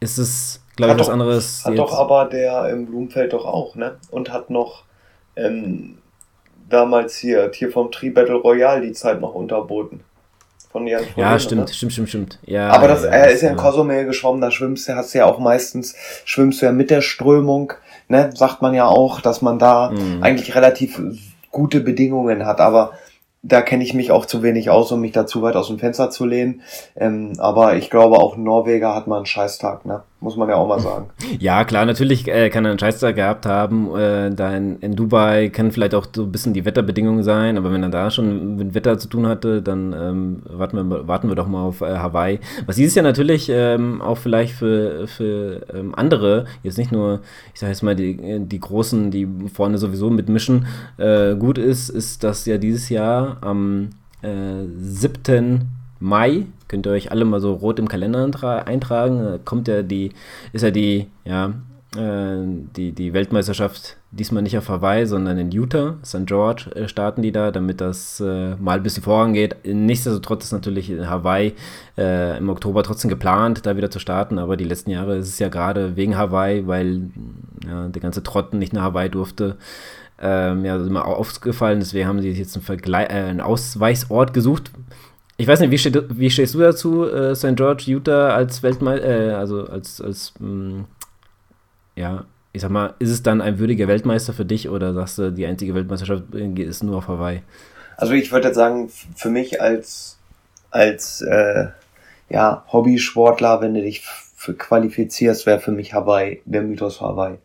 ist 0.00 0.18
es, 0.18 0.62
glaube 0.76 0.94
ich, 0.94 0.98
was 0.98 1.10
anderes. 1.10 1.64
Hat 1.64 1.76
doch 1.76 1.92
aber 1.92 2.24
der 2.26 2.70
im 2.70 2.86
Blumenfeld 2.86 3.34
doch 3.34 3.44
auch, 3.44 3.76
ne? 3.76 3.96
Und 4.10 4.32
hat 4.32 4.48
noch 4.48 4.84
ähm, 5.36 5.98
damals 6.68 7.16
hier, 7.16 7.50
hier 7.52 7.70
vom 7.70 7.92
Tri 7.92 8.10
Battle 8.10 8.36
Royale 8.36 8.80
die 8.80 8.92
Zeit 8.92 9.20
noch 9.20 9.34
unterboten. 9.34 10.00
Von 10.72 10.86
Jan 10.86 11.04
Ja, 11.16 11.38
stimmt, 11.38 11.68
ne? 11.68 11.72
stimmt, 11.72 11.92
stimmt, 11.92 12.08
stimmt. 12.08 12.38
Ja, 12.46 12.70
aber 12.70 12.88
das, 12.88 13.04
ja, 13.04 13.10
er 13.10 13.30
ist 13.30 13.42
ja 13.42 13.50
in 13.50 13.56
Cozumel 13.56 14.06
geschwommen, 14.06 14.40
da 14.40 14.50
schwimmst 14.50 14.88
du, 14.88 14.96
hast 14.96 15.12
du 15.12 15.18
ja 15.18 15.26
auch 15.26 15.38
meistens, 15.38 15.94
schwimmst 16.24 16.62
du 16.62 16.66
ja 16.66 16.72
mit 16.72 16.90
der 16.90 17.02
Strömung, 17.02 17.74
ne? 18.08 18.30
Sagt 18.34 18.62
man 18.62 18.72
ja 18.72 18.86
auch, 18.86 19.20
dass 19.20 19.42
man 19.42 19.58
da 19.58 19.90
mhm. 19.90 20.22
eigentlich 20.22 20.54
relativ 20.54 21.00
gute 21.50 21.80
Bedingungen 21.80 22.46
hat, 22.46 22.60
aber 22.60 22.92
da 23.42 23.60
kenne 23.60 23.84
ich 23.84 23.92
mich 23.92 24.10
auch 24.10 24.24
zu 24.24 24.42
wenig 24.42 24.70
aus, 24.70 24.90
um 24.92 25.00
mich 25.00 25.12
da 25.12 25.26
zu 25.26 25.42
weit 25.42 25.56
aus 25.56 25.66
dem 25.66 25.78
Fenster 25.78 26.10
zu 26.10 26.24
lehnen. 26.24 26.62
Ähm, 26.96 27.34
aber 27.38 27.76
ich 27.76 27.90
glaube, 27.90 28.16
auch 28.16 28.36
ein 28.36 28.42
Norweger 28.42 28.94
hat 28.94 29.06
mal 29.06 29.16
einen 29.16 29.26
Scheißtag, 29.26 29.84
ne? 29.84 30.04
Muss 30.22 30.36
man 30.36 30.48
ja 30.48 30.54
auch 30.54 30.68
mal 30.68 30.78
sagen. 30.80 31.10
Ja, 31.40 31.64
klar, 31.64 31.84
natürlich 31.84 32.28
äh, 32.28 32.48
kann 32.48 32.64
er 32.64 32.70
einen 32.70 32.78
Scheißtag 32.78 33.16
gehabt 33.16 33.44
haben. 33.44 33.94
Äh, 33.96 34.30
da 34.30 34.56
in, 34.56 34.78
in, 34.78 34.94
Dubai 34.94 35.48
kann 35.48 35.72
vielleicht 35.72 35.96
auch 35.96 36.06
so 36.14 36.22
ein 36.22 36.32
bisschen 36.32 36.54
die 36.54 36.64
Wetterbedingungen 36.64 37.24
sein, 37.24 37.58
aber 37.58 37.72
wenn 37.72 37.82
er 37.82 37.88
da 37.88 38.10
schon 38.10 38.56
mit 38.56 38.74
Wetter 38.74 38.98
zu 38.98 39.08
tun 39.08 39.26
hatte, 39.26 39.62
dann 39.62 39.92
ähm, 39.92 40.42
warten, 40.48 40.88
wir, 40.88 41.08
warten 41.08 41.28
wir 41.28 41.34
doch 41.34 41.48
mal 41.48 41.62
auf 41.62 41.80
äh, 41.80 41.96
Hawaii. 41.96 42.38
Was 42.66 42.76
dieses 42.76 42.94
Jahr 42.94 43.02
natürlich 43.02 43.50
ähm, 43.52 44.00
auch 44.00 44.16
vielleicht 44.16 44.54
für, 44.54 45.08
für 45.08 45.66
ähm, 45.74 45.92
andere, 45.96 46.46
jetzt 46.62 46.78
nicht 46.78 46.92
nur, 46.92 47.20
ich 47.52 47.58
sage 47.58 47.72
jetzt 47.72 47.82
mal, 47.82 47.96
die, 47.96 48.38
die 48.46 48.60
Großen, 48.60 49.10
die 49.10 49.28
vorne 49.52 49.76
sowieso 49.78 50.08
mitmischen, 50.08 50.66
äh, 50.98 51.34
gut 51.34 51.58
ist, 51.58 51.88
ist, 51.88 52.22
dass 52.22 52.46
ja 52.46 52.58
dieses 52.58 52.88
Jahr 52.88 53.38
am 53.40 53.90
7. 54.22 55.26
Äh, 55.26 55.58
Mai, 55.98 56.46
könnt 56.72 56.86
ihr 56.86 56.92
euch 56.92 57.12
alle 57.12 57.26
mal 57.26 57.38
so 57.38 57.52
rot 57.52 57.78
im 57.78 57.86
Kalender 57.86 58.66
eintragen, 58.66 59.40
kommt 59.44 59.68
ja 59.68 59.82
die, 59.82 60.12
ist 60.54 60.62
ja 60.62 60.70
die, 60.70 61.06
ja, 61.26 61.52
äh, 61.94 62.36
die, 62.74 62.92
die 62.92 63.12
Weltmeisterschaft 63.12 63.98
diesmal 64.10 64.42
nicht 64.42 64.56
auf 64.56 64.70
Hawaii, 64.70 65.04
sondern 65.06 65.36
in 65.36 65.50
Utah, 65.50 65.96
St. 66.02 66.24
George 66.24 66.70
äh, 66.74 66.88
starten 66.88 67.20
die 67.20 67.30
da, 67.30 67.50
damit 67.50 67.82
das 67.82 68.20
äh, 68.20 68.56
mal 68.56 68.78
ein 68.78 68.82
bisschen 68.82 69.02
vorangeht. 69.02 69.56
Nichtsdestotrotz 69.66 70.46
ist 70.46 70.52
natürlich 70.52 70.90
Hawaii 70.90 71.52
äh, 71.98 72.38
im 72.38 72.48
Oktober 72.48 72.82
trotzdem 72.82 73.10
geplant, 73.10 73.66
da 73.66 73.76
wieder 73.76 73.90
zu 73.90 73.98
starten, 73.98 74.38
aber 74.38 74.56
die 74.56 74.64
letzten 74.64 74.90
Jahre 74.90 75.16
ist 75.16 75.28
es 75.28 75.38
ja 75.38 75.48
gerade 75.48 75.94
wegen 75.94 76.16
Hawaii, 76.16 76.66
weil 76.66 77.10
ja, 77.66 77.88
der 77.88 78.00
ganze 78.00 78.22
Trotten 78.22 78.58
nicht 78.58 78.72
nach 78.72 78.82
Hawaii 78.82 79.10
durfte, 79.10 79.58
ähm, 80.18 80.64
ja, 80.64 80.76
immer 80.76 81.04
aufgefallen. 81.04 81.80
Deswegen 81.80 82.08
haben 82.08 82.22
sie 82.22 82.30
jetzt 82.30 82.56
einen, 82.56 82.64
Vergle 82.64 83.04
äh, 83.10 83.28
einen 83.28 83.42
Ausweichsort 83.42 84.32
gesucht. 84.32 84.70
Ich 85.42 85.48
weiß 85.48 85.58
nicht, 85.58 85.72
wie, 85.72 85.78
steht, 85.78 85.96
wie 86.08 86.30
stehst 86.30 86.54
du 86.54 86.60
dazu, 86.60 87.04
äh, 87.04 87.34
St. 87.34 87.56
George, 87.56 87.82
Utah 87.88 88.32
als 88.32 88.62
Weltmeister, 88.62 89.04
äh, 89.04 89.32
also 89.32 89.66
als, 89.66 90.00
als 90.00 90.34
mh, 90.38 90.48
mm, 90.48 90.84
ja, 91.96 92.26
ich 92.52 92.62
sag 92.62 92.70
mal, 92.70 92.94
ist 93.00 93.10
es 93.10 93.24
dann 93.24 93.40
ein 93.40 93.58
würdiger 93.58 93.88
Weltmeister 93.88 94.32
für 94.32 94.44
dich 94.44 94.68
oder 94.68 94.94
sagst 94.94 95.18
du, 95.18 95.32
die 95.32 95.44
einzige 95.44 95.74
Weltmeisterschaft 95.74 96.32
ist 96.32 96.84
nur 96.84 96.98
auf 96.98 97.08
Hawaii? 97.08 97.42
Also 97.96 98.12
ich 98.12 98.30
würde 98.30 98.46
jetzt 98.46 98.56
sagen, 98.56 98.88
für 99.16 99.30
mich 99.30 99.60
als, 99.60 100.16
als 100.70 101.22
äh, 101.22 101.70
ja, 102.28 102.64
Hobbysportler, 102.72 103.60
wenn 103.62 103.74
du 103.74 103.82
dich 103.82 104.02
für 104.36 104.54
qualifizierst, 104.54 105.44
wäre 105.44 105.58
für 105.58 105.72
mich 105.72 105.92
Hawaii, 105.92 106.40
der 106.44 106.62
Mythos 106.62 107.00
Hawaii. 107.00 107.38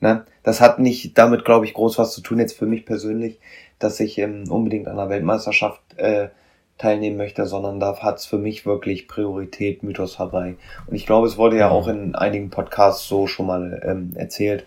Ne? 0.00 0.24
Das 0.42 0.60
hat 0.60 0.80
nicht 0.80 1.16
damit, 1.16 1.44
glaube 1.44 1.66
ich, 1.66 1.74
groß 1.74 1.98
was 1.98 2.14
zu 2.14 2.20
tun, 2.20 2.40
jetzt 2.40 2.58
für 2.58 2.66
mich 2.66 2.84
persönlich, 2.84 3.38
dass 3.78 4.00
ich 4.00 4.18
ähm, 4.18 4.50
unbedingt 4.50 4.88
an 4.88 4.96
der 4.96 5.08
Weltmeisterschaft 5.08 5.80
äh, 5.98 6.30
teilnehmen 6.78 7.16
möchte, 7.16 7.46
sondern 7.46 7.80
da 7.80 7.96
hat 8.00 8.18
es 8.18 8.26
für 8.26 8.38
mich 8.38 8.66
wirklich 8.66 9.08
Priorität 9.08 9.82
Mythos 9.82 10.18
Hawaii. 10.18 10.56
Und 10.86 10.94
ich 10.94 11.06
glaube, 11.06 11.26
es 11.26 11.36
wurde 11.36 11.56
ja 11.56 11.70
auch 11.70 11.88
in 11.88 12.14
einigen 12.14 12.50
Podcasts 12.50 13.06
so 13.06 13.26
schon 13.26 13.46
mal 13.46 13.80
ähm, 13.84 14.12
erzählt, 14.16 14.66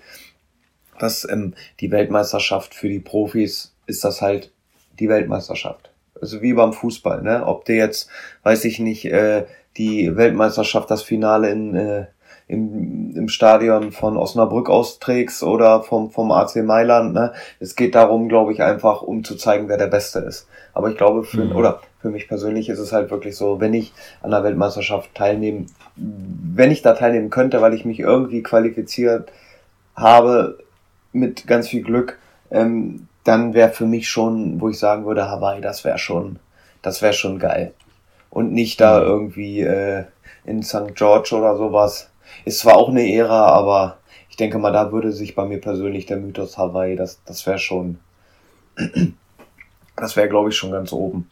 dass 0.99 1.29
ähm, 1.29 1.53
die 1.79 1.91
Weltmeisterschaft 1.91 2.73
für 2.73 2.89
die 2.89 2.99
Profis 2.99 3.75
ist 3.85 4.03
das 4.03 4.21
halt 4.21 4.51
die 4.99 5.09
Weltmeisterschaft. 5.09 5.91
Also 6.19 6.41
wie 6.41 6.53
beim 6.53 6.73
Fußball, 6.73 7.21
ne? 7.21 7.45
Ob 7.45 7.65
der 7.65 7.75
jetzt, 7.75 8.09
weiß 8.43 8.65
ich 8.65 8.79
nicht, 8.79 9.05
äh, 9.05 9.45
die 9.77 10.15
Weltmeisterschaft, 10.15 10.89
das 10.89 11.03
Finale 11.03 11.51
in 11.51 11.75
äh, 11.75 12.05
im, 12.47 13.13
im 13.15 13.27
Stadion 13.27 13.91
von 13.91 14.17
Osnabrück 14.17 14.69
austrägst 14.69 15.43
oder 15.43 15.83
vom, 15.83 16.11
vom 16.11 16.31
AC 16.31 16.57
Mailand. 16.57 17.13
Ne? 17.13 17.33
Es 17.59 17.75
geht 17.75 17.93
darum, 17.93 18.29
glaube 18.29 18.53
ich, 18.53 18.63
einfach, 18.63 19.01
um 19.01 19.23
zu 19.23 19.35
zeigen, 19.35 19.67
wer 19.67 19.77
der 19.77 19.87
Beste 19.87 20.19
ist. 20.19 20.47
Aber 20.77 20.91
ich 20.91 20.97
glaube, 20.97 21.23
für, 21.23 21.45
mhm. 21.45 21.55
oder 21.55 21.81
für 21.99 22.11
mich 22.11 22.27
persönlich 22.27 22.69
ist 22.69 22.77
es 22.77 22.93
halt 22.93 23.09
wirklich 23.09 23.35
so, 23.35 23.59
wenn 23.59 23.73
ich 23.73 23.93
an 24.21 24.29
der 24.29 24.43
Weltmeisterschaft 24.43 25.15
teilnehmen, 25.15 25.65
wenn 25.95 26.69
ich 26.69 26.83
da 26.83 26.93
teilnehmen 26.93 27.31
könnte, 27.31 27.61
weil 27.61 27.73
ich 27.73 27.83
mich 27.83 27.99
irgendwie 27.99 28.43
qualifiziert 28.43 29.31
habe, 29.95 30.59
mit 31.13 31.47
ganz 31.47 31.67
viel 31.67 31.81
Glück, 31.81 32.19
ähm, 32.51 33.07
dann 33.23 33.55
wäre 33.55 33.69
für 33.69 33.87
mich 33.87 34.07
schon, 34.07 34.61
wo 34.61 34.69
ich 34.69 34.77
sagen 34.77 35.05
würde, 35.05 35.27
Hawaii, 35.27 35.61
das 35.61 35.83
wäre 35.83 35.97
schon, 35.97 36.37
das 36.83 37.01
wäre 37.01 37.13
schon 37.13 37.39
geil. 37.39 37.73
Und 38.29 38.53
nicht 38.53 38.79
da 38.79 38.99
mhm. 38.99 39.05
irgendwie 39.07 39.61
äh, 39.61 40.03
in 40.45 40.61
St. 40.61 40.93
George 40.93 41.35
oder 41.35 41.57
sowas. 41.57 42.11
Ist 42.45 42.59
zwar 42.59 42.77
auch 42.77 42.89
eine 42.89 43.11
Ära, 43.11 43.47
aber 43.47 43.97
ich 44.29 44.37
denke 44.37 44.59
mal, 44.59 44.71
da 44.71 44.91
würde 44.91 45.11
sich 45.11 45.33
bei 45.33 45.45
mir 45.45 45.59
persönlich 45.59 46.05
der 46.05 46.17
Mythos 46.17 46.59
Hawaii, 46.59 46.95
das, 46.95 47.19
das 47.25 47.47
wäre 47.47 47.57
schon, 47.57 47.97
das 49.97 50.15
wäre, 50.15 50.29
glaube 50.29 50.49
ich, 50.49 50.55
schon 50.55 50.71
ganz 50.71 50.93
oben. 50.93 51.27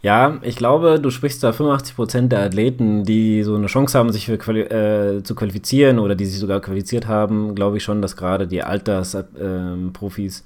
Ja, 0.00 0.38
ich 0.42 0.54
glaube, 0.54 1.00
du 1.00 1.10
sprichst 1.10 1.42
da 1.42 1.50
85% 1.50 2.28
der 2.28 2.44
Athleten, 2.44 3.02
die 3.02 3.42
so 3.42 3.56
eine 3.56 3.66
Chance 3.66 3.98
haben, 3.98 4.12
sich 4.12 4.26
Quali 4.38 4.60
äh, 4.60 5.24
zu 5.24 5.34
qualifizieren 5.34 5.98
oder 5.98 6.14
die 6.14 6.24
sich 6.24 6.38
sogar 6.38 6.60
qualifiziert 6.60 7.08
haben, 7.08 7.56
glaube 7.56 7.78
ich 7.78 7.82
schon, 7.82 8.00
dass 8.00 8.16
gerade 8.16 8.46
die 8.46 8.62
Altersprofis 8.62 10.40
äh, 10.40 10.44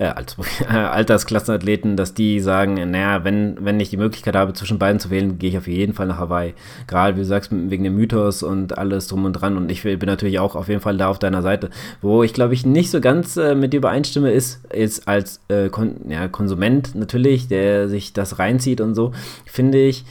äh, 0.00 0.06
als, 0.06 0.36
äh, 0.68 0.74
Altersklassenathleten, 0.74 1.96
dass 1.96 2.14
die 2.14 2.40
sagen, 2.40 2.90
naja, 2.90 3.22
wenn, 3.22 3.56
wenn 3.60 3.78
ich 3.78 3.90
die 3.90 3.98
Möglichkeit 3.98 4.34
habe, 4.34 4.54
zwischen 4.54 4.78
beiden 4.78 4.98
zu 4.98 5.10
wählen, 5.10 5.38
gehe 5.38 5.50
ich 5.50 5.58
auf 5.58 5.68
jeden 5.68 5.92
Fall 5.92 6.06
nach 6.06 6.18
Hawaii. 6.18 6.54
Gerade, 6.86 7.16
wie 7.16 7.20
du 7.20 7.26
sagst, 7.26 7.50
wegen 7.52 7.84
dem 7.84 7.96
Mythos 7.96 8.42
und 8.42 8.78
alles 8.78 9.06
drum 9.08 9.26
und 9.26 9.34
dran. 9.34 9.56
Und 9.56 9.70
ich 9.70 9.82
bin 9.82 9.98
natürlich 10.06 10.38
auch 10.38 10.56
auf 10.56 10.68
jeden 10.68 10.80
Fall 10.80 10.96
da 10.96 11.08
auf 11.08 11.18
deiner 11.18 11.42
Seite. 11.42 11.70
Wo 12.00 12.22
ich, 12.22 12.32
glaube 12.32 12.54
ich, 12.54 12.64
nicht 12.64 12.90
so 12.90 13.00
ganz 13.00 13.36
äh, 13.36 13.54
mit 13.54 13.72
dir 13.72 13.78
übereinstimme, 13.78 14.32
ist 14.32 14.62
jetzt 14.74 15.06
als 15.06 15.40
äh, 15.48 15.68
Kon 15.68 15.96
ja, 16.08 16.28
Konsument 16.28 16.94
natürlich, 16.94 17.48
der 17.48 17.88
sich 17.88 18.14
das 18.14 18.38
reinzieht 18.38 18.80
und 18.80 18.94
so, 18.94 19.12
finde 19.44 19.78
ich, 19.78 20.04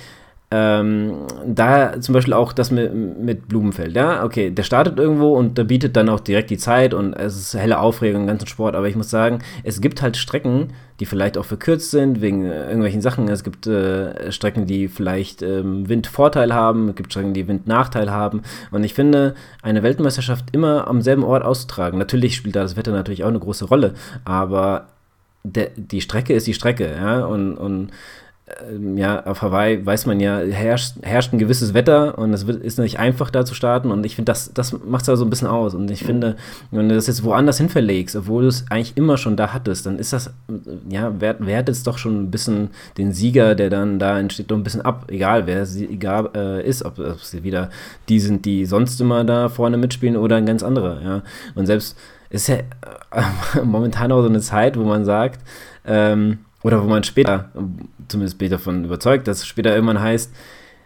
ähm, 0.52 1.28
da 1.46 2.02
zum 2.02 2.14
Beispiel 2.14 2.34
auch 2.34 2.54
das 2.54 2.72
mit, 2.72 2.92
mit 2.94 3.48
Blumenfeld, 3.48 3.96
ja, 3.96 4.24
okay, 4.24 4.50
der 4.50 4.64
startet 4.64 4.98
irgendwo 4.98 5.36
und 5.36 5.60
der 5.60 5.64
bietet 5.64 5.96
dann 5.96 6.10
auch 6.10 6.20
direkt 6.20 6.50
die 6.50 6.58
Zeit 6.58 6.96
und 6.96 7.14
es 7.14 7.38
ist 7.38 7.54
helle 7.54 7.80
Aufregung 7.80 8.22
im 8.22 8.28
ganzen 8.28 8.48
Sport, 8.48 8.76
aber 8.76 8.88
ich 8.88 8.96
muss 8.96 9.12
sagen, 9.12 9.40
es 9.64 9.80
gibt 9.80 10.02
halt 10.02 10.18
Strecken, 10.18 10.74
die 11.00 11.06
vielleicht 11.06 11.38
auch 11.38 11.46
verkürzt 11.46 11.92
sind 11.92 12.22
wegen 12.22 12.46
äh, 12.46 12.66
irgendwelchen 12.66 13.02
Sachen. 13.02 13.30
Es 13.30 13.44
gibt 13.44 13.68
äh, 13.68 14.32
Strecken, 14.32 14.66
die 14.66 14.88
vielleicht 14.88 15.44
ähm, 15.44 15.88
Windvorteil 15.88 16.54
haben, 16.54 16.90
es 16.90 16.96
gibt 16.96 17.12
Strecken, 17.12 17.34
die 17.36 17.48
Windnachteil 17.48 18.12
haben. 18.12 18.42
Und 18.72 18.84
ich 18.84 18.96
finde, 18.96 19.36
eine 19.62 19.84
Weltmeisterschaft 19.84 20.46
immer 20.52 20.88
am 20.88 21.04
selben 21.04 21.24
Ort 21.24 21.44
auszutragen, 21.44 22.00
natürlich 22.00 22.36
spielt 22.36 22.56
da 22.56 22.64
das 22.64 22.76
Wetter 22.76 22.92
natürlich 22.92 23.24
auch 23.24 23.30
eine 23.30 23.40
große 23.40 23.66
Rolle, 23.66 23.94
aber 24.26 24.88
der, 25.44 25.70
die 25.76 26.02
Strecke 26.02 26.34
ist 26.34 26.48
die 26.48 26.56
Strecke, 26.56 26.92
ja, 27.00 27.24
und, 27.24 27.56
und 27.56 27.92
ja, 28.96 29.26
auf 29.26 29.42
Hawaii 29.42 29.86
weiß 29.86 30.06
man 30.06 30.20
ja, 30.20 30.40
herrscht, 30.40 30.96
herrscht 31.02 31.34
ein 31.34 31.40
gewisses 31.40 31.74
Wetter 31.74 32.18
und 32.18 32.34
es 32.34 32.48
wird, 32.48 32.64
ist 32.64 32.80
nicht 32.80 33.00
einfach 33.00 33.30
da 33.30 33.46
zu 33.46 33.54
starten 33.54 33.92
und 33.92 34.06
ich 34.06 34.16
finde, 34.16 34.32
das, 34.32 34.54
das 34.54 34.74
macht 34.74 35.02
es 35.02 35.08
da 35.08 35.16
so 35.16 35.26
ein 35.26 35.30
bisschen 35.30 35.48
aus 35.48 35.74
und 35.74 35.90
ich 35.92 36.04
finde, 36.04 36.36
wenn 36.72 36.90
du 36.90 36.96
das 36.96 37.08
jetzt 37.08 37.24
woanders 37.24 37.58
hin 37.58 37.70
verlegst, 37.70 38.16
obwohl 38.16 38.44
du 38.44 38.48
es 38.48 38.66
eigentlich 38.70 38.98
immer 38.98 39.18
schon 39.18 39.36
da 39.36 39.54
hattest, 39.54 39.86
dann 39.86 40.00
ist 40.00 40.14
das, 40.14 40.32
ja, 40.90 41.20
wertet 41.20 41.70
es 41.76 41.84
doch 41.84 41.98
schon 41.98 42.24
ein 42.24 42.32
bisschen 42.32 42.70
den 42.98 43.14
Sieger, 43.14 43.56
der 43.56 43.70
dann 43.70 44.00
da 44.00 44.20
entsteht, 44.20 44.52
doch 44.52 44.58
ein 44.58 44.64
bisschen 44.64 44.82
ab, 44.82 45.06
egal 45.10 45.48
wer 45.48 45.62
egal, 45.62 46.30
äh, 46.36 46.68
ist, 46.68 46.84
ob, 46.84 47.00
ob 47.00 47.20
sie 47.20 47.44
wieder 47.44 47.70
die 48.08 48.20
sind, 48.20 48.46
die 48.46 48.66
sonst 48.66 49.00
immer 49.02 49.24
da 49.24 49.50
vorne 49.50 49.78
mitspielen 49.78 50.18
oder 50.18 50.36
ein 50.36 50.46
ganz 50.46 50.64
anderer, 50.64 51.02
ja, 51.02 51.22
und 51.56 51.66
selbst 51.66 51.98
ist 52.30 52.48
ja 52.48 52.58
äh, 52.58 53.62
momentan 53.64 54.12
auch 54.12 54.22
so 54.22 54.30
eine 54.30 54.42
Zeit, 54.42 54.78
wo 54.78 54.84
man 54.84 55.06
sagt, 55.06 55.40
ähm, 55.86 56.40
oder 56.64 56.84
wo 56.84 56.88
man 56.88 57.04
später, 57.04 57.52
zumindest 58.08 58.38
bin 58.38 58.48
ich 58.48 58.52
davon 58.52 58.86
überzeugt, 58.86 59.28
dass 59.28 59.40
es 59.40 59.48
später 59.48 59.74
irgendwann 59.74 60.02
heißt, 60.02 60.34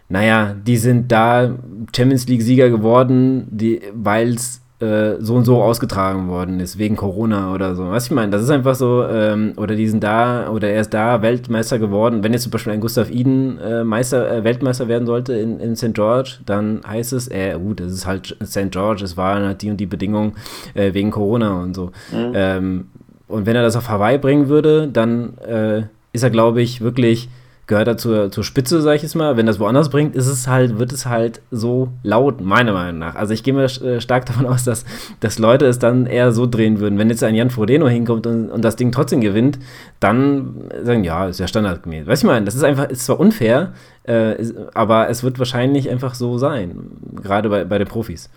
naja, 0.09 0.53
die 0.53 0.77
sind 0.77 1.11
da 1.11 1.55
Champions 1.95 2.27
League-Sieger 2.27 2.69
geworden, 2.69 3.47
weil 3.93 4.35
es 4.35 4.61
äh, 4.83 5.15
so 5.19 5.35
und 5.35 5.45
so 5.45 5.61
ausgetragen 5.61 6.27
worden 6.27 6.59
ist, 6.59 6.77
wegen 6.77 6.95
Corona 6.95 7.53
oder 7.53 7.73
so. 7.75 7.89
Was 7.89 8.05
ich 8.05 8.11
meine, 8.11 8.31
das 8.31 8.43
ist 8.43 8.49
einfach 8.49 8.75
so, 8.75 9.05
ähm, 9.07 9.53
oder 9.55 9.75
die 9.75 9.87
sind 9.87 10.03
da, 10.03 10.49
oder 10.49 10.69
er 10.69 10.81
ist 10.81 10.93
da 10.93 11.21
Weltmeister 11.21 11.79
geworden. 11.79 12.23
Wenn 12.23 12.33
jetzt 12.33 12.43
zum 12.43 12.51
Beispiel 12.51 12.73
ein 12.73 12.81
Gustav 12.81 13.09
Iden 13.09 13.59
äh, 13.59 13.83
Meister, 13.83 14.29
äh, 14.29 14.43
Weltmeister 14.43 14.87
werden 14.87 15.05
sollte 15.05 15.33
in, 15.33 15.59
in 15.59 15.75
St. 15.75 15.93
George, 15.93 16.39
dann 16.45 16.81
heißt 16.85 17.13
es, 17.13 17.29
äh, 17.29 17.57
gut, 17.57 17.79
das 17.79 17.93
ist 17.93 18.05
halt 18.05 18.35
St. 18.43 18.71
George, 18.71 19.03
es 19.05 19.15
waren 19.15 19.43
halt 19.43 19.61
die 19.61 19.69
und 19.69 19.77
die 19.77 19.85
Bedingungen 19.85 20.33
äh, 20.73 20.93
wegen 20.93 21.11
Corona 21.11 21.61
und 21.61 21.75
so. 21.75 21.91
Mhm. 22.11 22.31
Ähm, 22.33 22.87
und 23.27 23.45
wenn 23.45 23.55
er 23.55 23.63
das 23.63 23.75
auf 23.75 23.89
Hawaii 23.89 24.17
bringen 24.17 24.47
würde, 24.47 24.87
dann 24.87 25.37
äh, 25.39 25.83
ist 26.11 26.23
er, 26.23 26.29
glaube 26.29 26.61
ich, 26.61 26.81
wirklich 26.81 27.29
gehört 27.65 27.87
er 27.87 27.97
zur, 27.97 28.29
zur 28.29 28.43
Spitze, 28.43 28.81
sag 28.81 28.95
ich 28.95 29.03
es 29.03 29.15
mal. 29.15 29.37
Wenn 29.37 29.45
das 29.45 29.59
woanders 29.59 29.89
bringt, 29.89 30.15
ist 30.15 30.27
es 30.27 30.47
halt, 30.47 30.79
wird 30.79 30.91
es 30.91 31.05
halt 31.05 31.41
so 31.49 31.89
laut, 32.03 32.41
meiner 32.41 32.73
Meinung 32.73 32.99
nach. 32.99 33.15
Also 33.15 33.33
ich 33.33 33.43
gehe 33.43 33.53
mir 33.53 33.63
äh, 33.63 34.01
stark 34.01 34.25
davon 34.25 34.45
aus, 34.45 34.63
dass, 34.63 34.85
dass 35.21 35.39
Leute 35.39 35.65
es 35.65 35.79
dann 35.79 36.05
eher 36.05 36.33
so 36.33 36.45
drehen 36.45 36.79
würden. 36.79 36.99
Wenn 36.99 37.09
jetzt 37.09 37.23
ein 37.23 37.35
Jan 37.35 37.49
Frodeno 37.49 37.87
hinkommt 37.87 38.27
und, 38.27 38.49
und 38.49 38.65
das 38.65 38.75
Ding 38.75 38.91
trotzdem 38.91 39.21
gewinnt, 39.21 39.59
dann 39.99 40.69
sagen, 40.83 41.03
ja, 41.03 41.27
ist 41.27 41.39
ja 41.39 41.47
standardgemäß. 41.47 42.05
Weißt 42.05 42.23
du, 42.23 42.27
ich 42.27 42.33
meine, 42.33 42.45
das 42.45 42.55
ist 42.55 42.63
einfach, 42.63 42.89
ist 42.89 43.05
zwar 43.05 43.19
unfair, 43.19 43.73
äh, 44.07 44.39
ist, 44.39 44.55
aber 44.73 45.09
es 45.09 45.23
wird 45.23 45.39
wahrscheinlich 45.39 45.89
einfach 45.89 46.15
so 46.15 46.37
sein. 46.37 46.75
Gerade 47.21 47.49
bei, 47.49 47.63
bei 47.63 47.77
den 47.77 47.87
Profis. 47.87 48.29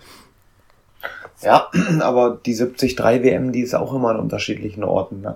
Ja, 1.41 1.67
aber 2.01 2.39
die 2.45 2.55
73 2.55 2.97
WM, 2.97 3.51
die 3.51 3.61
ist 3.61 3.75
auch 3.75 3.93
immer 3.93 4.09
an 4.09 4.19
unterschiedlichen 4.19 4.83
Orten, 4.83 5.21
ne? 5.21 5.35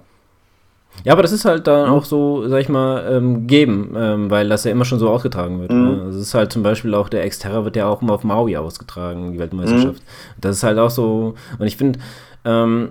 Ja, 1.04 1.14
aber 1.14 1.22
das 1.22 1.32
ist 1.32 1.46
halt 1.46 1.68
dann 1.68 1.90
auch 1.90 2.04
so, 2.04 2.48
sag 2.50 2.60
ich 2.60 2.70
mal, 2.70 3.06
ähm, 3.10 3.48
geben, 3.48 3.96
ähm, 3.96 4.30
weil 4.30 4.50
das 4.50 4.66
ja 4.66 4.72
immer 4.72 4.86
schon 4.86 5.00
so 5.00 5.10
ausgetragen 5.10 5.62
wird. 5.62 5.72
Mhm. 5.72 5.84
Ne? 5.84 5.92
Es 6.10 6.16
ist 6.16 6.34
halt 6.34 6.52
zum 6.52 6.64
Beispiel 6.64 6.94
auch 6.94 7.10
der 7.10 7.24
Exterra 7.24 7.64
wird 7.64 7.76
ja 7.76 7.88
auch 7.88 8.02
immer 8.02 8.14
auf 8.14 8.24
Maui 8.24 8.58
ausgetragen, 8.58 9.32
die 9.32 9.40
Weltmeisterschaft. 9.40 10.00
Mhm. 10.00 10.42
Das 10.42 10.58
ist 10.58 10.64
halt 10.64 10.78
auch 10.78 10.90
so, 10.90 11.36
und 11.58 11.66
ich 11.66 11.78
finde, 11.78 12.00
ähm, 12.44 12.90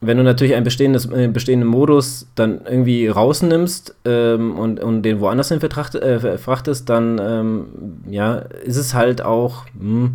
wenn 0.00 0.16
du 0.16 0.24
natürlich 0.24 0.54
einen 0.54 0.64
bestehendes, 0.64 1.06
äh, 1.06 1.28
bestehenden 1.28 1.68
Modus 1.68 2.26
dann 2.34 2.62
irgendwie 2.64 3.06
rausnimmst 3.06 3.94
ähm, 4.04 4.58
und, 4.58 4.80
und 4.80 5.02
den 5.02 5.20
woanders 5.20 5.48
hin 5.48 5.60
vertracht, 5.60 5.94
äh, 5.94 6.38
frachtest, 6.38 6.88
dann 6.88 7.20
ähm, 7.22 7.66
ja, 8.10 8.34
ist 8.64 8.76
es 8.76 8.94
halt 8.94 9.22
auch, 9.22 9.64
mh, 9.74 9.80
hm, 9.80 10.02
mh, 10.02 10.10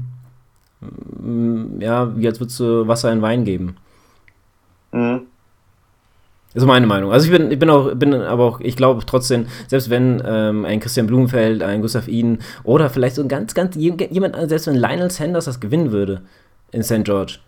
ja, 1.80 2.15
wie 2.15 2.28
als 2.28 2.39
würdest 2.39 2.59
du 2.59 2.88
Wasser 2.88 3.11
in 3.11 3.21
Wein 3.21 3.45
geben. 3.45 3.78
Mhm. 4.91 5.21
Ist 6.53 6.65
meine 6.65 6.88
Meinung. 6.88 7.11
Also 7.11 7.32
ich 7.32 7.38
bin, 7.38 7.51
ich 7.51 7.59
bin 7.59 7.69
auch, 7.69 7.93
bin 7.93 8.13
aber 8.15 8.43
auch, 8.43 8.59
ich 8.61 8.75
glaube 8.75 9.05
trotzdem, 9.05 9.45
selbst 9.67 9.89
wenn 9.89 10.23
ähm, 10.25 10.65
ein 10.65 10.80
Christian 10.80 11.05
Blumenfeld, 11.05 11.61
ein 11.61 11.82
Gustav 11.82 12.07
Iden 12.07 12.39
oder 12.63 12.89
vielleicht 12.89 13.15
so 13.15 13.21
ein 13.21 13.28
ganz, 13.28 13.53
ganz 13.53 13.75
jemand, 13.75 14.36
selbst 14.49 14.65
wenn 14.65 14.75
Lionel 14.75 15.11
Sanders 15.11 15.45
das 15.45 15.59
gewinnen 15.59 15.91
würde 15.91 16.21
in 16.71 16.84
St. 16.84 17.03
George, 17.03 17.39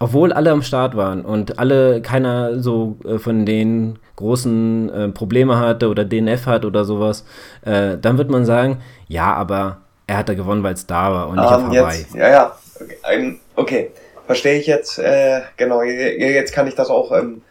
obwohl 0.00 0.32
alle 0.32 0.50
am 0.50 0.62
Start 0.62 0.96
waren 0.96 1.24
und 1.24 1.58
alle 1.58 2.02
keiner 2.02 2.60
so 2.60 2.96
äh, 3.04 3.18
von 3.18 3.46
den 3.46 3.98
großen 4.16 4.90
äh, 4.90 5.08
Probleme 5.10 5.58
hatte 5.58 5.88
oder 5.88 6.04
DNF 6.04 6.46
hat 6.46 6.64
oder 6.64 6.84
sowas, 6.84 7.24
äh, 7.62 7.96
dann 7.98 8.18
wird 8.18 8.30
man 8.30 8.44
sagen, 8.44 8.78
ja, 9.06 9.34
aber 9.34 9.78
er 10.08 10.18
hat 10.18 10.28
da 10.28 10.34
gewonnen, 10.34 10.62
weil 10.62 10.74
es 10.74 10.86
da 10.86 11.12
war 11.12 11.28
und 11.28 11.36
nicht 11.36 11.46
um, 11.46 11.52
auf 11.52 11.62
Hawaii. 11.64 12.00
Jetzt, 12.00 12.14
ja, 12.14 12.28
ja, 12.28 12.52
okay, 12.80 13.38
okay. 13.56 13.90
verstehe 14.26 14.58
ich 14.58 14.66
jetzt, 14.66 14.98
äh, 14.98 15.42
genau, 15.56 15.82
jetzt 15.82 16.52
kann 16.52 16.66
ich 16.66 16.74
das 16.74 16.90
auch 16.90 17.12
ähm, 17.12 17.42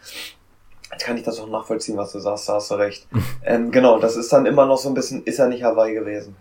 Jetzt 0.97 1.05
kann 1.05 1.17
ich 1.17 1.23
das 1.23 1.39
auch 1.39 1.47
nachvollziehen, 1.47 1.95
was 1.95 2.11
du 2.11 2.19
sagst, 2.19 2.49
da 2.49 2.53
hast 2.53 2.71
du 2.71 2.75
recht. 2.75 3.07
ähm, 3.45 3.69
genau, 3.69 3.99
das 3.99 4.17
ist 4.17 4.33
dann 4.33 4.47
immer 4.47 4.65
noch 4.65 4.79
so 4.79 4.89
ein 4.89 4.95
bisschen, 4.95 5.23
ist 5.25 5.37
er 5.37 5.47
nicht 5.47 5.63
Hawaii 5.63 5.93
gewesen. 5.93 6.35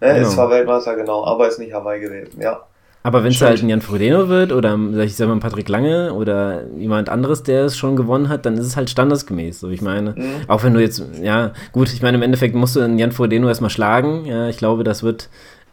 Ne? 0.00 0.14
Genau. 0.14 0.28
Ist 0.28 0.34
zwar 0.34 0.48
Weltmeister, 0.48 0.94
genau, 0.94 1.24
aber 1.24 1.48
ist 1.48 1.58
nicht 1.58 1.72
Hawaii 1.72 1.98
gewesen, 1.98 2.40
ja. 2.40 2.60
Aber 3.02 3.24
wenn 3.24 3.30
es 3.30 3.40
halt 3.40 3.62
ein 3.62 3.68
Jan 3.68 3.80
Frodeno 3.80 4.28
wird 4.28 4.52
oder 4.52 4.78
ich 5.02 5.16
sag 5.16 5.26
mal 5.26 5.40
Patrick 5.40 5.68
Lange 5.70 6.12
oder 6.12 6.66
jemand 6.76 7.08
anderes, 7.08 7.42
der 7.42 7.64
es 7.64 7.76
schon 7.76 7.96
gewonnen 7.96 8.28
hat, 8.28 8.44
dann 8.44 8.58
ist 8.58 8.66
es 8.66 8.76
halt 8.76 8.90
standesgemäß. 8.90 9.58
So, 9.58 9.70
ich 9.70 9.80
meine, 9.80 10.10
mhm. 10.10 10.34
auch 10.48 10.62
wenn 10.62 10.74
du 10.74 10.80
jetzt, 10.80 11.02
ja, 11.20 11.52
gut, 11.72 11.90
ich 11.92 12.02
meine, 12.02 12.18
im 12.18 12.22
Endeffekt 12.22 12.54
musst 12.54 12.76
du 12.76 12.80
einen 12.80 12.98
Jan 12.98 13.12
Frodeno 13.12 13.48
erstmal 13.48 13.70
schlagen. 13.70 14.26
Ja, 14.26 14.48
ich 14.48 14.58
glaube, 14.58 14.84
das 14.84 15.02
wird 15.02 15.30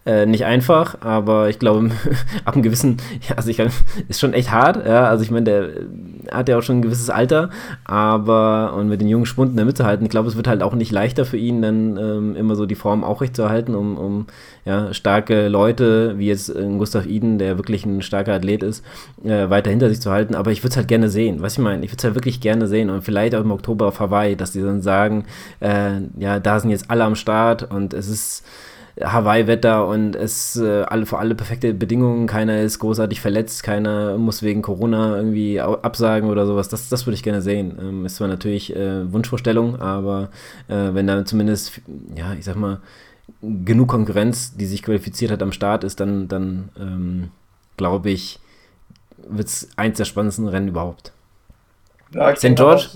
äh, 0.07 0.25
nicht 0.25 0.45
einfach, 0.45 1.01
aber 1.01 1.49
ich 1.49 1.59
glaube, 1.59 1.91
ab 2.45 2.53
einem 2.53 2.63
gewissen, 2.63 2.97
ja, 3.27 3.35
also 3.35 3.49
ich 3.49 3.59
ist 4.07 4.19
schon 4.21 4.31
echt 4.31 4.51
hart, 4.51 4.87
ja, 4.87 5.05
also 5.05 5.21
ich 5.21 5.31
meine, 5.31 5.43
der 5.43 5.69
hat 6.31 6.47
ja 6.47 6.57
auch 6.57 6.61
schon 6.61 6.77
ein 6.77 6.81
gewisses 6.81 7.09
Alter, 7.09 7.49
aber 7.83 8.73
und 8.73 8.87
mit 8.87 9.01
den 9.01 9.09
jungen 9.09 9.25
Spunden 9.25 9.51
in 9.51 9.57
der 9.57 9.65
Mitte 9.65 9.85
halten, 9.85 10.05
ich 10.05 10.09
glaube, 10.09 10.29
es 10.29 10.37
wird 10.37 10.47
halt 10.47 10.63
auch 10.63 10.73
nicht 10.75 10.93
leichter 10.93 11.25
für 11.25 11.35
ihn, 11.35 11.61
dann 11.61 11.97
ähm, 11.97 12.35
immer 12.37 12.55
so 12.55 12.65
die 12.65 12.75
Form 12.75 13.03
aufrechtzuerhalten, 13.03 13.75
um, 13.75 13.97
um 13.97 14.27
ja, 14.63 14.93
starke 14.93 15.49
Leute, 15.49 16.17
wie 16.17 16.27
jetzt 16.27 16.55
äh, 16.55 16.65
Gustav 16.77 17.05
Iden, 17.05 17.37
der 17.37 17.57
wirklich 17.57 17.85
ein 17.85 18.01
starker 18.01 18.33
Athlet 18.33 18.63
ist, 18.63 18.85
äh, 19.25 19.49
weiter 19.49 19.71
hinter 19.71 19.89
sich 19.89 19.99
zu 19.99 20.09
halten, 20.09 20.35
aber 20.35 20.51
ich 20.51 20.63
würde 20.63 20.71
es 20.71 20.77
halt 20.77 20.87
gerne 20.87 21.09
sehen, 21.09 21.41
was 21.41 21.53
ich 21.53 21.59
meine, 21.59 21.83
ich 21.83 21.91
würde 21.91 21.97
es 21.97 22.03
halt 22.05 22.15
wirklich 22.15 22.39
gerne 22.39 22.67
sehen 22.67 22.89
und 22.89 23.03
vielleicht 23.03 23.35
auch 23.35 23.41
im 23.41 23.51
Oktober 23.51 23.87
auf 23.87 23.99
Hawaii, 23.99 24.37
dass 24.37 24.53
die 24.53 24.61
dann 24.61 24.81
sagen, 24.81 25.25
äh, 25.59 25.99
ja, 26.17 26.39
da 26.39 26.61
sind 26.61 26.69
jetzt 26.69 26.89
alle 26.89 27.03
am 27.03 27.15
Start 27.15 27.69
und 27.69 27.93
es 27.93 28.07
ist 28.07 28.45
Hawaii-Wetter 29.01 29.87
und 29.87 30.15
es 30.15 30.55
äh, 30.55 30.81
alle 30.83 31.05
für 31.05 31.19
alle 31.19 31.35
perfekte 31.35 31.73
Bedingungen, 31.73 32.25
keiner 32.25 32.61
ist 32.61 32.79
großartig 32.79 33.21
verletzt, 33.21 33.63
keiner 33.63 34.17
muss 34.17 34.41
wegen 34.41 34.61
Corona 34.61 35.17
irgendwie 35.17 35.59
absagen 35.59 36.29
oder 36.29 36.45
sowas. 36.45 36.69
Das, 36.69 36.89
das 36.89 37.05
würde 37.05 37.15
ich 37.15 37.23
gerne 37.23 37.41
sehen. 37.41 37.77
Ähm, 37.79 38.05
ist 38.05 38.15
zwar 38.15 38.27
natürlich 38.27 38.75
äh, 38.75 39.11
Wunschvorstellung, 39.11 39.79
aber 39.79 40.29
äh, 40.67 40.93
wenn 40.93 41.05
da 41.05 41.23
zumindest, 41.25 41.81
ja, 42.15 42.33
ich 42.33 42.45
sag 42.45 42.55
mal, 42.55 42.79
genug 43.41 43.89
Konkurrenz, 43.89 44.55
die 44.55 44.65
sich 44.65 44.81
qualifiziert 44.81 45.31
hat 45.31 45.43
am 45.43 45.51
Start 45.51 45.83
ist, 45.83 45.99
dann, 45.99 46.27
dann 46.27 46.69
ähm, 46.79 47.31
glaube 47.75 48.09
ich, 48.09 48.39
wird 49.17 49.47
es 49.47 49.69
eins 49.75 49.97
der 49.97 50.05
spannendsten 50.05 50.47
Rennen 50.47 50.69
überhaupt. 50.69 51.11
Ja, 52.13 52.35
St. 52.35 52.55
George. 52.55 52.87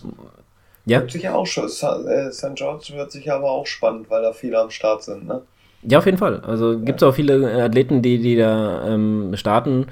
Ja. 0.86 1.02
Wird 1.02 1.12
sicher 1.12 1.36
auch 1.36 1.46
schon. 1.46 1.70
St. 1.70 1.84
Äh, 1.84 2.54
George 2.56 2.94
wird 2.94 3.12
sicher 3.12 3.36
aber 3.36 3.52
auch 3.52 3.68
spannend, 3.68 4.10
weil 4.10 4.24
da 4.24 4.34
viele 4.34 4.60
am 4.60 4.72
Start 4.72 5.04
sind, 5.04 5.28
ne? 5.28 5.42
Ja, 5.84 5.98
auf 5.98 6.06
jeden 6.06 6.18
Fall. 6.18 6.42
Also 6.42 6.80
gibt 6.80 7.02
es 7.02 7.08
auch 7.08 7.16
viele 7.16 7.64
Athleten, 7.64 8.02
die, 8.02 8.20
die 8.20 8.36
da 8.36 8.88
ähm, 8.88 9.32
starten. 9.36 9.88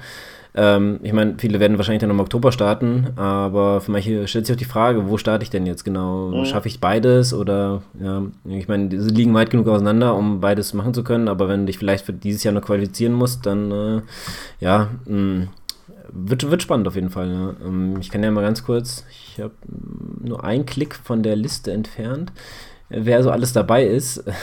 Ähm, 0.54 0.98
ich 1.02 1.12
meine, 1.12 1.34
viele 1.38 1.60
werden 1.60 1.78
wahrscheinlich 1.78 2.00
dann 2.00 2.10
im 2.10 2.20
Oktober 2.20 2.50
starten, 2.50 3.08
aber 3.16 3.80
für 3.80 3.92
manche 3.92 4.26
stellt 4.26 4.46
sich 4.46 4.54
auch 4.54 4.58
die 4.58 4.64
Frage, 4.64 5.08
wo 5.08 5.16
starte 5.16 5.44
ich 5.44 5.50
denn 5.50 5.66
jetzt 5.66 5.84
genau? 5.84 6.28
Mhm. 6.28 6.44
Schaffe 6.44 6.68
ich 6.68 6.80
beides 6.80 7.32
oder 7.32 7.82
ja, 8.00 8.22
ich 8.44 8.66
meine, 8.66 9.00
sie 9.00 9.10
liegen 9.10 9.34
weit 9.34 9.50
genug 9.50 9.68
auseinander, 9.68 10.16
um 10.16 10.40
beides 10.40 10.74
machen 10.74 10.92
zu 10.92 11.04
können, 11.04 11.28
aber 11.28 11.48
wenn 11.48 11.60
du 11.60 11.66
dich 11.66 11.78
vielleicht 11.78 12.04
für 12.04 12.12
dieses 12.12 12.42
Jahr 12.42 12.54
noch 12.54 12.62
qualifizieren 12.62 13.12
musst, 13.12 13.46
dann 13.46 13.70
äh, 13.70 14.00
ja, 14.58 14.88
mh, 15.06 15.16
mm, 15.16 15.48
wird, 16.12 16.50
wird 16.50 16.62
spannend 16.62 16.88
auf 16.88 16.96
jeden 16.96 17.10
Fall. 17.10 17.54
Ähm, 17.64 17.96
ich 18.00 18.10
kann 18.10 18.24
ja 18.24 18.30
mal 18.32 18.42
ganz 18.42 18.64
kurz, 18.64 19.04
ich 19.10 19.40
habe 19.40 19.54
nur 20.20 20.42
einen 20.42 20.66
Klick 20.66 20.96
von 20.96 21.22
der 21.22 21.36
Liste 21.36 21.70
entfernt, 21.70 22.32
wer 22.88 23.22
so 23.22 23.30
alles 23.30 23.52
dabei 23.52 23.84
ist. 23.84 24.24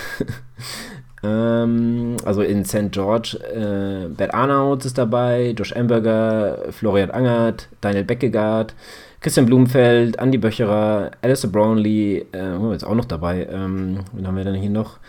Ähm, 1.28 2.18
also 2.26 2.42
in 2.42 2.64
St. 2.64 2.92
George, 2.92 3.38
äh, 3.54 4.08
Bert 4.10 4.34
Arnaut 4.34 4.86
ist 4.86 4.98
dabei, 4.98 5.54
Josh 5.58 5.76
Amberger, 5.76 6.72
Florian 6.72 7.12
Angert, 7.12 7.68
Daniel 7.82 8.04
Beckegaard, 8.04 8.76
Christian 9.20 9.46
Blumenfeld, 9.46 10.20
Andy 10.20 10.38
Böcherer, 10.38 11.12
Alistair 11.22 11.52
Brownlee, 11.52 12.26
äh, 12.32 12.56
oh, 12.60 12.72
ist 12.72 12.84
auch 12.84 12.96
noch 12.96 13.06
dabei. 13.06 13.48
Ähm, 13.52 14.00
wen 14.14 14.28
haben 14.28 14.38
wir 14.38 14.44
dann 14.44 14.56
hier 14.56 14.70
noch? 14.70 15.00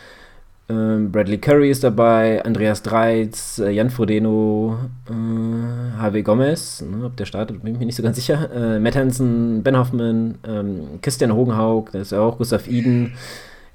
Ähm, 0.70 1.10
Bradley 1.12 1.38
Curry 1.38 1.70
ist 1.70 1.82
dabei, 1.82 2.44
Andreas 2.44 2.82
Dreitz, 2.82 3.58
äh, 3.58 3.70
Jan 3.70 3.88
Frodeno, 3.88 4.76
äh, 5.08 6.22
Gomez, 6.22 6.82
ne, 6.82 7.06
ob 7.06 7.16
der 7.16 7.24
startet, 7.24 7.62
bin 7.62 7.74
ich 7.74 7.78
mir 7.78 7.86
nicht 7.86 7.96
so 7.96 8.02
ganz 8.02 8.16
sicher. 8.16 8.50
Äh, 8.54 8.78
Matt 8.78 8.96
Hansen, 8.96 9.62
Ben 9.62 9.78
Hoffman, 9.78 10.36
ähm, 10.46 11.00
Christian 11.00 11.32
Hogenhaug, 11.32 11.92
der 11.92 12.02
ist 12.02 12.12
ja 12.12 12.20
auch, 12.20 12.36
Gustav 12.36 12.68
Iden, 12.68 13.14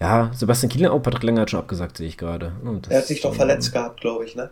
ja, 0.04 0.32
Sebastian 0.34 0.70
Kieler, 0.70 0.92
auch 0.92 1.00
Patrick 1.00 1.24
Länger 1.24 1.42
hat 1.42 1.50
schon 1.50 1.62
abgesagt, 1.62 1.96
sehe 1.96 2.08
ich 2.08 2.18
gerade. 2.18 2.52
Er 2.90 2.98
hat 2.98 3.08
sich 3.08 3.22
doch 3.22 3.34
verletzt 3.34 3.72
gehabt, 3.72 4.02
glaube 4.02 4.26
ich, 4.26 4.36
ne? 4.36 4.50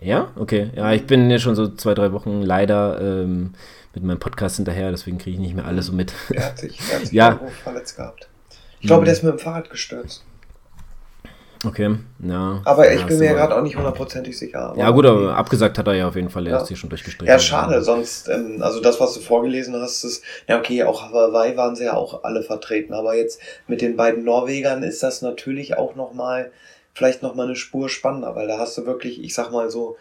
Ja, 0.00 0.32
okay. 0.34 0.70
Ja, 0.74 0.92
ich 0.92 1.06
bin 1.06 1.30
ja 1.30 1.38
schon 1.38 1.54
so 1.54 1.68
zwei, 1.68 1.94
drei 1.94 2.10
Wochen 2.10 2.42
leider 2.42 3.00
ähm, 3.00 3.52
mit 3.94 4.02
meinem 4.02 4.18
Podcast 4.18 4.56
hinterher, 4.56 4.90
deswegen 4.90 5.18
kriege 5.18 5.36
ich 5.36 5.40
nicht 5.40 5.54
mehr 5.54 5.64
alles 5.64 5.86
so 5.86 5.92
mit. 5.92 6.12
Er 6.30 6.46
hat 6.46 6.58
sich, 6.58 6.76
er 6.90 6.96
hat 6.96 7.06
sich 7.06 7.12
ja. 7.12 7.40
verletzt 7.62 7.96
gehabt. 7.96 8.28
Ich 8.80 8.88
glaube, 8.88 9.04
der 9.04 9.14
ist 9.14 9.22
mit 9.22 9.32
dem 9.32 9.38
Fahrrad 9.38 9.70
gestürzt. 9.70 10.24
Okay, 11.64 11.96
ja. 12.20 12.60
Aber 12.64 12.92
ich 12.92 13.00
ja, 13.00 13.06
bin 13.06 13.18
mir 13.18 13.34
gerade 13.34 13.56
auch 13.56 13.62
nicht 13.62 13.76
hundertprozentig 13.76 14.38
sicher. 14.38 14.74
ja, 14.76 14.90
gut, 14.90 15.06
aber 15.06 15.36
abgesagt 15.36 15.76
hat 15.78 15.86
er 15.88 15.94
ja 15.94 16.08
auf 16.08 16.14
jeden 16.14 16.30
Fall. 16.30 16.46
Er 16.46 16.52
ja. 16.52 16.62
ist 16.62 16.68
hier 16.68 16.76
schon 16.76 16.90
durchgestrichen. 16.90 17.26
Ja, 17.26 17.38
schade, 17.38 17.82
sonst, 17.82 18.28
ähm, 18.28 18.62
also 18.62 18.80
das, 18.80 19.00
was 19.00 19.14
du 19.14 19.20
vorgelesen 19.20 19.74
hast, 19.74 20.04
ist, 20.04 20.22
ja, 20.46 20.58
okay, 20.58 20.84
auch 20.84 21.02
Hawaii 21.02 21.56
waren 21.56 21.74
sie 21.74 21.84
ja 21.84 21.94
auch 21.94 22.22
alle 22.22 22.42
vertreten, 22.42 22.94
aber 22.94 23.16
jetzt 23.16 23.40
mit 23.66 23.80
den 23.80 23.96
beiden 23.96 24.24
Norwegern 24.24 24.82
ist 24.82 25.02
das 25.02 25.20
natürlich 25.22 25.76
auch 25.76 25.96
nochmal, 25.96 26.52
vielleicht 26.94 27.22
nochmal 27.22 27.46
eine 27.46 27.56
Spur 27.56 27.88
spannender, 27.88 28.36
weil 28.36 28.46
da 28.46 28.58
hast 28.58 28.78
du 28.78 28.86
wirklich, 28.86 29.22
ich 29.22 29.34
sag 29.34 29.50
mal 29.50 29.68
so, 29.70 29.96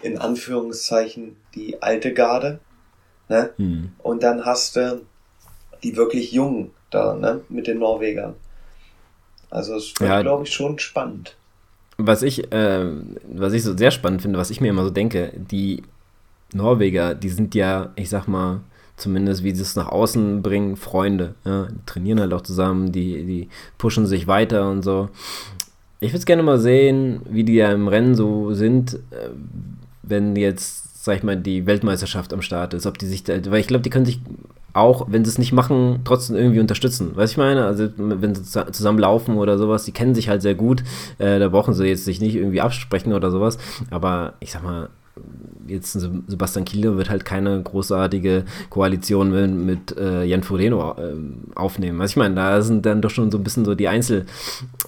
in 0.00 0.18
Anführungszeichen, 0.18 1.36
die 1.54 1.82
alte 1.82 2.14
Garde, 2.14 2.60
ne? 3.28 3.50
Hm. 3.56 3.92
Und 3.98 4.22
dann 4.22 4.44
hast 4.44 4.76
du 4.76 5.02
die 5.82 5.96
wirklich 5.96 6.32
jungen 6.32 6.72
da, 6.90 7.14
ne, 7.14 7.42
mit 7.48 7.66
den 7.66 7.78
Norwegern. 7.78 8.34
Also 9.50 9.76
es 9.76 9.94
wird, 9.98 10.10
ja, 10.10 10.22
glaube 10.22 10.44
ich, 10.44 10.52
schon 10.52 10.78
spannend. 10.78 11.36
Was 11.96 12.22
ich, 12.22 12.52
äh, 12.52 12.86
was 13.32 13.52
ich 13.52 13.62
so 13.62 13.76
sehr 13.76 13.90
spannend 13.90 14.22
finde, 14.22 14.38
was 14.38 14.50
ich 14.50 14.60
mir 14.60 14.68
immer 14.68 14.84
so 14.84 14.90
denke, 14.90 15.32
die 15.36 15.82
Norweger, 16.52 17.14
die 17.14 17.28
sind 17.28 17.54
ja, 17.54 17.90
ich 17.96 18.08
sag 18.08 18.28
mal, 18.28 18.60
zumindest 18.96 19.42
wie 19.42 19.54
sie 19.54 19.62
es 19.62 19.76
nach 19.76 19.88
außen 19.88 20.42
bringen, 20.42 20.76
Freunde. 20.76 21.34
Ja? 21.44 21.66
Die 21.66 21.86
trainieren 21.86 22.20
halt 22.20 22.32
auch 22.32 22.42
zusammen, 22.42 22.92
die, 22.92 23.24
die 23.24 23.48
pushen 23.78 24.06
sich 24.06 24.26
weiter 24.26 24.70
und 24.70 24.82
so. 24.82 25.08
Ich 26.00 26.10
würde 26.10 26.18
es 26.18 26.26
gerne 26.26 26.42
mal 26.42 26.58
sehen, 26.58 27.22
wie 27.28 27.44
die 27.44 27.54
ja 27.54 27.72
im 27.72 27.88
Rennen 27.88 28.14
so 28.14 28.52
sind, 28.54 28.94
äh, 29.10 29.30
wenn 30.02 30.36
jetzt, 30.36 31.04
sag 31.04 31.16
ich 31.16 31.22
mal, 31.22 31.36
die 31.36 31.66
Weltmeisterschaft 31.66 32.32
am 32.32 32.42
Start 32.42 32.74
ist. 32.74 32.86
Ob 32.86 32.98
die 32.98 33.06
sich 33.06 33.24
da, 33.24 33.34
weil 33.50 33.60
ich 33.60 33.66
glaube, 33.66 33.82
die 33.82 33.90
können 33.90 34.04
sich 34.04 34.20
auch, 34.72 35.06
wenn 35.08 35.24
sie 35.24 35.30
es 35.30 35.38
nicht 35.38 35.52
machen, 35.52 36.00
trotzdem 36.04 36.36
irgendwie 36.36 36.60
unterstützen. 36.60 37.16
Weißt 37.16 37.32
ich 37.32 37.38
meine? 37.38 37.64
Also, 37.64 37.88
wenn 37.96 38.34
sie 38.34 38.42
zusammen 38.42 38.98
laufen 38.98 39.36
oder 39.36 39.58
sowas, 39.58 39.84
die 39.84 39.92
kennen 39.92 40.14
sich 40.14 40.28
halt 40.28 40.42
sehr 40.42 40.54
gut. 40.54 40.82
Äh, 41.18 41.38
da 41.38 41.48
brauchen 41.48 41.74
sie 41.74 41.86
jetzt 41.86 42.04
sich 42.04 42.20
nicht 42.20 42.36
irgendwie 42.36 42.60
absprechen 42.60 43.12
oder 43.12 43.30
sowas. 43.30 43.58
Aber 43.90 44.34
ich 44.40 44.52
sag 44.52 44.62
mal, 44.62 44.88
jetzt 45.66 45.92
Sebastian 45.92 46.64
Kiele 46.64 46.96
wird 46.96 47.10
halt 47.10 47.24
keine 47.24 47.62
großartige 47.62 48.44
Koalition 48.70 49.30
mit, 49.30 49.90
mit 49.90 49.98
äh, 49.98 50.24
Jan 50.24 50.42
Frodeno 50.42 50.92
äh, 50.92 51.14
aufnehmen. 51.54 52.00
Also 52.00 52.12
ich 52.12 52.16
meine, 52.16 52.34
da 52.34 52.62
sind 52.62 52.86
dann 52.86 53.02
doch 53.02 53.10
schon 53.10 53.30
so 53.30 53.38
ein 53.38 53.44
bisschen 53.44 53.64
so 53.64 53.74
die, 53.74 53.88
Einzel, 53.88 54.26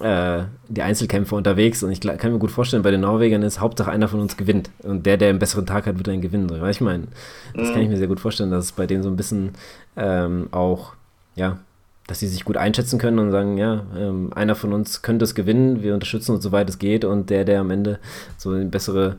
äh, 0.01 0.43
die 0.69 0.81
Einzelkämpfer 0.81 1.35
unterwegs 1.35 1.83
und 1.83 1.91
ich 1.91 2.01
kann 2.01 2.31
mir 2.31 2.39
gut 2.39 2.51
vorstellen, 2.51 2.83
bei 2.83 2.91
den 2.91 3.01
Norwegern 3.01 3.43
ist 3.43 3.59
Hauptsache 3.59 3.91
einer 3.91 4.07
von 4.07 4.19
uns 4.19 4.37
gewinnt 4.37 4.69
und 4.83 5.05
der, 5.05 5.17
der 5.17 5.29
einen 5.29 5.39
besseren 5.39 5.65
Tag 5.65 5.85
hat, 5.85 5.97
wird 5.97 6.07
dann 6.07 6.21
gewinnen. 6.21 6.49
Weil 6.49 6.71
ich 6.71 6.81
meine, 6.81 7.07
das 7.55 7.69
mhm. 7.69 7.73
kann 7.73 7.81
ich 7.83 7.89
mir 7.89 7.97
sehr 7.97 8.07
gut 8.07 8.19
vorstellen, 8.19 8.51
dass 8.51 8.65
es 8.65 8.71
bei 8.71 8.87
denen 8.87 9.03
so 9.03 9.09
ein 9.09 9.15
bisschen 9.15 9.51
ähm, 9.95 10.47
auch, 10.51 10.93
ja, 11.35 11.59
dass 12.07 12.19
sie 12.19 12.27
sich 12.27 12.43
gut 12.43 12.57
einschätzen 12.57 12.99
können 12.99 13.19
und 13.19 13.31
sagen, 13.31 13.57
ja, 13.57 13.85
ähm, 13.95 14.33
einer 14.33 14.55
von 14.55 14.73
uns 14.73 15.01
könnte 15.01 15.23
es 15.23 15.35
gewinnen, 15.35 15.81
wir 15.83 15.93
unterstützen 15.93 16.33
uns, 16.33 16.43
soweit 16.43 16.67
es 16.67 16.79
geht 16.79 17.05
und 17.05 17.29
der, 17.29 17.45
der 17.45 17.61
am 17.61 17.69
Ende 17.69 17.99
so 18.37 18.49
eine 18.49 18.65
bessere 18.65 19.17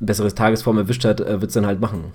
besseres 0.00 0.34
Tagesform 0.34 0.78
erwischt 0.78 1.04
hat, 1.04 1.20
äh, 1.20 1.40
wird 1.40 1.48
es 1.50 1.54
dann 1.54 1.66
halt 1.66 1.80
machen. 1.80 2.12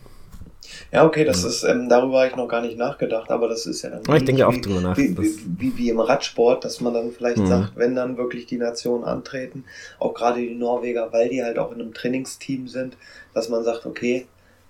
Ja, 0.91 1.05
okay, 1.05 1.23
das 1.23 1.43
ja. 1.43 1.49
ist, 1.49 1.63
ähm, 1.63 1.89
darüber 1.89 2.19
habe 2.19 2.29
ich 2.29 2.35
noch 2.35 2.47
gar 2.47 2.61
nicht 2.61 2.77
nachgedacht, 2.77 3.31
aber 3.31 3.47
das 3.47 3.65
ist 3.65 3.81
ja 3.81 3.89
dann. 3.89 4.15
Ich 4.15 4.25
denke 4.25 4.47
auch 4.47 4.55
drüber 4.55 4.81
nach. 4.81 4.97
Wie, 4.97 5.17
wie, 5.17 5.37
wie, 5.57 5.77
wie, 5.77 5.89
im 5.89 5.99
Radsport, 5.99 6.63
dass 6.65 6.81
man 6.81 6.93
dann 6.93 7.11
vielleicht 7.11 7.37
mhm. 7.37 7.47
sagt, 7.47 7.75
wenn 7.75 7.95
dann 7.95 8.17
wirklich 8.17 8.45
die 8.45 8.57
Nationen 8.57 9.03
antreten, 9.03 9.65
auch 9.99 10.13
gerade 10.13 10.41
die 10.41 10.53
Norweger, 10.53 11.11
weil 11.11 11.29
die 11.29 11.43
halt 11.43 11.59
auch 11.59 11.71
in 11.71 11.81
einem 11.81 11.93
Trainingsteam 11.93 12.67
sind, 12.67 12.97
dass 13.33 13.49
man 13.49 13.63
sagt, 13.63 13.85
okay, 13.85 14.27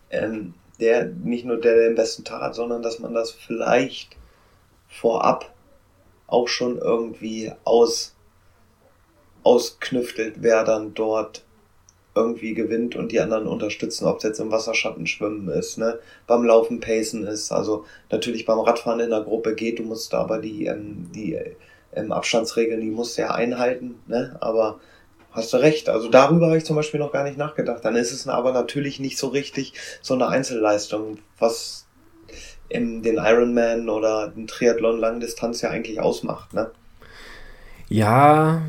ähm, 0.09 0.53
der, 0.79 1.05
nicht 1.05 1.45
nur 1.45 1.57
der, 1.57 1.75
der 1.75 1.89
den 1.89 1.95
besten 1.95 2.23
Tag 2.23 2.41
hat, 2.41 2.55
sondern 2.55 2.81
dass 2.81 2.99
man 2.99 3.13
das 3.13 3.31
vielleicht 3.31 4.15
vorab 4.87 5.53
auch 6.27 6.47
schon 6.47 6.77
irgendwie 6.77 7.51
aus, 7.63 8.15
ausknüftelt, 9.43 10.35
wer 10.39 10.63
dann 10.63 10.93
dort 10.93 11.43
irgendwie 12.13 12.53
gewinnt 12.53 12.95
und 12.95 13.11
die 13.11 13.21
anderen 13.21 13.47
unterstützen, 13.47 14.05
ob 14.05 14.17
es 14.17 14.23
jetzt 14.23 14.39
im 14.39 14.51
Wasserschatten 14.51 15.07
schwimmen 15.07 15.47
ist, 15.47 15.77
ne, 15.77 15.99
beim 16.27 16.43
Laufen 16.43 16.79
pacen 16.81 17.25
ist, 17.25 17.51
also 17.51 17.85
natürlich 18.09 18.45
beim 18.45 18.59
Radfahren 18.59 18.99
in 18.99 19.09
der 19.09 19.21
Gruppe 19.21 19.55
geht, 19.55 19.79
du 19.79 19.83
musst 19.83 20.13
aber 20.13 20.39
die, 20.39 20.65
ähm, 20.65 21.09
die 21.15 21.39
ähm, 21.93 22.11
Abstandsregeln, 22.11 22.81
die 22.81 22.91
musst 22.91 23.17
du 23.17 23.21
ja 23.21 23.31
einhalten, 23.31 23.95
ne, 24.07 24.35
aber 24.41 24.79
hast 25.31 25.53
du 25.53 25.57
recht, 25.57 25.87
also 25.87 26.09
darüber 26.09 26.47
habe 26.47 26.57
ich 26.57 26.65
zum 26.65 26.75
Beispiel 26.75 26.99
noch 26.99 27.13
gar 27.13 27.23
nicht 27.23 27.37
nachgedacht, 27.37 27.85
dann 27.85 27.95
ist 27.95 28.11
es 28.11 28.27
aber 28.27 28.51
natürlich 28.51 28.99
nicht 28.99 29.17
so 29.17 29.27
richtig 29.27 29.73
so 30.01 30.13
eine 30.13 30.27
Einzelleistung, 30.27 31.19
was 31.39 31.87
im, 32.67 33.03
den 33.03 33.15
Ironman 33.15 33.87
oder 33.89 34.29
den 34.29 34.47
Triathlon 34.47 34.99
Langdistanz 34.99 35.61
ja 35.61 35.69
eigentlich 35.69 36.01
ausmacht, 36.01 36.53
ne. 36.53 36.71
Ja, 37.91 38.61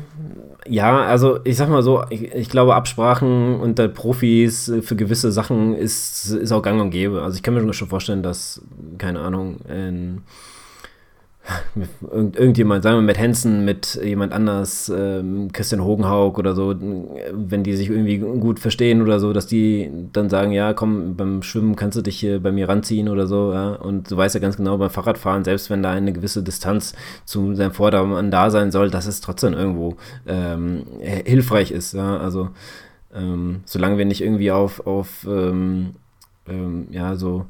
ja, 0.67 1.05
also 1.05 1.39
ich 1.45 1.55
sag 1.55 1.69
mal 1.69 1.81
so, 1.81 2.03
ich, 2.09 2.33
ich, 2.33 2.49
glaube, 2.49 2.75
Absprachen 2.75 3.55
unter 3.57 3.87
Profis 3.87 4.69
für 4.81 4.97
gewisse 4.97 5.31
Sachen 5.31 5.75
ist, 5.75 6.29
ist 6.29 6.51
auch 6.51 6.61
gang 6.61 6.81
und 6.81 6.89
gäbe. 6.89 7.21
Also 7.21 7.37
ich 7.37 7.43
kann 7.43 7.53
mir 7.53 7.73
schon 7.73 7.87
vorstellen, 7.87 8.21
dass, 8.21 8.61
keine 8.97 9.21
Ahnung, 9.21 9.61
in 9.69 10.23
Irgend, 12.09 12.37
irgendjemand, 12.37 12.83
sagen 12.83 12.97
wir 12.97 13.01
Matt 13.01 13.19
Hansen 13.19 13.65
mit 13.65 13.99
jemand 14.01 14.31
anders, 14.31 14.91
ähm, 14.95 15.51
Christian 15.51 15.83
Hogenhaug 15.83 16.39
oder 16.39 16.55
so, 16.55 16.73
wenn 16.79 17.63
die 17.63 17.75
sich 17.75 17.89
irgendwie 17.89 18.17
gut 18.17 18.59
verstehen 18.59 19.01
oder 19.01 19.19
so, 19.19 19.33
dass 19.33 19.45
die 19.45 19.91
dann 20.13 20.29
sagen, 20.29 20.53
ja, 20.53 20.73
komm, 20.73 21.17
beim 21.17 21.43
Schwimmen 21.43 21.75
kannst 21.75 21.97
du 21.97 22.01
dich 22.01 22.17
hier 22.17 22.41
bei 22.41 22.53
mir 22.53 22.69
ranziehen 22.69 23.09
oder 23.09 23.27
so, 23.27 23.51
ja, 23.51 23.73
und 23.73 24.09
du 24.09 24.15
weißt 24.15 24.35
ja 24.35 24.41
ganz 24.41 24.55
genau 24.55 24.77
beim 24.77 24.89
Fahrradfahren, 24.89 25.43
selbst 25.43 25.69
wenn 25.69 25.83
da 25.83 25.91
eine 25.91 26.13
gewisse 26.13 26.43
Distanz 26.43 26.93
zu 27.25 27.53
seinem 27.55 27.73
Vordermann 27.73 28.31
da 28.31 28.49
sein 28.49 28.71
soll, 28.71 28.89
dass 28.89 29.05
es 29.05 29.19
trotzdem 29.19 29.53
irgendwo 29.53 29.97
ähm, 30.25 30.83
hilfreich 31.01 31.71
ist, 31.71 31.93
ja, 31.93 32.17
also 32.17 32.51
ähm, 33.13 33.61
solange 33.65 33.97
wir 33.97 34.05
nicht 34.05 34.21
irgendwie 34.21 34.51
auf, 34.51 34.87
auf 34.87 35.27
ähm, 35.27 35.95
ähm, 36.47 36.87
ja, 36.91 37.15
so 37.15 37.45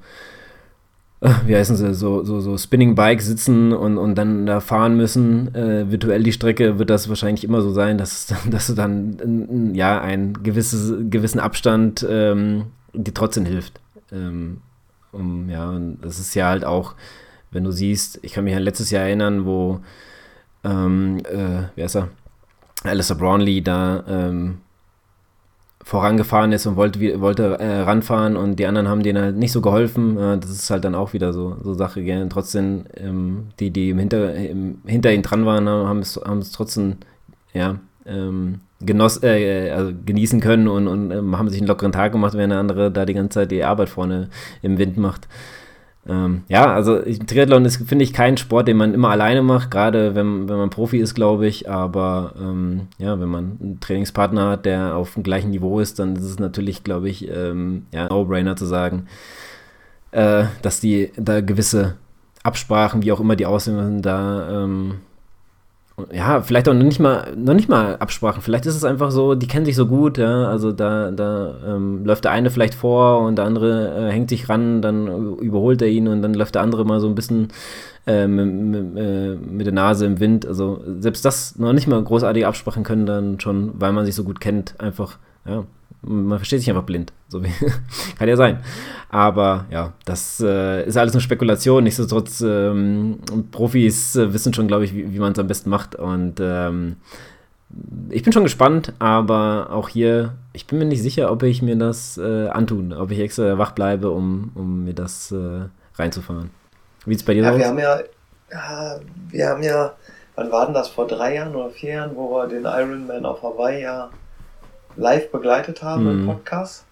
wie 1.45 1.55
heißen 1.55 1.75
sie, 1.75 1.93
so, 1.93 2.23
so, 2.23 2.41
so 2.41 2.57
Spinning 2.57 2.95
Bike 2.95 3.21
sitzen 3.21 3.71
und, 3.71 3.97
und 3.97 4.15
dann 4.15 4.45
da 4.45 4.59
fahren 4.59 4.97
müssen, 4.97 5.53
äh, 5.55 5.89
virtuell 5.89 6.23
die 6.23 6.33
Strecke, 6.33 6.79
wird 6.79 6.89
das 6.89 7.07
wahrscheinlich 7.07 7.43
immer 7.43 7.61
so 7.61 7.71
sein, 7.71 7.97
dass, 7.97 8.33
dass 8.49 8.67
du 8.67 8.73
dann 8.73 9.73
ja 9.73 10.01
einen 10.01 10.43
gewisses, 10.43 10.93
gewissen 11.09 11.39
Abstand 11.39 12.05
ähm, 12.09 12.65
dir 12.93 13.13
trotzdem 13.13 13.45
hilft. 13.45 13.79
Ähm, 14.11 14.61
um, 15.11 15.49
ja, 15.49 15.69
und 15.69 15.99
das 16.01 16.19
ist 16.19 16.33
ja 16.35 16.47
halt 16.47 16.65
auch, 16.65 16.95
wenn 17.51 17.63
du 17.63 17.71
siehst, 17.71 18.19
ich 18.23 18.33
kann 18.33 18.43
mich 18.43 18.55
an 18.55 18.63
letztes 18.63 18.89
Jahr 18.89 19.03
erinnern, 19.03 19.45
wo 19.45 19.79
ähm, 20.63 21.19
äh, 21.25 21.63
wie 21.75 21.83
heißt 21.83 21.97
er? 21.97 22.09
Alistair 22.83 23.15
Brownlee 23.15 23.61
da 23.61 24.03
ähm, 24.07 24.59
vorangefahren 25.83 26.51
ist 26.51 26.65
und 26.65 26.75
wollte, 26.75 27.21
wollte 27.21 27.59
äh, 27.59 27.81
ranfahren 27.81 28.37
und 28.37 28.57
die 28.57 28.65
anderen 28.65 28.87
haben 28.87 29.03
denen 29.03 29.21
halt 29.21 29.35
nicht 29.35 29.51
so 29.51 29.61
geholfen. 29.61 30.17
Äh, 30.17 30.37
das 30.37 30.49
ist 30.49 30.69
halt 30.69 30.85
dann 30.85 30.95
auch 30.95 31.13
wieder 31.13 31.33
so, 31.33 31.57
so 31.61 31.73
Sache. 31.73 32.03
Gell? 32.03 32.27
Trotzdem, 32.29 32.85
ähm, 32.95 33.47
die, 33.59 33.71
die 33.71 33.89
im 33.89 33.99
hinter, 33.99 34.33
im, 34.33 34.79
hinter 34.85 35.13
ihnen 35.13 35.23
dran 35.23 35.45
waren, 35.45 35.67
haben 35.67 35.99
es, 35.99 36.19
haben 36.23 36.39
es 36.39 36.51
trotzdem, 36.51 36.97
ja, 37.53 37.75
ähm, 38.05 38.61
genoss, 38.85 39.21
äh, 39.23 39.71
also 39.71 39.91
genießen 40.05 40.39
können 40.39 40.67
und, 40.67 40.87
und 40.87 41.11
ähm, 41.11 41.37
haben 41.37 41.49
sich 41.49 41.59
einen 41.59 41.67
lockeren 41.67 41.91
Tag 41.91 42.11
gemacht, 42.11 42.33
während 42.33 42.51
der 42.51 42.59
andere 42.59 42.91
da 42.91 43.05
die 43.05 43.13
ganze 43.13 43.39
Zeit 43.39 43.51
die 43.51 43.63
Arbeit 43.63 43.89
vorne 43.89 44.29
im 44.61 44.77
Wind 44.77 44.97
macht. 44.97 45.27
Ähm, 46.07 46.43
ja, 46.49 46.73
also 46.73 46.99
Triathlon 47.01 47.63
ist, 47.63 47.87
finde 47.87 48.03
ich, 48.03 48.11
kein 48.11 48.35
Sport, 48.37 48.67
den 48.67 48.75
man 48.77 48.93
immer 48.93 49.09
alleine 49.09 49.41
macht, 49.41 49.71
gerade 49.71 50.15
wenn, 50.15 50.49
wenn 50.49 50.57
man 50.57 50.69
Profi 50.69 50.97
ist, 50.97 51.15
glaube 51.15 51.47
ich. 51.47 51.69
Aber 51.69 52.33
ähm, 52.37 52.87
ja, 52.97 53.19
wenn 53.19 53.29
man 53.29 53.57
einen 53.61 53.79
Trainingspartner 53.79 54.49
hat, 54.49 54.65
der 54.65 54.95
auf 54.95 55.13
dem 55.13 55.23
gleichen 55.23 55.51
Niveau 55.51 55.79
ist, 55.79 55.99
dann 55.99 56.15
ist 56.15 56.23
es 56.23 56.39
natürlich, 56.39 56.83
glaube 56.83 57.09
ich, 57.09 57.29
ähm, 57.29 57.85
ja, 57.93 58.09
No-Brainer 58.09 58.55
zu 58.55 58.65
sagen, 58.65 59.07
äh, 60.11 60.45
dass 60.61 60.81
die 60.81 61.11
da 61.15 61.41
gewisse 61.41 61.95
Absprachen, 62.43 63.03
wie 63.03 63.11
auch 63.13 63.21
immer 63.21 63.37
die 63.37 63.45
aussehen, 63.45 64.01
da 64.01 64.63
ähm, 64.63 64.95
ja, 66.11 66.41
vielleicht 66.41 66.67
auch 66.67 66.73
noch 66.73 66.83
nicht 66.83 66.99
mal, 66.99 67.33
noch 67.35 67.53
nicht 67.53 67.69
mal 67.69 67.97
Absprachen. 67.97 68.41
Vielleicht 68.41 68.65
ist 68.65 68.75
es 68.75 68.83
einfach 68.83 69.11
so, 69.11 69.35
die 69.35 69.47
kennen 69.47 69.65
sich 69.65 69.75
so 69.75 69.85
gut, 69.85 70.17
ja. 70.17 70.47
Also 70.47 70.71
da, 70.71 71.11
da 71.11 71.55
ähm, 71.67 72.03
läuft 72.03 72.23
der 72.23 72.31
eine 72.31 72.49
vielleicht 72.49 72.73
vor 72.73 73.21
und 73.21 73.35
der 73.37 73.45
andere 73.45 74.07
äh, 74.07 74.11
hängt 74.11 74.29
sich 74.29 74.49
ran, 74.49 74.81
dann 74.81 75.37
überholt 75.37 75.81
er 75.83 75.89
ihn 75.89 76.07
und 76.07 76.23
dann 76.23 76.33
läuft 76.33 76.55
der 76.55 76.63
andere 76.63 76.83
mal 76.83 76.99
so 76.99 77.07
ein 77.07 77.15
bisschen 77.15 77.49
äh, 78.07 78.25
mit, 78.25 78.97
äh, 78.97 79.35
mit, 79.35 79.67
der 79.67 79.73
Nase 79.73 80.07
im 80.07 80.19
Wind. 80.19 80.47
Also 80.47 80.81
selbst 80.99 81.25
das 81.25 81.59
noch 81.59 81.73
nicht 81.73 81.87
mal 81.87 82.03
großartige 82.03 82.47
Absprachen 82.47 82.83
können 82.83 83.05
dann 83.05 83.39
schon, 83.39 83.71
weil 83.75 83.93
man 83.93 84.05
sich 84.05 84.15
so 84.15 84.23
gut 84.23 84.41
kennt, 84.41 84.79
einfach, 84.79 85.19
ja, 85.45 85.65
man 86.01 86.37
versteht 86.37 86.59
sich 86.59 86.69
einfach 86.69 86.83
blind. 86.83 87.13
So 87.27 87.43
wie, 87.43 87.51
kann 88.17 88.27
ja 88.27 88.35
sein. 88.35 88.59
Aber 89.09 89.65
ja, 89.71 89.93
das 90.05 90.39
äh, 90.41 90.85
ist 90.85 90.97
alles 90.97 91.13
nur 91.13 91.21
Spekulation. 91.21 91.83
Nichtsdestotrotz, 91.83 92.41
ähm, 92.41 93.19
Profis 93.51 94.15
äh, 94.15 94.33
wissen 94.33 94.53
schon, 94.53 94.67
glaube 94.67 94.85
ich, 94.85 94.93
wie, 94.93 95.13
wie 95.13 95.19
man 95.19 95.33
es 95.33 95.39
am 95.39 95.47
besten 95.47 95.69
macht. 95.69 95.95
Und 95.95 96.39
ähm, 96.41 96.97
ich 98.09 98.23
bin 98.23 98.33
schon 98.33 98.43
gespannt, 98.43 98.93
aber 98.99 99.69
auch 99.71 99.89
hier, 99.89 100.33
ich 100.51 100.67
bin 100.67 100.79
mir 100.79 100.85
nicht 100.85 101.01
sicher, 101.01 101.31
ob 101.31 101.43
ich 101.43 101.61
mir 101.61 101.75
das 101.75 102.17
äh, 102.17 102.47
antun, 102.49 102.93
ob 102.93 103.11
ich 103.11 103.19
extra 103.19 103.57
wach 103.57 103.71
bleibe, 103.71 104.11
um, 104.11 104.51
um 104.55 104.83
mir 104.83 104.93
das 104.93 105.31
äh, 105.31 105.65
reinzufahren. 105.95 106.51
Wie 107.05 107.15
es 107.15 107.23
bei 107.23 107.33
dir 107.33 107.43
ja, 107.43 107.51
aus? 107.51 107.57
Wir 107.57 107.67
haben 107.67 107.79
ja, 107.79 107.99
ja, 108.51 108.99
wir 109.29 109.47
haben 109.47 109.63
ja, 109.63 109.93
wann 110.35 110.51
war 110.51 110.65
denn 110.65 110.75
das, 110.75 110.89
vor 110.89 111.07
drei 111.07 111.35
Jahren 111.35 111.55
oder 111.55 111.69
vier 111.69 111.93
Jahren, 111.93 112.15
wo 112.15 112.31
wir 112.31 112.47
den 112.47 112.65
Ironman 112.65 113.25
auf 113.25 113.41
Hawaii 113.41 113.81
ja 113.81 114.09
live 114.95 115.31
begleitet 115.31 115.83
haben 115.83 116.03
mhm. 116.03 116.09
im 116.09 116.25
Podcast. 116.27 116.85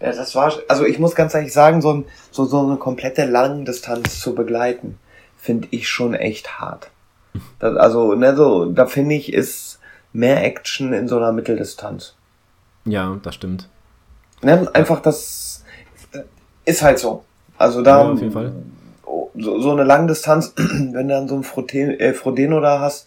Ja, 0.00 0.12
das 0.12 0.34
war, 0.34 0.52
also 0.68 0.84
ich 0.84 0.98
muss 0.98 1.14
ganz 1.14 1.34
ehrlich 1.34 1.52
sagen, 1.52 1.80
so, 1.80 1.92
ein, 1.92 2.04
so, 2.30 2.44
so 2.44 2.60
eine 2.60 2.76
komplette 2.76 3.24
Langdistanz 3.24 4.20
zu 4.20 4.34
begleiten, 4.34 4.98
finde 5.38 5.68
ich 5.70 5.88
schon 5.88 6.14
echt 6.14 6.60
hart. 6.60 6.90
Das, 7.58 7.76
also, 7.76 8.14
ne, 8.14 8.36
so, 8.36 8.66
da 8.66 8.86
finde 8.86 9.14
ich, 9.14 9.32
ist 9.32 9.78
mehr 10.12 10.44
Action 10.44 10.92
in 10.92 11.08
so 11.08 11.16
einer 11.16 11.32
Mitteldistanz. 11.32 12.14
Ja, 12.84 13.18
das 13.22 13.34
stimmt. 13.34 13.68
Ne, 14.42 14.68
einfach 14.74 15.00
das 15.00 15.64
ist 16.64 16.82
halt 16.82 16.98
so. 16.98 17.24
Also 17.56 17.82
da, 17.82 18.02
ja, 18.02 18.10
auf 18.10 18.20
jeden 18.20 18.32
Fall. 18.32 18.52
So, 19.36 19.60
so 19.60 19.72
eine 19.72 19.84
Langdistanz, 19.84 20.52
wenn 20.56 21.08
du 21.08 21.14
dann 21.14 21.28
so 21.28 21.34
einen 21.34 21.44
Froten, 21.44 21.90
äh, 21.98 22.12
Frodeno 22.12 22.60
da 22.60 22.80
hast, 22.80 23.06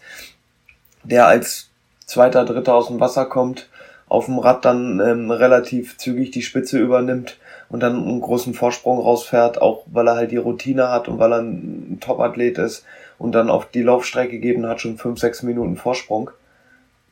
der 1.02 1.26
als 1.26 1.70
zweiter, 2.06 2.44
dritter 2.44 2.74
aus 2.74 2.88
dem 2.88 3.00
Wasser 3.00 3.26
kommt 3.26 3.68
auf 4.08 4.26
dem 4.26 4.38
Rad 4.38 4.64
dann 4.64 5.00
ähm, 5.00 5.30
relativ 5.30 5.98
zügig 5.98 6.30
die 6.30 6.42
Spitze 6.42 6.78
übernimmt 6.78 7.38
und 7.68 7.82
dann 7.82 7.96
einen 7.96 8.20
großen 8.20 8.54
Vorsprung 8.54 8.98
rausfährt, 8.98 9.60
auch 9.60 9.84
weil 9.86 10.08
er 10.08 10.16
halt 10.16 10.30
die 10.30 10.36
Routine 10.36 10.90
hat 10.90 11.08
und 11.08 11.18
weil 11.18 11.32
er 11.32 11.40
ein 11.40 11.98
Top-Athlet 12.00 12.58
ist 12.58 12.84
und 13.18 13.32
dann 13.32 13.50
auf 13.50 13.66
die 13.66 13.82
Laufstrecke 13.82 14.32
gegeben 14.32 14.66
hat, 14.66 14.80
schon 14.80 14.96
fünf, 14.98 15.18
sechs 15.18 15.42
Minuten 15.42 15.76
Vorsprung. 15.76 16.30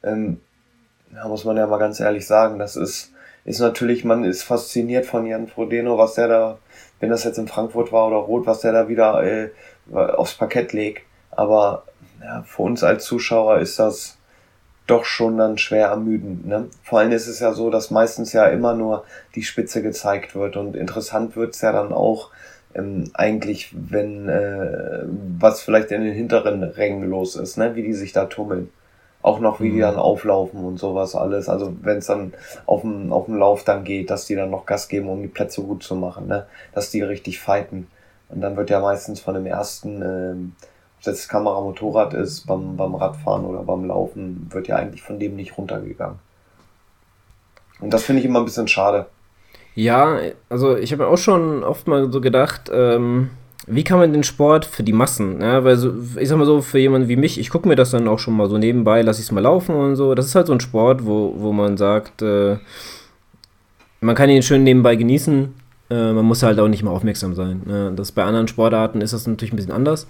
Ähm, 0.03 0.41
da 1.13 1.29
muss 1.29 1.45
man 1.45 1.57
ja 1.57 1.67
mal 1.67 1.79
ganz 1.79 2.01
ehrlich 2.01 2.27
sagen, 2.27 2.59
das 2.59 2.77
ist, 2.77 3.13
ist 3.45 3.61
natürlich, 3.61 4.05
man 4.05 4.25
ist 4.25 4.43
fasziniert 4.43 5.07
von 5.07 5.27
Jan 5.27 5.49
Frodeno, 5.49 5.99
was 5.99 6.15
der 6.15 6.29
da 6.29 6.59
wenn 7.01 7.11
das 7.11 7.25
jetzt 7.25 7.39
in 7.39 7.49
Frankfurt 7.49 7.93
war 7.93 8.09
oder 8.09 8.17
Rot, 8.17 8.47
was 8.47 8.61
der 8.61 8.73
da 8.73 8.89
wieder 8.89 9.23
äh, 9.23 9.51
aufs 9.93 10.35
Parkett 10.35 10.73
legt. 10.73 11.03
Aber 11.31 11.85
ja, 12.23 12.43
für 12.43 12.63
uns 12.63 12.83
als 12.83 13.05
Zuschauer 13.05 13.59
ist 13.59 13.79
das 13.79 14.16
doch 14.87 15.05
schon 15.05 15.37
dann 15.37 15.59
schwer 15.59 15.89
ermüdend. 15.89 16.47
Ne? 16.47 16.69
Vor 16.83 17.01
allem 17.01 17.13
ist 17.13 17.27
es 17.27 17.41
ja 17.41 17.53
so, 17.53 17.71
dass 17.71 17.91
meistens 17.91 18.33
ja 18.33 18.47
immer 18.47 18.75
nur 18.75 19.05
die 19.35 19.43
Spitze 19.43 19.83
gezeigt 19.83 20.35
wird 20.35 20.57
und 20.57 20.77
interessant 20.77 21.37
wird's 21.37 21.61
ja 21.61 21.73
dann 21.73 21.93
auch 21.93 22.31
ähm, 22.75 23.11
eigentlich, 23.15 23.73
wenn 23.73 24.29
äh, 24.29 25.03
was 25.39 25.63
vielleicht 25.63 25.91
in 25.91 26.03
den 26.03 26.15
hinteren 26.15 26.63
Rängen 26.63 27.09
los 27.09 27.37
ist, 27.37 27.57
ne? 27.57 27.75
wie 27.75 27.83
die 27.83 27.95
sich 27.95 28.13
da 28.13 28.27
tummeln. 28.27 28.71
Auch 29.23 29.41
noch, 29.41 29.61
wie 29.61 29.71
mhm. 29.71 29.75
die 29.75 29.81
dann 29.81 29.97
auflaufen 29.97 30.65
und 30.65 30.79
sowas 30.79 31.17
alles. 31.17 31.49
Also 31.49 31.75
wenn 31.83 31.99
es 31.99 32.07
dann 32.07 32.33
auf 32.67 32.83
dem, 32.83 33.13
auf 33.13 33.25
dem 33.25 33.37
Lauf 33.37 33.65
dann 33.65 33.83
geht, 33.83 34.11
dass 34.11 34.27
die 34.27 34.37
dann 34.37 34.51
noch 34.51 34.67
Gas 34.67 34.89
geben, 34.89 35.09
um 35.09 35.21
die 35.21 35.29
Plätze 35.29 35.63
gut 35.63 35.83
zu 35.83 35.97
machen, 35.97 36.29
ne? 36.29 36.47
dass 36.73 36.91
die 36.91 37.03
richtig 37.03 37.41
fighten. 37.41 37.89
Und 38.29 38.41
dann 38.41 38.57
wird 38.57 38.71
ja 38.71 38.81
meistens 38.81 39.21
von 39.21 39.35
dem 39.35 39.47
ersten 39.47 40.03
ähm, 40.03 40.53
das 41.07 41.29
Kamera 41.29 41.61
Motorrad 41.61 42.15
ist, 42.15 42.47
beim, 42.47 42.77
beim 42.77 42.95
Radfahren 42.95 43.45
oder 43.45 43.63
beim 43.63 43.85
Laufen, 43.85 44.49
wird 44.51 44.69
ja 44.69 44.77
eigentlich 44.77 45.03
von 45.03 45.19
dem 45.19 45.37
nicht 45.37 45.57
runtergegangen. 45.57 46.19
Und 47.81 47.93
das 47.93 48.05
finde 48.05 48.21
ich 48.21 48.27
immer 48.27 48.41
ein 48.41 48.45
bisschen 48.45 48.69
schade. 48.69 49.07
Ja, 49.75 50.19
also 50.49 50.77
ich 50.77 50.93
habe 50.93 51.07
auch 51.07 51.19
schon 51.19 51.63
oft 51.63 51.87
mal 51.87 52.11
so 52.11 52.21
gedacht, 52.21 52.71
ähm, 52.73 53.31
wie 53.67 53.85
kann 53.85 53.99
man 53.99 54.13
den 54.13 54.23
Sport 54.23 54.65
für 54.65 54.83
die 54.83 54.93
Massen, 54.93 55.41
ja, 55.41 55.65
weil 55.65 55.77
so, 55.77 55.93
ich 56.19 56.29
sag 56.29 56.39
mal 56.39 56.47
so, 56.47 56.63
für 56.63 56.79
jemanden 56.79 57.09
wie 57.09 57.17
mich, 57.17 57.39
ich 57.39 57.51
gucke 57.51 57.69
mir 57.69 57.77
das 57.77 57.91
dann 57.91 58.09
auch 58.09 58.19
schon 58.19 58.35
mal 58.35 58.49
so 58.49 58.59
nebenbei, 58.59 59.03
lasse 59.03 59.21
ich 59.21 59.27
es 59.27 59.33
mal 59.33 59.41
laufen 59.41 59.75
und 59.75 59.97
so. 59.97 60.15
Das 60.15 60.27
ist 60.27 60.35
halt 60.35 60.47
so 60.47 60.53
ein 60.53 60.61
Sport, 60.61 61.05
wo, 61.05 61.35
wo 61.37 61.53
man 61.53 61.77
sagt, 61.77 62.23
äh, 62.23 62.59
man 64.01 64.15
kann 64.15 64.31
ihn 64.31 64.43
schön 64.43 64.63
nebenbei 64.63 64.97
genießen, 64.97 65.55
äh, 65.91 66.13
man 66.13 66.25
muss 66.25 66.43
halt 66.43 66.59
auch 66.59 66.69
nicht 66.69 66.83
mal 66.83 66.91
aufmerksam 66.93 67.35
sein. 67.35 67.63
Ne? 67.67 67.93
Das 67.95 68.13
bei 68.13 68.25
anderen 68.25 68.49
Sportarten 68.49 69.01
ist 69.01 69.13
das 69.13 69.27
natürlich 69.27 69.53
ein 69.53 69.57
bisschen 69.57 69.73
anders. 69.73 70.07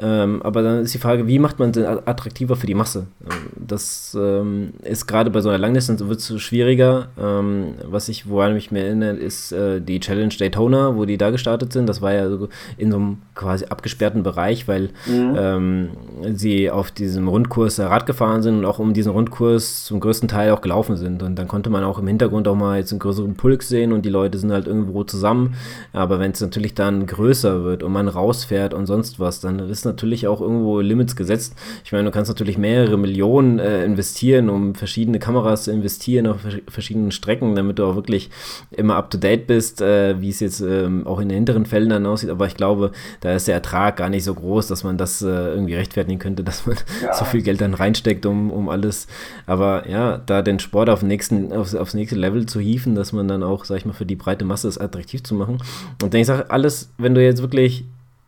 Ähm, 0.00 0.42
aber 0.42 0.62
dann 0.62 0.82
ist 0.82 0.94
die 0.94 0.98
Frage, 0.98 1.26
wie 1.26 1.38
macht 1.38 1.58
man 1.58 1.70
es 1.70 1.78
attraktiver 1.78 2.54
für 2.54 2.66
die 2.66 2.74
Masse? 2.74 3.06
Ähm, 3.22 3.50
das 3.56 4.16
ähm, 4.18 4.70
ist 4.82 5.06
gerade 5.06 5.30
bei 5.30 5.40
so 5.40 5.48
einer 5.48 5.58
Langdistanz 5.58 6.00
wird 6.00 6.20
es 6.20 6.40
schwieriger. 6.40 7.08
Ähm, 7.20 7.74
was 7.84 8.08
ich, 8.08 8.28
woran 8.28 8.54
mich 8.54 8.70
mehr 8.70 8.86
erinnere, 8.86 9.16
ist 9.16 9.50
äh, 9.50 9.80
die 9.80 9.98
Challenge 9.98 10.34
Daytona, 10.38 10.94
wo 10.96 11.04
die 11.04 11.18
da 11.18 11.30
gestartet 11.30 11.72
sind. 11.72 11.88
Das 11.88 12.00
war 12.00 12.12
ja 12.12 12.28
so 12.28 12.48
in 12.76 12.92
so 12.92 12.98
einem 12.98 13.18
quasi 13.34 13.66
abgesperrten 13.66 14.22
Bereich, 14.22 14.68
weil 14.68 14.90
mhm. 15.06 15.36
Ähm, 15.38 15.88
sie 16.34 16.70
auf 16.70 16.90
diesem 16.90 17.28
Rundkurs 17.28 17.78
Rad 17.78 18.06
gefahren 18.06 18.42
sind 18.42 18.58
und 18.58 18.64
auch 18.64 18.78
um 18.78 18.92
diesen 18.92 19.12
Rundkurs 19.12 19.84
zum 19.84 20.00
größten 20.00 20.28
Teil 20.28 20.52
auch 20.52 20.60
gelaufen 20.60 20.96
sind. 20.96 21.22
Und 21.22 21.36
dann 21.36 21.48
konnte 21.48 21.70
man 21.70 21.84
auch 21.84 21.98
im 21.98 22.06
Hintergrund 22.06 22.48
auch 22.48 22.56
mal 22.56 22.78
jetzt 22.78 22.92
einen 22.92 22.98
größeren 22.98 23.34
Pulk 23.34 23.62
sehen 23.62 23.92
und 23.92 24.04
die 24.04 24.10
Leute 24.10 24.38
sind 24.38 24.52
halt 24.52 24.66
irgendwo 24.66 25.04
zusammen. 25.04 25.54
Aber 25.92 26.18
wenn 26.20 26.32
es 26.32 26.40
natürlich 26.40 26.74
dann 26.74 27.06
größer 27.06 27.64
wird 27.64 27.82
und 27.82 27.92
man 27.92 28.08
rausfährt 28.08 28.74
und 28.74 28.86
sonst 28.86 29.18
was, 29.20 29.40
dann 29.40 29.58
ist 29.58 29.87
natürlich 29.88 30.26
auch 30.26 30.40
irgendwo 30.40 30.80
Limits 30.80 31.16
gesetzt. 31.16 31.54
Ich 31.84 31.92
meine, 31.92 32.04
du 32.04 32.10
kannst 32.10 32.28
natürlich 32.28 32.58
mehrere 32.58 32.96
Millionen 32.96 33.58
äh, 33.58 33.84
investieren, 33.84 34.48
um 34.48 34.74
verschiedene 34.74 35.18
Kameras 35.18 35.64
zu 35.64 35.72
investieren 35.72 36.26
auf 36.26 36.38
verschiedenen 36.68 37.10
Strecken, 37.10 37.54
damit 37.56 37.78
du 37.78 37.84
auch 37.84 37.96
wirklich 37.96 38.30
immer 38.70 38.96
up 38.96 39.10
to 39.10 39.18
date 39.18 39.46
bist, 39.46 39.80
äh, 39.80 40.20
wie 40.20 40.30
es 40.30 40.40
jetzt 40.40 40.60
ähm, 40.60 41.06
auch 41.06 41.20
in 41.20 41.28
den 41.28 41.36
hinteren 41.36 41.66
Fällen 41.66 41.88
dann 41.88 42.06
aussieht. 42.06 42.30
Aber 42.30 42.46
ich 42.46 42.54
glaube, 42.54 42.92
da 43.20 43.32
ist 43.34 43.48
der 43.48 43.54
Ertrag 43.54 43.96
gar 43.96 44.08
nicht 44.08 44.24
so 44.24 44.34
groß, 44.34 44.66
dass 44.68 44.84
man 44.84 44.96
das 44.96 45.22
äh, 45.22 45.26
irgendwie 45.26 45.74
rechtfertigen 45.74 46.18
könnte, 46.18 46.44
dass 46.48 46.66
man 46.66 46.76
ja. 47.02 47.14
so 47.14 47.24
viel 47.24 47.42
Geld 47.42 47.60
dann 47.60 47.74
reinsteckt, 47.74 48.26
um, 48.26 48.50
um 48.50 48.68
alles. 48.68 49.06
Aber 49.46 49.88
ja, 49.88 50.18
da 50.18 50.42
den 50.42 50.58
Sport 50.58 50.90
auf 50.90 51.02
nächsten, 51.02 51.52
aufs, 51.52 51.74
aufs 51.74 51.94
nächste 51.94 52.16
Level 52.16 52.46
zu 52.46 52.60
hieven, 52.60 52.94
dass 52.94 53.12
man 53.12 53.28
dann 53.28 53.42
auch, 53.42 53.64
sag 53.64 53.78
ich 53.78 53.86
mal, 53.86 53.92
für 53.92 54.06
die 54.06 54.16
breite 54.16 54.44
Masse 54.44 54.68
es 54.68 54.78
attraktiv 54.78 55.22
zu 55.22 55.34
machen. 55.34 55.58
Und 56.02 56.14
dann 56.14 56.20
ich 56.20 56.26
sage, 56.26 56.50
alles, 56.50 56.90
wenn 56.98 57.14
du 57.14 57.22
jetzt 57.22 57.42
wirklich 57.42 57.84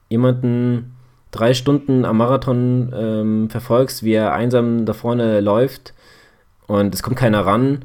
jemanden 0.08 0.92
drei 1.30 1.54
Stunden 1.54 2.04
am 2.04 2.16
Marathon 2.16 2.92
ähm, 2.94 3.50
verfolgst, 3.50 4.02
wie 4.02 4.12
er 4.12 4.32
einsam 4.32 4.84
da 4.86 4.92
vorne 4.92 5.40
läuft 5.40 5.94
und 6.66 6.94
es 6.94 7.02
kommt 7.02 7.16
keiner 7.16 7.46
ran, 7.46 7.84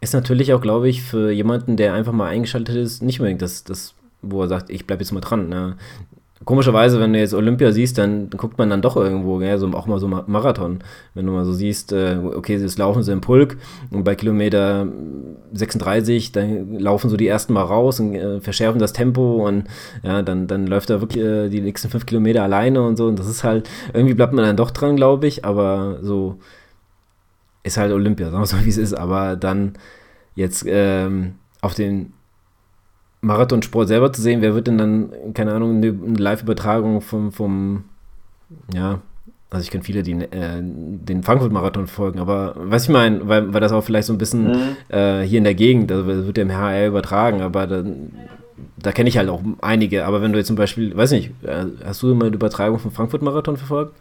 ist 0.00 0.14
natürlich 0.14 0.52
auch, 0.52 0.60
glaube 0.60 0.88
ich, 0.88 1.02
für 1.02 1.30
jemanden, 1.30 1.76
der 1.76 1.94
einfach 1.94 2.12
mal 2.12 2.28
eingeschaltet 2.28 2.76
ist, 2.76 3.02
nicht 3.02 3.20
unbedingt 3.20 3.42
das, 3.42 3.64
das 3.64 3.94
wo 4.22 4.42
er 4.42 4.48
sagt, 4.48 4.70
ich 4.70 4.86
bleibe 4.86 5.02
jetzt 5.02 5.12
mal 5.12 5.20
dran. 5.20 5.48
Ne? 5.48 5.76
Komischerweise, 6.44 7.00
wenn 7.00 7.12
du 7.12 7.18
jetzt 7.18 7.34
Olympia 7.34 7.72
siehst, 7.72 7.98
dann 7.98 8.30
guckt 8.30 8.58
man 8.58 8.70
dann 8.70 8.82
doch 8.82 8.96
irgendwo, 8.96 9.38
gell, 9.38 9.58
so, 9.58 9.66
auch 9.72 9.86
mal 9.86 9.98
so 9.98 10.08
Marathon. 10.08 10.80
Wenn 11.14 11.26
du 11.26 11.32
mal 11.32 11.44
so 11.44 11.52
siehst, 11.52 11.92
äh, 11.92 12.18
okay, 12.22 12.56
jetzt 12.56 12.78
laufen 12.78 13.02
sie 13.02 13.12
im 13.12 13.20
Pulk 13.20 13.56
und 13.90 14.04
bei 14.04 14.14
Kilometer 14.14 14.86
36, 15.52 16.32
dann 16.32 16.78
laufen 16.78 17.10
so 17.10 17.16
die 17.16 17.26
ersten 17.26 17.52
mal 17.52 17.62
raus 17.62 18.00
und 18.00 18.14
äh, 18.14 18.40
verschärfen 18.40 18.78
das 18.78 18.92
Tempo 18.92 19.46
und 19.46 19.64
ja, 20.02 20.22
dann, 20.22 20.46
dann 20.46 20.66
läuft 20.66 20.90
er 20.90 21.00
wirklich 21.00 21.22
äh, 21.24 21.48
die 21.48 21.60
nächsten 21.60 21.88
fünf 21.90 22.06
Kilometer 22.06 22.42
alleine 22.42 22.82
und 22.82 22.96
so. 22.96 23.06
Und 23.06 23.18
das 23.18 23.28
ist 23.28 23.44
halt, 23.44 23.68
irgendwie 23.92 24.14
bleibt 24.14 24.32
man 24.32 24.44
dann 24.44 24.56
doch 24.56 24.70
dran, 24.70 24.96
glaube 24.96 25.26
ich, 25.26 25.44
aber 25.44 25.98
so 26.02 26.38
ist 27.62 27.76
halt 27.76 27.92
Olympia, 27.92 28.30
sagen 28.30 28.42
wir 28.42 28.46
so, 28.46 28.64
wie 28.64 28.70
es 28.70 28.78
ist. 28.78 28.94
Aber 28.94 29.36
dann 29.36 29.74
jetzt 30.34 30.64
ähm, 30.66 31.34
auf 31.60 31.74
den 31.74 32.12
Marathonsport 33.22 33.88
selber 33.88 34.12
zu 34.12 34.20
sehen, 34.20 34.42
wer 34.42 34.54
wird 34.54 34.66
denn 34.66 34.78
dann, 34.78 35.12
keine 35.32 35.52
Ahnung, 35.52 35.76
eine, 35.76 35.90
Live-Übertragung 35.90 37.00
vom, 37.00 37.32
vom, 37.32 37.84
ja, 38.74 39.00
also 39.48 39.62
ich 39.62 39.70
kenne 39.70 39.84
viele, 39.84 40.02
die 40.02 40.12
äh, 40.12 40.60
den 40.60 41.22
Frankfurt-Marathon 41.22 41.86
folgen, 41.86 42.18
aber 42.18 42.54
was 42.56 42.84
ich 42.84 42.88
meine, 42.88 43.28
weil, 43.28 43.54
weil 43.54 43.60
das 43.60 43.70
auch 43.70 43.82
vielleicht 43.82 44.08
so 44.08 44.12
ein 44.12 44.18
bisschen 44.18 44.48
mhm. 44.48 44.76
äh, 44.88 45.22
hier 45.22 45.38
in 45.38 45.44
der 45.44 45.54
Gegend, 45.54 45.92
also 45.92 46.06
wird 46.06 46.36
ja 46.36 46.42
im 46.42 46.52
HR 46.52 46.88
übertragen, 46.88 47.42
aber 47.42 47.66
da, 47.68 47.84
da 48.78 48.92
kenne 48.92 49.08
ich 49.08 49.16
halt 49.16 49.28
auch 49.28 49.42
einige, 49.60 50.04
aber 50.04 50.20
wenn 50.20 50.32
du 50.32 50.38
jetzt 50.38 50.48
zum 50.48 50.56
Beispiel, 50.56 50.96
weiß 50.96 51.12
nicht, 51.12 51.30
äh, 51.44 51.66
hast 51.84 52.02
du 52.02 52.14
mal 52.14 52.30
die 52.30 52.36
Übertragung 52.36 52.80
vom 52.80 52.90
Frankfurt-Marathon 52.90 53.56
verfolgt? 53.56 53.94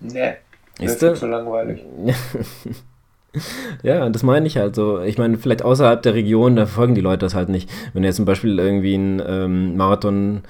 Nee, 0.00 0.32
ist 0.80 1.00
das 1.02 1.12
ist 1.12 1.20
so 1.20 1.26
langweilig. 1.26 1.84
Ja, 3.82 4.08
das 4.08 4.22
meine 4.22 4.46
ich 4.46 4.56
halt 4.56 4.74
so. 4.74 5.00
Ich 5.00 5.18
meine, 5.18 5.38
vielleicht 5.38 5.62
außerhalb 5.62 6.02
der 6.02 6.14
Region, 6.14 6.56
da 6.56 6.66
verfolgen 6.66 6.94
die 6.94 7.00
Leute 7.00 7.18
das 7.20 7.34
halt 7.34 7.48
nicht. 7.48 7.68
Wenn 7.92 8.02
du 8.02 8.08
jetzt 8.08 8.16
zum 8.16 8.24
Beispiel 8.24 8.58
irgendwie 8.58 8.94
einen 8.94 9.22
ähm, 9.26 9.76
Marathon 9.76 10.42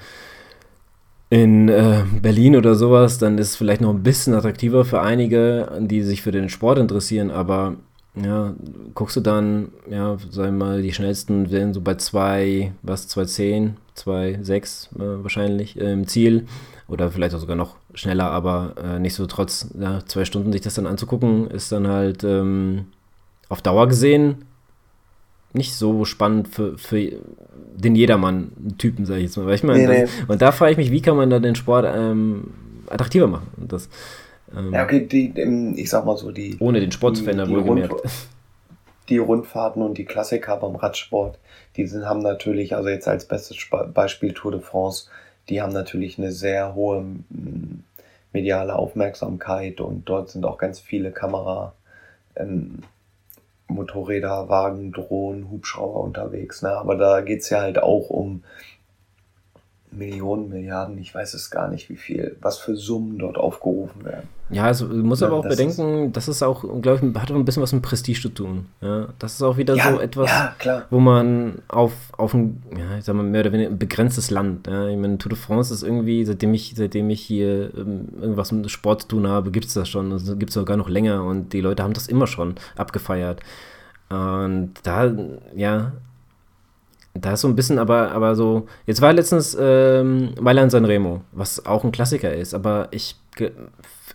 in 1.29 1.67
äh, 1.67 2.03
Berlin 2.21 2.55
oder 2.55 2.75
sowas, 2.75 3.17
dann 3.17 3.37
ist 3.39 3.49
es 3.49 3.55
vielleicht 3.55 3.81
noch 3.81 3.89
ein 3.89 4.03
bisschen 4.03 4.35
attraktiver 4.35 4.85
für 4.85 5.01
einige, 5.01 5.71
die 5.79 6.03
sich 6.03 6.21
für 6.21 6.31
den 6.31 6.47
Sport 6.47 6.77
interessieren, 6.77 7.31
aber 7.31 7.75
ja, 8.15 8.53
guckst 8.93 9.15
du 9.15 9.21
dann, 9.21 9.69
ja, 9.89 10.17
sagen 10.29 10.59
wir 10.59 10.65
mal, 10.65 10.81
die 10.83 10.93
schnellsten 10.93 11.49
werden 11.49 11.73
so 11.73 11.81
bei 11.81 11.95
2, 11.95 12.73
was, 12.83 13.09
2,10, 13.09 13.71
2,6 13.97 14.95
äh, 14.95 15.23
wahrscheinlich 15.23 15.79
äh, 15.81 15.91
im 15.91 16.05
Ziel 16.05 16.45
oder 16.87 17.11
vielleicht 17.11 17.35
auch 17.35 17.39
sogar 17.39 17.55
noch 17.55 17.77
schneller, 17.93 18.31
aber 18.31 18.75
äh, 18.83 18.99
nichtsdestotrotz, 18.99 19.69
ja, 19.79 20.05
zwei 20.05 20.25
Stunden 20.25 20.51
sich 20.51 20.61
das 20.61 20.75
dann 20.75 20.87
anzugucken, 20.87 21.47
ist 21.47 21.71
dann 21.71 21.87
halt 21.87 22.23
ähm, 22.23 22.87
auf 23.49 23.61
Dauer 23.61 23.87
gesehen 23.87 24.45
nicht 25.53 25.75
so 25.75 26.03
spannend 26.03 26.47
für, 26.47 26.77
für 26.77 27.11
den 27.75 27.95
Jedermann-Typen, 27.95 29.05
sage 29.05 29.19
ich 29.19 29.25
jetzt 29.25 29.37
mal. 29.37 29.45
Weil 29.45 29.55
ich 29.55 29.63
meine, 29.63 29.87
nee, 29.87 30.03
nee. 30.03 30.09
und 30.27 30.41
da 30.41 30.51
frage 30.51 30.71
ich 30.71 30.77
mich, 30.77 30.91
wie 30.91 31.01
kann 31.01 31.15
man 31.15 31.29
da 31.29 31.39
den 31.39 31.55
Sport 31.55 31.85
ähm, 31.95 32.51
attraktiver 32.89 33.27
machen? 33.27 33.47
Und 33.57 33.71
das, 33.71 33.87
ähm, 34.55 34.73
ja, 34.73 34.83
okay, 34.83 35.05
die, 35.05 35.33
ich 35.77 35.89
sag 35.89 36.05
mal 36.05 36.17
so, 36.17 36.31
die. 36.31 36.57
Ohne 36.59 36.79
den 36.79 36.91
Sport 36.91 37.17
zu 37.17 37.23
verändern, 37.23 37.51
wohlgemerkt. 37.51 37.93
Rund, 37.93 38.03
die 39.09 39.17
Rundfahrten 39.19 39.81
und 39.83 39.97
die 39.97 40.05
Klassiker 40.05 40.57
beim 40.57 40.75
Radsport, 40.75 41.37
die 41.75 41.85
sind, 41.85 42.05
haben 42.05 42.21
natürlich, 42.21 42.75
also 42.75 42.89
jetzt 42.89 43.07
als 43.07 43.25
bestes 43.25 43.57
Beispiel 43.93 44.33
Tour 44.33 44.51
de 44.51 44.61
France, 44.61 45.07
die 45.49 45.61
haben 45.61 45.73
natürlich 45.73 46.17
eine 46.17 46.31
sehr 46.31 46.75
hohe 46.75 47.05
mediale 48.31 48.75
Aufmerksamkeit 48.75 49.81
und 49.81 50.09
dort 50.09 50.29
sind 50.29 50.45
auch 50.45 50.57
ganz 50.57 50.79
viele 50.79 51.11
Kamera, 51.11 51.73
ähm, 52.35 52.79
Motorräder, 53.67 54.49
Wagen, 54.49 54.91
Drohnen, 54.91 55.49
Hubschrauber 55.49 56.01
unterwegs. 56.01 56.61
Ne? 56.61 56.69
Aber 56.69 56.95
da 56.95 57.21
geht's 57.21 57.49
ja 57.49 57.61
halt 57.61 57.81
auch 57.81 58.09
um 58.09 58.43
Millionen, 59.95 60.49
Milliarden, 60.49 60.97
ich 60.97 61.13
weiß 61.13 61.33
es 61.33 61.51
gar 61.51 61.69
nicht, 61.69 61.89
wie 61.89 61.95
viel, 61.95 62.35
was 62.41 62.57
für 62.57 62.75
Summen 62.75 63.19
dort 63.19 63.37
aufgerufen 63.37 64.03
werden. 64.03 64.27
Ja, 64.49 64.65
also 64.65 64.87
du 64.87 64.95
musst 64.95 65.21
ja, 65.21 65.27
aber 65.27 65.37
auch 65.37 65.43
das 65.43 65.55
bedenken, 65.55 66.07
ist, 66.07 66.17
das 66.17 66.27
ist 66.27 66.43
auch, 66.43 66.63
glaube 66.81 67.07
ich, 67.07 67.19
hat 67.19 67.31
auch 67.31 67.35
ein 67.35 67.45
bisschen 67.45 67.63
was 67.63 67.73
mit 67.73 67.81
Prestige 67.81 68.21
zu 68.21 68.29
tun. 68.29 68.67
Ja, 68.81 69.07
das 69.19 69.33
ist 69.33 69.41
auch 69.41 69.57
wieder 69.57 69.75
ja, 69.75 69.91
so 69.91 69.99
etwas, 69.99 70.29
ja, 70.63 70.85
wo 70.89 70.99
man 70.99 71.61
auf, 71.67 71.93
auf 72.17 72.33
ein, 72.33 72.61
ja, 72.77 72.97
ich 72.97 73.05
sag 73.05 73.15
mal, 73.15 73.23
mehr 73.23 73.41
oder 73.41 73.51
weniger 73.51 73.69
ein 73.69 73.79
begrenztes 73.79 74.29
Land, 74.29 74.67
ja, 74.67 74.87
ich 74.87 74.97
meine, 74.97 75.17
Tour 75.17 75.29
de 75.29 75.37
France 75.37 75.73
ist 75.73 75.83
irgendwie, 75.83 76.23
seitdem 76.25 76.53
ich, 76.53 76.73
seitdem 76.75 77.09
ich 77.09 77.21
hier 77.21 77.73
ähm, 77.75 78.09
irgendwas 78.21 78.51
mit 78.51 78.69
Sport 78.69 79.03
zu 79.03 79.07
tun 79.09 79.27
habe, 79.27 79.51
gibt 79.51 79.65
es 79.65 79.73
das 79.73 79.89
schon, 79.89 80.11
also 80.11 80.35
gibt 80.35 80.49
es 80.49 80.55
sogar 80.55 80.77
noch 80.77 80.89
länger 80.89 81.23
und 81.23 81.53
die 81.53 81.61
Leute 81.61 81.83
haben 81.83 81.93
das 81.93 82.07
immer 82.07 82.27
schon 82.27 82.55
abgefeiert. 82.75 83.41
Und 84.09 84.73
da, 84.83 85.11
ja, 85.55 85.93
da 87.13 87.33
ist 87.33 87.41
so 87.41 87.47
ein 87.47 87.55
bisschen, 87.55 87.79
aber, 87.79 88.11
aber 88.11 88.35
so. 88.35 88.67
Jetzt 88.85 89.01
war 89.01 89.13
letztens 89.13 89.55
ähm, 89.59 90.33
Mailand 90.39 90.71
Sanremo, 90.71 91.21
was 91.31 91.65
auch 91.65 91.83
ein 91.83 91.91
Klassiker 91.91 92.33
ist, 92.33 92.53
aber 92.53 92.87
ich 92.91 93.15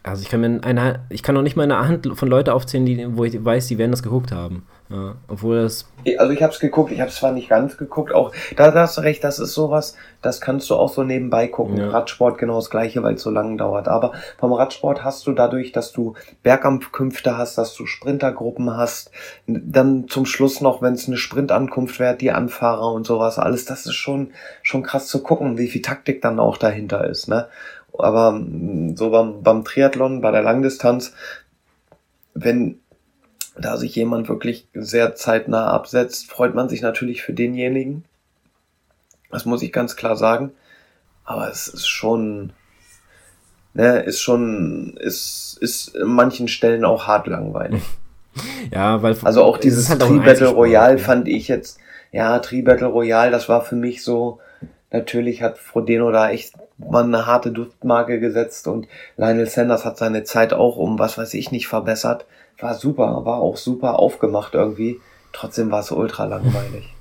also 0.02 0.22
ich 0.22 0.28
kann 0.28 0.40
mir 0.40 0.60
eine, 0.62 1.00
ich 1.10 1.22
kann 1.22 1.34
noch 1.34 1.42
nicht 1.42 1.56
mal 1.56 1.64
eine 1.64 1.86
Hand 1.86 2.08
von 2.14 2.28
Leuten 2.28 2.50
aufzählen, 2.50 2.86
die, 2.86 3.16
wo 3.16 3.24
ich 3.24 3.44
weiß, 3.44 3.66
die 3.66 3.78
werden 3.78 3.90
das 3.90 4.02
geguckt 4.02 4.32
haben. 4.32 4.66
Ja, 4.90 5.16
obwohl 5.28 5.60
das. 5.60 5.86
Also 6.16 6.32
ich 6.32 6.42
habe 6.42 6.52
es 6.52 6.60
geguckt, 6.60 6.90
ich 6.92 7.00
habe 7.00 7.10
es 7.10 7.16
zwar 7.16 7.32
nicht 7.32 7.50
ganz 7.50 7.76
geguckt, 7.76 8.14
auch 8.14 8.32
da, 8.56 8.70
da 8.70 8.82
hast 8.82 8.96
du 8.96 9.02
recht, 9.02 9.22
das 9.22 9.38
ist 9.38 9.52
sowas, 9.52 9.96
das 10.22 10.40
kannst 10.40 10.70
du 10.70 10.76
auch 10.76 10.88
so 10.90 11.02
nebenbei 11.04 11.46
gucken. 11.46 11.76
Ja. 11.76 11.90
Radsport 11.90 12.38
genau 12.38 12.56
das 12.56 12.70
gleiche, 12.70 13.02
weil 13.02 13.16
es 13.16 13.22
so 13.22 13.30
lange 13.30 13.58
dauert. 13.58 13.86
Aber 13.86 14.12
vom 14.38 14.52
Radsport 14.54 15.04
hast 15.04 15.26
du 15.26 15.32
dadurch, 15.32 15.72
dass 15.72 15.92
du 15.92 16.14
Bergankünfte 16.42 17.36
hast, 17.36 17.58
dass 17.58 17.74
du 17.74 17.84
Sprintergruppen 17.84 18.74
hast, 18.74 19.10
dann 19.46 20.08
zum 20.08 20.24
Schluss 20.24 20.62
noch, 20.62 20.80
wenn 20.80 20.94
es 20.94 21.06
eine 21.06 21.18
Sprintankunft 21.18 22.00
wäre, 22.00 22.16
die 22.16 22.30
Anfahrer 22.30 22.90
und 22.90 23.06
sowas, 23.06 23.38
alles, 23.38 23.66
das 23.66 23.84
ist 23.84 23.96
schon, 23.96 24.32
schon 24.62 24.82
krass 24.82 25.08
zu 25.08 25.22
gucken, 25.22 25.58
wie 25.58 25.68
viel 25.68 25.82
Taktik 25.82 26.22
dann 26.22 26.40
auch 26.40 26.56
dahinter 26.56 27.06
ist, 27.06 27.28
ne? 27.28 27.48
Aber 27.98 28.32
mm, 28.32 28.96
so 28.96 29.10
beim, 29.10 29.42
beim 29.42 29.64
Triathlon, 29.64 30.20
bei 30.20 30.30
der 30.30 30.42
Langdistanz, 30.42 31.12
wenn 32.34 32.78
da 33.56 33.76
sich 33.76 33.94
jemand 33.94 34.28
wirklich 34.28 34.68
sehr 34.72 35.14
zeitnah 35.14 35.68
absetzt, 35.72 36.30
freut 36.30 36.54
man 36.54 36.68
sich 36.68 36.80
natürlich 36.80 37.22
für 37.22 37.32
denjenigen. 37.32 38.04
Das 39.30 39.44
muss 39.44 39.62
ich 39.62 39.72
ganz 39.72 39.96
klar 39.96 40.16
sagen. 40.16 40.52
Aber 41.24 41.50
es 41.50 41.68
ist 41.68 41.88
schon, 41.88 42.52
ne, 43.74 44.00
ist 44.00 44.20
schon, 44.20 44.96
ist, 44.96 45.58
ist 45.60 45.94
in 45.94 46.08
manchen 46.08 46.48
Stellen 46.48 46.84
auch 46.84 47.06
hart 47.06 47.26
langweilig. 47.26 47.82
Ja, 48.70 49.02
weil. 49.02 49.16
Also 49.24 49.42
auch 49.42 49.58
dieses 49.58 49.88
halt 49.88 50.00
Tri-Battle 50.00 50.48
Royale 50.48 50.98
fand 50.98 51.26
ich 51.26 51.48
jetzt, 51.48 51.80
ja, 52.12 52.38
Tri-Battle 52.38 52.86
Royale, 52.86 53.32
das 53.32 53.48
war 53.48 53.62
für 53.62 53.74
mich 53.74 54.04
so, 54.04 54.38
natürlich 54.90 55.42
hat 55.42 55.58
Frodeno 55.58 56.10
da 56.10 56.30
echt 56.30 56.54
mal 56.78 57.04
eine 57.04 57.26
harte 57.26 57.50
Duftmarke 57.50 58.20
gesetzt 58.20 58.68
und 58.68 58.86
Lionel 59.16 59.46
Sanders 59.46 59.84
hat 59.84 59.98
seine 59.98 60.24
Zeit 60.24 60.52
auch 60.52 60.76
um 60.76 60.98
was 60.98 61.18
weiß 61.18 61.34
ich 61.34 61.50
nicht 61.50 61.68
verbessert 61.68 62.26
war 62.60 62.74
super, 62.74 63.24
war 63.24 63.38
auch 63.38 63.56
super 63.56 63.98
aufgemacht 63.98 64.54
irgendwie. 64.54 65.00
Trotzdem 65.32 65.70
war 65.70 65.80
es 65.80 65.90
ultra 65.90 66.24
langweilig. 66.24 66.94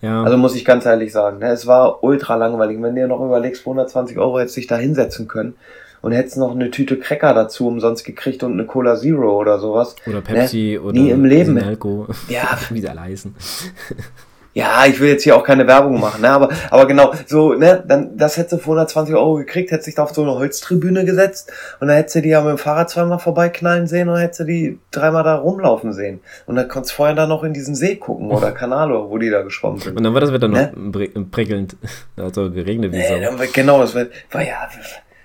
Ja. 0.00 0.22
Also 0.22 0.36
muss 0.36 0.54
ich 0.54 0.64
ganz 0.64 0.86
ehrlich 0.86 1.12
sagen, 1.12 1.38
ne? 1.38 1.48
es 1.48 1.66
war 1.66 2.04
ultra 2.04 2.36
langweilig. 2.36 2.80
Wenn 2.80 2.94
du 2.94 3.00
dir 3.02 3.08
noch 3.08 3.20
überlegst, 3.20 3.62
120 3.62 4.16
Euro 4.18 4.38
hättest 4.38 4.56
du 4.56 4.60
dich 4.60 4.68
da 4.68 4.76
hinsetzen 4.76 5.26
können 5.26 5.54
und 6.02 6.12
hättest 6.12 6.36
noch 6.36 6.52
eine 6.52 6.70
Tüte 6.70 6.98
Cracker 6.98 7.34
dazu 7.34 7.66
umsonst 7.66 8.04
gekriegt 8.04 8.42
und 8.44 8.52
eine 8.52 8.66
Cola 8.66 8.96
Zero 8.96 9.38
oder 9.38 9.58
sowas. 9.58 9.96
Oder 10.06 10.20
Pepsi 10.20 10.74
ne? 10.74 10.80
oder 10.80 10.92
Nie 10.92 11.10
im 11.10 11.24
Leben. 11.24 11.58
Alko. 11.58 12.06
Ja. 12.28 12.58
Wie 12.70 12.80
sie 12.80 12.88
alle 12.88 13.02
heißen. 13.02 13.34
ja, 14.54 14.84
ich 14.86 15.00
will 15.00 15.08
jetzt 15.08 15.22
hier 15.22 15.36
auch 15.36 15.44
keine 15.44 15.66
Werbung 15.66 15.98
machen, 15.98 16.20
ne? 16.22 16.30
aber, 16.30 16.50
aber 16.70 16.86
genau, 16.86 17.12
so, 17.26 17.54
ne, 17.54 17.82
dann, 17.86 18.16
das 18.16 18.36
hätte 18.36 18.56
sie 18.56 18.58
für 18.58 18.64
120 18.64 19.14
Euro 19.14 19.36
gekriegt, 19.36 19.70
hätte 19.70 19.84
sich 19.84 19.94
da 19.94 20.02
auf 20.02 20.12
so 20.12 20.22
eine 20.22 20.32
Holztribüne 20.32 21.04
gesetzt 21.04 21.50
und 21.80 21.88
dann 21.88 21.96
hätte 21.96 22.12
sie 22.12 22.22
die 22.22 22.28
ja 22.28 22.40
mit 22.42 22.50
dem 22.50 22.58
Fahrrad 22.58 22.90
zweimal 22.90 23.18
vorbeiknallen 23.18 23.86
sehen 23.86 24.08
und 24.08 24.18
hätte 24.18 24.44
sie 24.44 24.46
die 24.46 24.78
dreimal 24.90 25.24
da 25.24 25.36
rumlaufen 25.36 25.92
sehen. 25.92 26.20
Und 26.46 26.56
dann 26.56 26.68
konntest 26.68 26.92
du 26.92 26.96
vorher 26.96 27.14
dann 27.14 27.30
noch 27.30 27.44
in 27.44 27.54
diesen 27.54 27.74
See 27.74 27.96
gucken 27.96 28.30
oder 28.30 28.52
Kanal, 28.52 28.90
wo 28.92 29.16
die 29.18 29.30
da 29.30 29.42
geschwommen 29.42 29.80
sind. 29.80 29.96
Und 29.96 30.02
dann 30.02 30.12
war 30.12 30.20
das 30.20 30.32
Wetter 30.32 30.48
ne? 30.48 30.72
noch 30.74 31.30
prickelnd, 31.30 31.76
da 32.16 32.24
hat 32.26 32.34
so 32.34 32.50
geregnet 32.50 32.92
wie 32.92 32.98
nee, 32.98 33.26
so. 33.26 33.44
Genau, 33.52 33.80
das 33.80 33.94
war, 33.94 34.06
war 34.30 34.42
ja, 34.42 34.68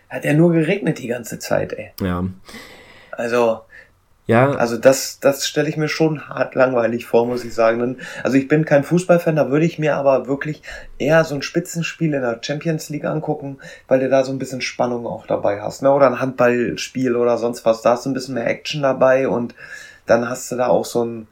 hat 0.09 0.23
ja 0.23 0.33
nur 0.33 0.53
geregnet 0.53 0.99
die 0.99 1.07
ganze 1.07 1.37
Zeit, 1.37 1.73
ey. 1.73 1.91
Ja. 2.01 2.23
Also, 3.11 3.61
ja. 4.27 4.51
Also 4.51 4.77
das, 4.77 5.19
das 5.21 5.47
stelle 5.47 5.69
ich 5.69 5.77
mir 5.77 5.87
schon 5.87 6.27
hart 6.27 6.53
langweilig 6.53 7.05
vor, 7.05 7.25
muss 7.25 7.45
ich 7.45 7.53
sagen. 7.53 7.97
Also 8.23 8.37
ich 8.37 8.49
bin 8.49 8.65
kein 8.65 8.83
Fußballfan, 8.83 9.37
da 9.37 9.49
würde 9.49 9.65
ich 9.65 9.79
mir 9.79 9.95
aber 9.95 10.27
wirklich 10.27 10.61
eher 10.99 11.23
so 11.23 11.33
ein 11.33 11.41
Spitzenspiel 11.41 12.13
in 12.13 12.21
der 12.21 12.39
Champions 12.41 12.89
League 12.89 13.05
angucken, 13.05 13.57
weil 13.87 14.01
du 14.01 14.09
da 14.09 14.25
so 14.25 14.33
ein 14.33 14.37
bisschen 14.37 14.61
Spannung 14.61 15.07
auch 15.07 15.25
dabei 15.25 15.61
hast. 15.61 15.81
Ne? 15.81 15.91
Oder 15.91 16.07
ein 16.07 16.19
Handballspiel 16.19 17.15
oder 17.15 17.37
sonst 17.37 17.65
was. 17.65 17.81
Da 17.81 17.91
hast 17.91 18.05
du 18.05 18.09
ein 18.09 18.13
bisschen 18.13 18.35
mehr 18.35 18.47
Action 18.47 18.81
dabei 18.81 19.29
und 19.29 19.55
dann 20.05 20.29
hast 20.29 20.51
du 20.51 20.57
da 20.57 20.67
auch 20.67 20.85
so 20.85 21.05
ein, 21.05 21.27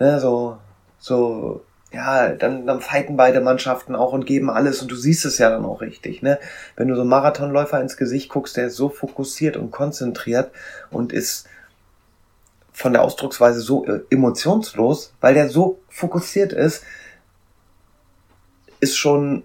ne, 0.00 0.18
so, 0.18 0.58
so, 0.98 1.62
ja, 1.92 2.28
dann, 2.30 2.66
dann 2.66 2.80
fighten 2.80 3.16
beide 3.16 3.40
Mannschaften 3.40 3.94
auch 3.94 4.12
und 4.12 4.26
geben 4.26 4.50
alles 4.50 4.82
und 4.82 4.90
du 4.90 4.96
siehst 4.96 5.24
es 5.26 5.38
ja 5.38 5.50
dann 5.50 5.64
auch 5.64 5.80
richtig, 5.80 6.22
ne? 6.22 6.38
Wenn 6.74 6.88
du 6.88 6.94
so 6.94 7.02
einen 7.02 7.10
Marathonläufer 7.10 7.80
ins 7.80 7.96
Gesicht 7.96 8.30
guckst, 8.30 8.56
der 8.56 8.68
ist 8.68 8.76
so 8.76 8.88
fokussiert 8.88 9.56
und 9.56 9.70
konzentriert 9.70 10.50
und 10.90 11.12
ist 11.12 11.46
von 12.72 12.92
der 12.92 13.02
Ausdrucksweise 13.02 13.60
so 13.60 13.84
äh, 13.84 14.00
emotionslos, 14.10 15.14
weil 15.20 15.34
der 15.34 15.48
so 15.48 15.80
fokussiert 15.88 16.52
ist, 16.52 16.84
ist 18.80 18.96
schon 18.96 19.44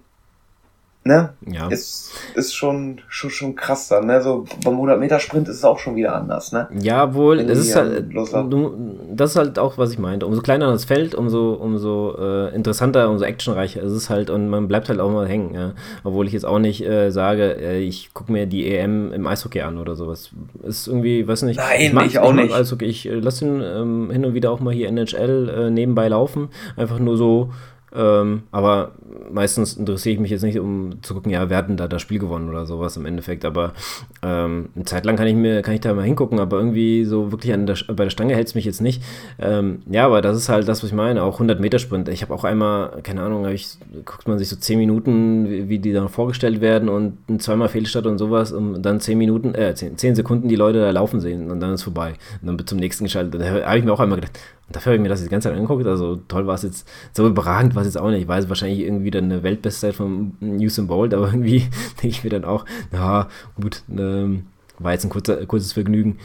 ne? 1.07 1.33
Ja. 1.45 1.67
Ist, 1.67 2.11
ist 2.35 2.53
schon, 2.53 3.01
schon, 3.07 3.29
schon 3.29 3.55
krass 3.55 3.87
dann, 3.87 4.05
ne? 4.05 4.21
So 4.21 4.45
beim 4.63 4.75
100-Meter-Sprint 4.75 5.47
ist 5.47 5.57
es 5.57 5.63
auch 5.63 5.79
schon 5.79 5.95
wieder 5.95 6.15
anders, 6.15 6.51
ne? 6.51 6.67
Ja, 6.79 7.13
wohl, 7.13 7.39
es 7.39 7.59
ist 7.59 7.75
halt, 7.75 8.13
du, 8.13 8.97
das 9.11 9.31
ist 9.31 9.35
halt 9.37 9.59
auch, 9.59 9.77
was 9.77 9.91
ich 9.91 9.99
meinte. 9.99 10.25
Umso 10.25 10.41
kleiner 10.41 10.71
das 10.71 10.85
Feld, 10.85 11.15
umso, 11.15 11.53
umso 11.53 12.15
äh, 12.19 12.53
interessanter, 12.53 13.09
umso 13.09 13.25
actionreicher 13.25 13.81
ist 13.81 13.93
es 13.93 14.09
halt 14.09 14.29
und 14.29 14.49
man 14.49 14.67
bleibt 14.67 14.89
halt 14.89 14.99
auch 14.99 15.11
mal 15.11 15.27
hängen, 15.27 15.53
ja? 15.53 15.73
Obwohl 16.03 16.27
ich 16.27 16.33
jetzt 16.33 16.45
auch 16.45 16.59
nicht 16.59 16.85
äh, 16.85 17.09
sage, 17.11 17.57
äh, 17.59 17.79
ich 17.79 18.13
gucke 18.13 18.31
mir 18.31 18.45
die 18.45 18.71
EM 18.71 19.13
im 19.13 19.25
Eishockey 19.25 19.61
an 19.61 19.77
oder 19.77 19.95
sowas. 19.95 20.29
Ist 20.63 20.87
irgendwie, 20.87 21.27
weiß 21.27 21.43
nicht. 21.43 21.57
Nein, 21.57 21.81
ich, 21.81 21.93
mag, 21.93 22.05
ich 22.05 22.19
auch 22.19 22.29
ich 22.31 22.43
nicht. 22.43 22.53
Eishockey. 22.53 22.85
Ich 22.85 23.07
äh, 23.07 23.15
lasse 23.15 23.45
ihn 23.45 23.61
ähm, 23.61 24.11
hin 24.11 24.25
und 24.25 24.33
wieder 24.33 24.51
auch 24.51 24.59
mal 24.59 24.73
hier 24.73 24.87
NHL 24.89 25.49
äh, 25.49 25.69
nebenbei 25.69 26.07
laufen. 26.07 26.49
Einfach 26.75 26.99
nur 26.99 27.17
so, 27.17 27.51
ähm, 27.95 28.43
aber 28.51 28.91
meistens 29.31 29.77
interessiere 29.77 30.15
ich 30.15 30.19
mich 30.19 30.31
jetzt 30.31 30.43
nicht, 30.43 30.59
um 30.59 31.01
zu 31.01 31.13
gucken, 31.13 31.31
ja, 31.31 31.49
wer 31.49 31.57
hat 31.57 31.69
denn 31.69 31.77
da 31.77 31.87
das 31.87 32.01
Spiel 32.01 32.19
gewonnen 32.19 32.49
oder 32.49 32.65
sowas 32.65 32.97
im 32.97 33.05
Endeffekt. 33.05 33.45
Aber 33.45 33.73
ähm, 34.21 34.69
eine 34.75 34.85
Zeit 34.85 35.05
lang 35.05 35.15
kann 35.15 35.27
ich 35.27 35.35
mir, 35.35 35.61
kann 35.61 35.73
ich 35.73 35.79
da 35.79 35.93
mal 35.93 36.03
hingucken, 36.03 36.39
aber 36.39 36.57
irgendwie 36.57 37.05
so 37.05 37.31
wirklich 37.31 37.53
der, 37.53 37.75
bei 37.95 38.03
der 38.03 38.09
Stange 38.09 38.35
hält 38.35 38.47
es 38.47 38.55
mich 38.55 38.65
jetzt 38.65 38.81
nicht. 38.81 39.01
Ähm, 39.39 39.79
ja, 39.89 40.05
aber 40.05 40.21
das 40.21 40.35
ist 40.35 40.49
halt 40.49 40.67
das, 40.67 40.83
was 40.83 40.89
ich 40.89 40.95
meine, 40.95 41.23
auch 41.23 41.35
100 41.35 41.59
Meter 41.59 41.79
Sprint. 41.79 42.09
Ich 42.09 42.21
habe 42.21 42.33
auch 42.33 42.43
einmal, 42.43 43.01
keine 43.03 43.21
Ahnung, 43.21 43.47
ich, 43.47 43.77
guckt 44.03 44.27
man 44.27 44.37
sich 44.37 44.49
so 44.49 44.57
10 44.57 44.77
Minuten, 44.77 45.49
wie, 45.49 45.69
wie, 45.69 45.79
die 45.79 45.93
dann 45.93 46.09
vorgestellt 46.09 46.59
werden 46.59 46.89
und 46.89 47.17
zweimal 47.41 47.69
Fehlstart 47.69 48.05
und 48.05 48.17
sowas 48.17 48.51
und 48.51 48.81
dann 48.81 48.99
10 48.99 49.17
Minuten, 49.17 49.55
äh, 49.55 49.73
10, 49.73 49.97
10 49.97 50.15
Sekunden 50.15 50.49
die 50.49 50.55
Leute 50.55 50.79
da 50.79 50.91
laufen 50.91 51.21
sehen 51.21 51.49
und 51.49 51.61
dann 51.61 51.73
ist 51.73 51.83
vorbei. 51.83 52.13
Und 52.41 52.47
dann 52.47 52.59
wird 52.59 52.67
zum 52.67 52.79
nächsten 52.79 53.05
geschaltet. 53.05 53.39
Da 53.39 53.45
habe 53.65 53.77
ich 53.77 53.85
mir 53.85 53.93
auch 53.93 53.99
einmal 53.99 54.17
gedacht, 54.17 54.37
dafür 54.69 54.91
habe 54.91 54.95
ich 54.97 55.01
mir 55.01 55.09
das 55.09 55.23
die 55.23 55.29
ganze 55.29 55.49
Zeit 55.49 55.55
angeguckt. 55.55 55.85
Also 55.85 56.17
toll 56.27 56.47
war 56.47 56.55
es 56.55 56.63
jetzt, 56.63 56.87
so 57.13 57.27
überragend 57.27 57.75
es 57.81 57.87
jetzt 57.93 58.01
auch 58.01 58.09
nicht. 58.09 58.21
Ich 58.21 58.27
weiß 58.27 58.49
wahrscheinlich 58.49 58.79
irgendwie 58.79 59.11
dann 59.11 59.25
eine 59.25 59.43
Weltbestzeit 59.43 59.95
von 59.95 60.33
Usain 60.41 60.87
Bolt, 60.87 61.13
aber 61.13 61.27
irgendwie 61.33 61.59
denke 62.01 62.07
ich 62.07 62.23
mir 62.23 62.29
dann 62.29 62.45
auch, 62.45 62.65
na 62.91 63.27
gut, 63.59 63.83
ähm, 63.89 64.47
war 64.79 64.93
jetzt 64.93 65.05
ein 65.05 65.09
kurzer, 65.09 65.45
kurzes 65.45 65.73
Vergnügen. 65.73 66.17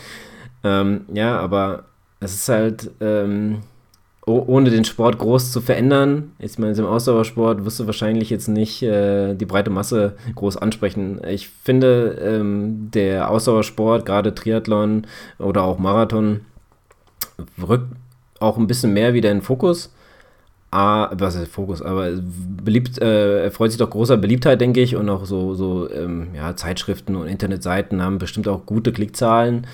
Ähm, 0.65 1.03
ja, 1.13 1.39
aber 1.39 1.85
es 2.21 2.35
ist 2.35 2.49
halt, 2.49 2.91
ähm, 3.01 3.61
ohne 4.25 4.71
den 4.71 4.85
Sport 4.85 5.19
groß 5.19 5.51
zu 5.51 5.61
verändern, 5.61 6.31
ich 6.39 6.57
meine, 6.57 6.75
im 6.75 6.87
Ausdauersport 6.87 7.65
wirst 7.65 7.81
du 7.81 7.87
wahrscheinlich 7.87 8.31
jetzt 8.31 8.47
nicht 8.47 8.81
äh, 8.83 9.35
die 9.35 9.47
breite 9.47 9.71
Masse 9.71 10.15
groß 10.37 10.59
ansprechen. 10.59 11.21
Ich 11.27 11.49
finde, 11.49 12.19
ähm, 12.23 12.91
der 12.93 13.31
Ausdauersport, 13.31 14.07
gerade 14.07 14.33
Triathlon 14.35 15.09
oder 15.41 15.65
auch 15.65 15.79
Marathon, 15.79 16.43
rückt 17.61 17.97
auch 18.39 18.59
ein 18.59 18.69
bisschen 18.69 18.93
mehr 18.93 19.13
wieder 19.13 19.31
in 19.33 19.43
Fokus. 19.43 19.93
Ah, 20.73 21.11
was 21.12 21.35
ist 21.35 21.53
Fokus? 21.53 21.83
Aber 21.83 22.12
beliebt, 22.64 22.99
äh, 22.99 23.51
freut 23.51 23.73
sich 23.73 23.79
doch 23.79 23.91
großer 23.91 24.16
Beliebtheit, 24.16 24.59
denke 24.59 24.81
ich. 24.81 24.97
Und 24.97 25.11
auch 25.11 25.27
so, 25.27 25.55
so 25.55 25.91
ähm, 25.91 26.29
ja, 26.35 26.57
Zeitschriften 26.57 27.14
und 27.14 27.27
Internetseiten 27.29 28.03
haben 28.03 28.16
bestimmt 28.16 28.49
auch 28.49 28.64
gute 28.64 28.91
Klickzahlen. 28.91 29.66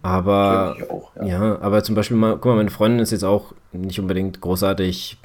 Aber 0.00 0.76
auch, 0.88 1.16
ja. 1.16 1.26
ja. 1.26 1.58
aber 1.60 1.82
zum 1.82 1.94
Beispiel 1.94 2.16
mal, 2.16 2.32
guck 2.32 2.46
mal, 2.46 2.56
meine 2.56 2.70
Freundin 2.70 3.00
ist 3.00 3.10
jetzt 3.10 3.24
auch 3.24 3.52
nicht 3.72 4.00
unbedingt 4.00 4.40
großartig. 4.40 5.18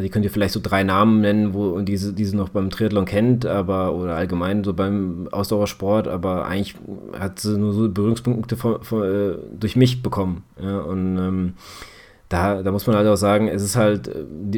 Die 0.00 0.08
könnt 0.10 0.24
ihr 0.24 0.30
vielleicht 0.30 0.54
so 0.54 0.60
drei 0.62 0.84
Namen 0.84 1.20
nennen, 1.20 1.52
wo 1.52 1.70
und 1.70 1.86
diese, 1.86 2.12
diese 2.12 2.36
noch 2.36 2.50
beim 2.50 2.70
Triathlon 2.70 3.06
kennt, 3.06 3.46
aber 3.46 3.94
oder 3.94 4.14
allgemein 4.14 4.62
so 4.62 4.74
beim 4.74 5.28
Ausdauersport, 5.32 6.06
aber 6.06 6.46
eigentlich 6.46 6.76
hat 7.18 7.40
sie 7.40 7.58
nur 7.58 7.72
so 7.72 7.88
Berührungspunkte 7.88 8.56
von, 8.56 8.82
von, 8.82 9.02
äh, 9.02 9.34
durch 9.58 9.74
mich 9.74 10.02
bekommen. 10.02 10.44
Ja, 10.60 10.80
und 10.80 11.16
ähm, 11.16 11.54
da, 12.34 12.62
da 12.64 12.72
muss 12.72 12.86
man 12.88 12.96
halt 12.96 13.06
auch 13.06 13.16
sagen, 13.16 13.46
es 13.46 13.62
ist 13.62 13.76
halt, 13.76 14.10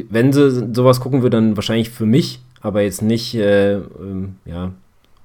wenn 0.09 0.33
sie 0.33 0.73
sowas 0.73 0.99
gucken 0.99 1.21
würde, 1.21 1.37
dann 1.37 1.55
wahrscheinlich 1.55 1.91
für 1.91 2.07
mich, 2.07 2.39
aber 2.61 2.81
jetzt 2.81 3.03
nicht, 3.03 3.35
äh, 3.35 3.75
ähm, 3.75 4.37
ja, 4.45 4.71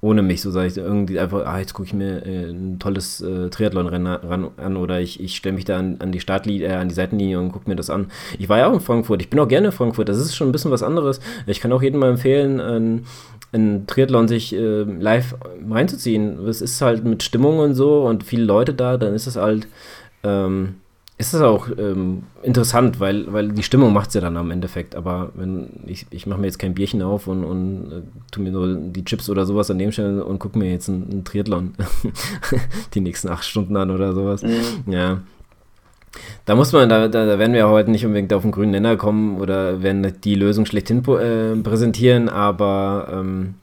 ohne 0.01 0.21
mich, 0.21 0.41
so 0.41 0.51
sage 0.51 0.67
ich 0.67 0.77
irgendwie 0.77 1.17
einfach, 1.19 1.47
ah, 1.47 1.57
jetzt 1.57 1.73
gucke 1.73 1.87
ich 1.87 1.93
mir 1.95 2.23
äh, 2.25 2.51
ein 2.51 2.77
tolles 2.77 3.21
äh, 3.21 3.49
Triathlon-Rennen 3.49 4.51
an 4.57 4.77
oder 4.77 4.99
ich, 4.99 5.19
ich 5.19 5.35
stelle 5.35 5.55
mich 5.55 5.65
da 5.65 5.79
an, 5.79 5.95
an 5.99 6.11
die 6.11 6.19
Startlinie, 6.19 6.67
äh, 6.67 6.73
an 6.73 6.89
die 6.89 6.93
Seitenlinie 6.93 7.39
und 7.39 7.51
gucke 7.51 7.67
mir 7.67 7.75
das 7.75 7.89
an. 7.89 8.11
Ich 8.37 8.49
war 8.49 8.59
ja 8.59 8.67
auch 8.67 8.73
in 8.73 8.81
Frankfurt, 8.81 9.21
ich 9.21 9.31
bin 9.31 9.39
auch 9.39 9.47
gerne 9.47 9.67
in 9.67 9.71
Frankfurt, 9.71 10.07
das 10.07 10.17
ist 10.17 10.35
schon 10.35 10.49
ein 10.49 10.51
bisschen 10.51 10.71
was 10.71 10.83
anderes. 10.83 11.21
Ich 11.47 11.59
kann 11.59 11.71
auch 11.71 11.81
jedem 11.81 12.01
mal 12.01 12.11
empfehlen, 12.11 12.59
ein, 12.59 13.05
ein 13.51 13.87
Triathlon 13.87 14.27
sich 14.27 14.53
äh, 14.53 14.83
live 14.83 15.35
reinzuziehen. 15.67 16.45
Es 16.47 16.61
ist 16.61 16.81
halt 16.81 17.03
mit 17.03 17.23
Stimmung 17.23 17.57
und 17.57 17.73
so 17.73 18.03
und 18.03 18.23
viele 18.23 18.43
Leute 18.43 18.75
da, 18.75 18.97
dann 18.97 19.15
ist 19.15 19.25
es 19.25 19.37
halt, 19.37 19.67
ähm, 20.23 20.75
ist 21.17 21.33
es 21.33 21.41
auch 21.41 21.67
ähm, 21.77 22.23
interessant, 22.41 22.99
weil, 22.99 23.31
weil 23.31 23.51
die 23.51 23.63
Stimmung 23.63 23.93
macht 23.93 24.09
es 24.09 24.15
ja 24.15 24.21
dann 24.21 24.35
am 24.35 24.49
Endeffekt. 24.51 24.95
Aber 24.95 25.31
wenn 25.35 25.69
ich, 25.85 26.07
ich 26.09 26.25
mache 26.25 26.39
mir 26.39 26.47
jetzt 26.47 26.59
kein 26.59 26.73
Bierchen 26.73 27.01
auf 27.01 27.27
und, 27.27 27.43
und 27.43 27.91
äh, 27.91 28.01
tu 28.31 28.41
mir 28.41 28.51
nur 28.51 28.75
die 28.75 29.05
Chips 29.05 29.29
oder 29.29 29.45
sowas 29.45 29.67
daneben 29.67 29.91
stellen 29.91 30.21
und 30.21 30.39
gucke 30.39 30.57
mir 30.57 30.71
jetzt 30.71 30.89
einen, 30.89 31.23
Triathlon 31.23 31.75
die 32.93 33.01
nächsten 33.01 33.29
acht 33.29 33.45
Stunden 33.45 33.77
an 33.77 33.91
oder 33.91 34.13
sowas. 34.13 34.41
Mhm. 34.43 34.91
Ja. 34.91 35.21
Da 36.45 36.55
muss 36.55 36.71
man, 36.73 36.89
da, 36.89 37.07
da, 37.07 37.39
werden 37.39 37.53
wir 37.53 37.69
heute 37.69 37.89
nicht 37.89 38.05
unbedingt 38.05 38.33
auf 38.33 38.43
den 38.43 38.51
grünen 38.51 38.71
Nenner 38.71 38.97
kommen 38.97 39.39
oder 39.39 39.81
werden 39.81 40.13
die 40.23 40.35
Lösung 40.35 40.65
schlechthin 40.65 40.99
äh, 40.99 41.55
präsentieren, 41.55 42.29
aber 42.29 43.07
ähm, 43.11 43.55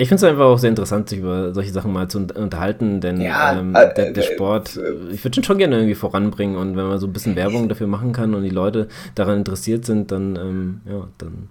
ich 0.00 0.06
finde 0.06 0.24
es 0.24 0.30
einfach 0.30 0.44
auch 0.44 0.58
sehr 0.58 0.70
interessant, 0.70 1.08
sich 1.08 1.18
über 1.18 1.52
solche 1.52 1.72
Sachen 1.72 1.92
mal 1.92 2.06
zu 2.06 2.18
unterhalten, 2.18 3.00
denn 3.00 3.20
ja, 3.20 3.58
ähm, 3.58 3.74
äh, 3.74 3.92
der, 3.94 4.12
der, 4.12 4.22
äh, 4.22 4.32
Sport, 4.32 4.76
äh, 4.76 5.12
ich 5.12 5.24
würde 5.24 5.40
ihn 5.40 5.42
schon 5.42 5.58
gerne 5.58 5.74
irgendwie 5.74 5.96
voranbringen 5.96 6.56
und 6.56 6.76
wenn 6.76 6.86
man 6.86 7.00
so 7.00 7.08
ein 7.08 7.12
bisschen 7.12 7.34
Werbung 7.34 7.68
dafür 7.68 7.88
machen 7.88 8.12
kann 8.12 8.32
und 8.34 8.44
die 8.44 8.50
Leute 8.50 8.86
daran 9.16 9.38
interessiert 9.38 9.84
sind, 9.84 10.12
dann, 10.12 10.36
ähm, 10.36 10.80
ja, 10.88 11.08
dann. 11.18 11.48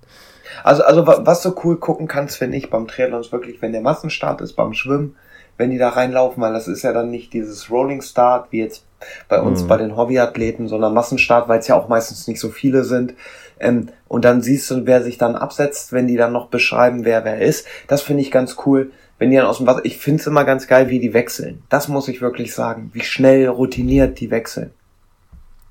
Also, 0.64 0.84
also 0.84 1.06
was 1.06 1.42
du 1.42 1.54
cool 1.66 1.76
gucken 1.76 2.08
kannst, 2.08 2.38
finde 2.38 2.56
ich, 2.56 2.70
beim 2.70 2.88
Triathlon 2.88 3.20
ist 3.20 3.34
wirklich, 3.34 3.62
wenn 3.62 3.74
der 3.74 3.82
Massenstart 3.82 4.40
ist, 4.40 4.54
beim 4.54 4.74
Schwimmen, 4.74 5.18
wenn 5.58 5.70
die 5.70 5.78
da 5.78 5.90
reinlaufen, 5.90 6.42
weil 6.42 6.54
das 6.54 6.70
ist 6.70 6.84
ja 6.84 6.94
dann 6.94 7.12
nicht 7.12 7.34
dieses 7.34 7.70
Rolling 7.70 8.02
Start, 8.02 8.54
wie 8.54 8.60
jetzt 8.60 8.86
bei 9.28 9.42
uns 9.42 9.64
mhm. 9.64 9.68
bei 9.68 9.76
den 9.76 9.98
Hobbyathleten, 9.98 10.70
sondern 10.70 10.94
Massenstart, 10.94 11.50
weil 11.50 11.60
es 11.60 11.68
ja 11.68 11.76
auch 11.76 11.90
meistens 11.90 12.28
nicht 12.30 12.40
so 12.40 12.50
viele 12.50 12.86
sind. 12.86 13.14
Ähm, 13.60 13.90
und 14.08 14.26
dann 14.26 14.42
siehst 14.42 14.70
du, 14.72 14.86
wer 14.86 15.04
sich 15.04 15.18
dann 15.18 15.36
absetzt, 15.36 15.92
wenn 15.94 16.08
die 16.08 16.18
dann 16.18 16.34
noch 16.34 16.48
beschreiben, 16.48 17.06
wer 17.06 17.26
wer 17.26 17.42
ist. 17.42 17.68
Das 17.88 18.02
finde 18.02 18.22
ich 18.22 18.32
ganz 18.32 18.58
cool. 18.66 18.92
Wenn 19.20 19.32
die 19.32 19.38
dann 19.38 19.48
aus 19.48 19.58
dem 19.58 19.68
Wasser, 19.68 19.84
ich 19.84 19.98
finde 19.98 20.22
es 20.22 20.28
immer 20.28 20.44
ganz 20.44 20.68
geil, 20.68 20.90
wie 20.90 21.00
die 21.00 21.14
wechseln. 21.14 21.64
Das 21.70 21.88
muss 21.88 22.08
ich 22.08 22.22
wirklich 22.22 22.54
sagen, 22.54 22.92
wie 22.94 23.02
schnell 23.02 23.48
routiniert 23.48 24.20
die 24.20 24.30
wechseln. 24.30 24.72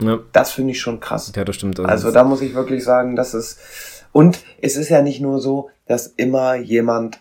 Ja. 0.01 0.18
Das 0.32 0.53
finde 0.53 0.72
ich 0.72 0.80
schon 0.80 1.01
krass. 1.01 1.32
Ja, 1.34 1.45
das 1.45 1.57
stimmt. 1.57 1.78
Also, 1.78 1.91
also 1.91 2.11
da 2.11 2.24
muss 2.24 2.43
ich 2.43 2.55
wirklich 2.55 2.84
sagen, 2.84 3.16
das 3.16 3.34
ist, 3.34 3.59
und 4.12 4.41
es 4.61 4.76
ist 4.76 4.89
ja 4.89 5.01
nicht 5.01 5.20
nur 5.20 5.41
so, 5.41 5.70
dass 5.87 6.07
immer 6.09 6.57
jemand 6.57 7.20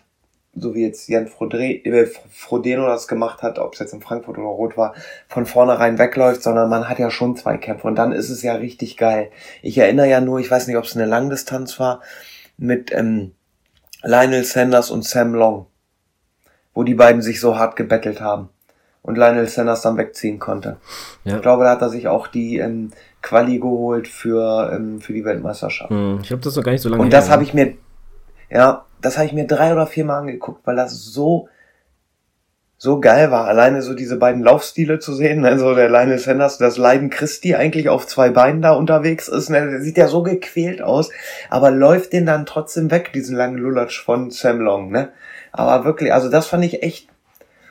so 0.56 0.74
wie 0.74 0.82
jetzt 0.82 1.08
Jan 1.08 1.26
äh, 1.26 2.06
Frodeno 2.30 2.86
das 2.86 3.08
gemacht 3.08 3.42
hat, 3.42 3.58
ob 3.58 3.74
es 3.74 3.80
jetzt 3.80 3.92
in 3.92 4.00
Frankfurt 4.00 4.38
oder 4.38 4.48
Rot 4.48 4.76
war, 4.76 4.94
von 5.28 5.46
vornherein 5.46 5.98
wegläuft, 5.98 6.42
sondern 6.42 6.70
man 6.70 6.88
hat 6.88 6.98
ja 6.98 7.10
schon 7.10 7.36
zwei 7.36 7.58
Kämpfe 7.58 7.86
und 7.86 7.96
dann 7.96 8.12
ist 8.12 8.30
es 8.30 8.42
ja 8.42 8.54
richtig 8.54 8.96
geil. 8.96 9.30
Ich 9.62 9.78
erinnere 9.78 10.08
ja 10.08 10.20
nur, 10.20 10.40
ich 10.40 10.50
weiß 10.50 10.66
nicht, 10.66 10.76
ob 10.76 10.84
es 10.84 10.96
eine 10.96 11.06
Langdistanz 11.06 11.78
war, 11.78 12.00
mit 12.56 12.90
ähm, 12.92 13.32
Lionel 14.02 14.44
Sanders 14.44 14.90
und 14.90 15.04
Sam 15.04 15.34
Long, 15.34 15.66
wo 16.74 16.84
die 16.84 16.94
beiden 16.94 17.22
sich 17.22 17.40
so 17.40 17.58
hart 17.58 17.76
gebettelt 17.76 18.20
haben 18.20 18.48
und 19.02 19.16
Lionel 19.16 19.46
Sanders 19.46 19.82
dann 19.82 19.96
wegziehen 19.98 20.38
konnte. 20.38 20.78
Ja. 21.24 21.36
Ich 21.36 21.42
glaube, 21.42 21.64
da 21.64 21.70
hat 21.70 21.82
er 21.82 21.90
sich 21.90 22.08
auch 22.08 22.26
die 22.28 22.58
ähm, 22.58 22.90
Quali 23.22 23.58
geholt 23.58 24.08
für, 24.08 24.72
ähm, 24.72 25.00
für 25.00 25.12
die 25.12 25.24
Weltmeisterschaft. 25.24 25.90
Hm, 25.90 26.20
ich 26.22 26.28
glaube, 26.28 26.42
das 26.42 26.52
ist 26.52 26.56
noch 26.56 26.64
gar 26.64 26.72
nicht 26.72 26.82
so 26.82 26.88
lange 26.88 27.02
Und 27.02 27.12
das 27.12 27.28
habe 27.30 27.42
ich 27.42 27.52
mir, 27.52 27.74
ja, 28.50 28.84
das 29.06 29.16
habe 29.16 29.26
ich 29.26 29.32
mir 29.32 29.46
drei 29.46 29.72
oder 29.72 29.86
vier 29.86 30.04
Mal 30.04 30.18
angeguckt, 30.18 30.66
weil 30.66 30.76
das 30.76 30.92
so 30.92 31.48
so 32.78 33.00
geil 33.00 33.30
war, 33.30 33.46
alleine 33.46 33.80
so 33.80 33.94
diese 33.94 34.18
beiden 34.18 34.42
Laufstile 34.42 34.98
zu 34.98 35.14
sehen, 35.14 35.46
also 35.46 35.74
der 35.74 35.88
Lionel 35.88 36.18
Sanders, 36.18 36.58
das 36.58 36.76
Leiden 36.76 37.08
Christi 37.08 37.54
eigentlich 37.54 37.88
auf 37.88 38.06
zwei 38.06 38.28
Beinen 38.28 38.60
da 38.60 38.72
unterwegs 38.72 39.28
ist, 39.28 39.48
ne? 39.48 39.70
der 39.70 39.80
sieht 39.80 39.96
ja 39.96 40.08
so 40.08 40.22
gequält 40.22 40.82
aus, 40.82 41.10
aber 41.48 41.70
läuft 41.70 42.12
den 42.12 42.26
dann 42.26 42.44
trotzdem 42.44 42.90
weg, 42.90 43.12
diesen 43.14 43.34
langen 43.34 43.56
Lulatsch 43.56 44.04
von 44.04 44.30
Sam 44.30 44.60
Long, 44.60 44.90
ne? 44.90 45.08
Aber 45.52 45.86
wirklich, 45.86 46.12
also 46.12 46.28
das 46.28 46.48
fand 46.48 46.66
ich 46.66 46.82
echt, 46.82 47.08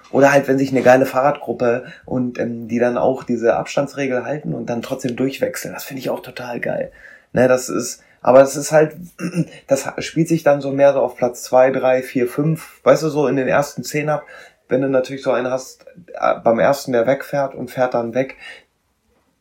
oder 0.09 0.31
halt, 0.31 0.47
wenn 0.47 0.57
sich 0.57 0.71
eine 0.71 0.81
geile 0.81 1.05
Fahrradgruppe 1.05 1.85
und 2.05 2.39
ähm, 2.39 2.67
die 2.67 2.79
dann 2.79 2.97
auch 2.97 3.23
diese 3.23 3.57
Abstandsregel 3.57 4.25
halten 4.25 4.55
und 4.55 4.71
dann 4.71 4.81
trotzdem 4.81 5.15
durchwechseln, 5.15 5.75
das 5.75 5.83
finde 5.83 5.99
ich 5.99 6.09
auch 6.09 6.21
total 6.21 6.59
geil. 6.59 6.91
Ne, 7.31 7.47
das 7.47 7.69
ist, 7.69 8.01
aber 8.25 8.41
es 8.41 8.55
ist 8.55 8.71
halt, 8.71 8.95
das 9.67 9.87
spielt 9.99 10.27
sich 10.27 10.41
dann 10.41 10.59
so 10.59 10.71
mehr 10.71 10.93
so 10.93 10.99
auf 10.99 11.15
Platz 11.15 11.43
zwei, 11.43 11.69
drei, 11.69 12.01
vier, 12.01 12.27
fünf, 12.27 12.81
weißt 12.83 13.03
du, 13.03 13.09
so 13.09 13.27
in 13.27 13.35
den 13.35 13.47
ersten 13.47 13.83
zehn 13.83 14.09
ab. 14.09 14.23
Wenn 14.67 14.81
du 14.81 14.89
natürlich 14.89 15.21
so 15.21 15.29
einen 15.29 15.51
hast, 15.51 15.85
äh, 16.15 16.39
beim 16.43 16.57
ersten, 16.57 16.91
der 16.91 17.05
wegfährt 17.05 17.53
und 17.53 17.69
fährt 17.69 17.93
dann 17.93 18.15
weg, 18.15 18.37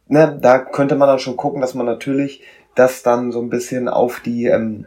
ne, 0.07 0.39
da 0.39 0.59
könnte 0.59 0.97
man 0.97 1.09
dann 1.09 1.19
schon 1.19 1.39
gucken, 1.39 1.63
dass 1.63 1.73
man 1.73 1.87
natürlich 1.87 2.43
das 2.75 3.03
dann 3.03 3.33
so 3.33 3.41
ein 3.41 3.49
bisschen 3.49 3.89
auf 3.89 4.21
die, 4.21 4.49
ähm, 4.49 4.87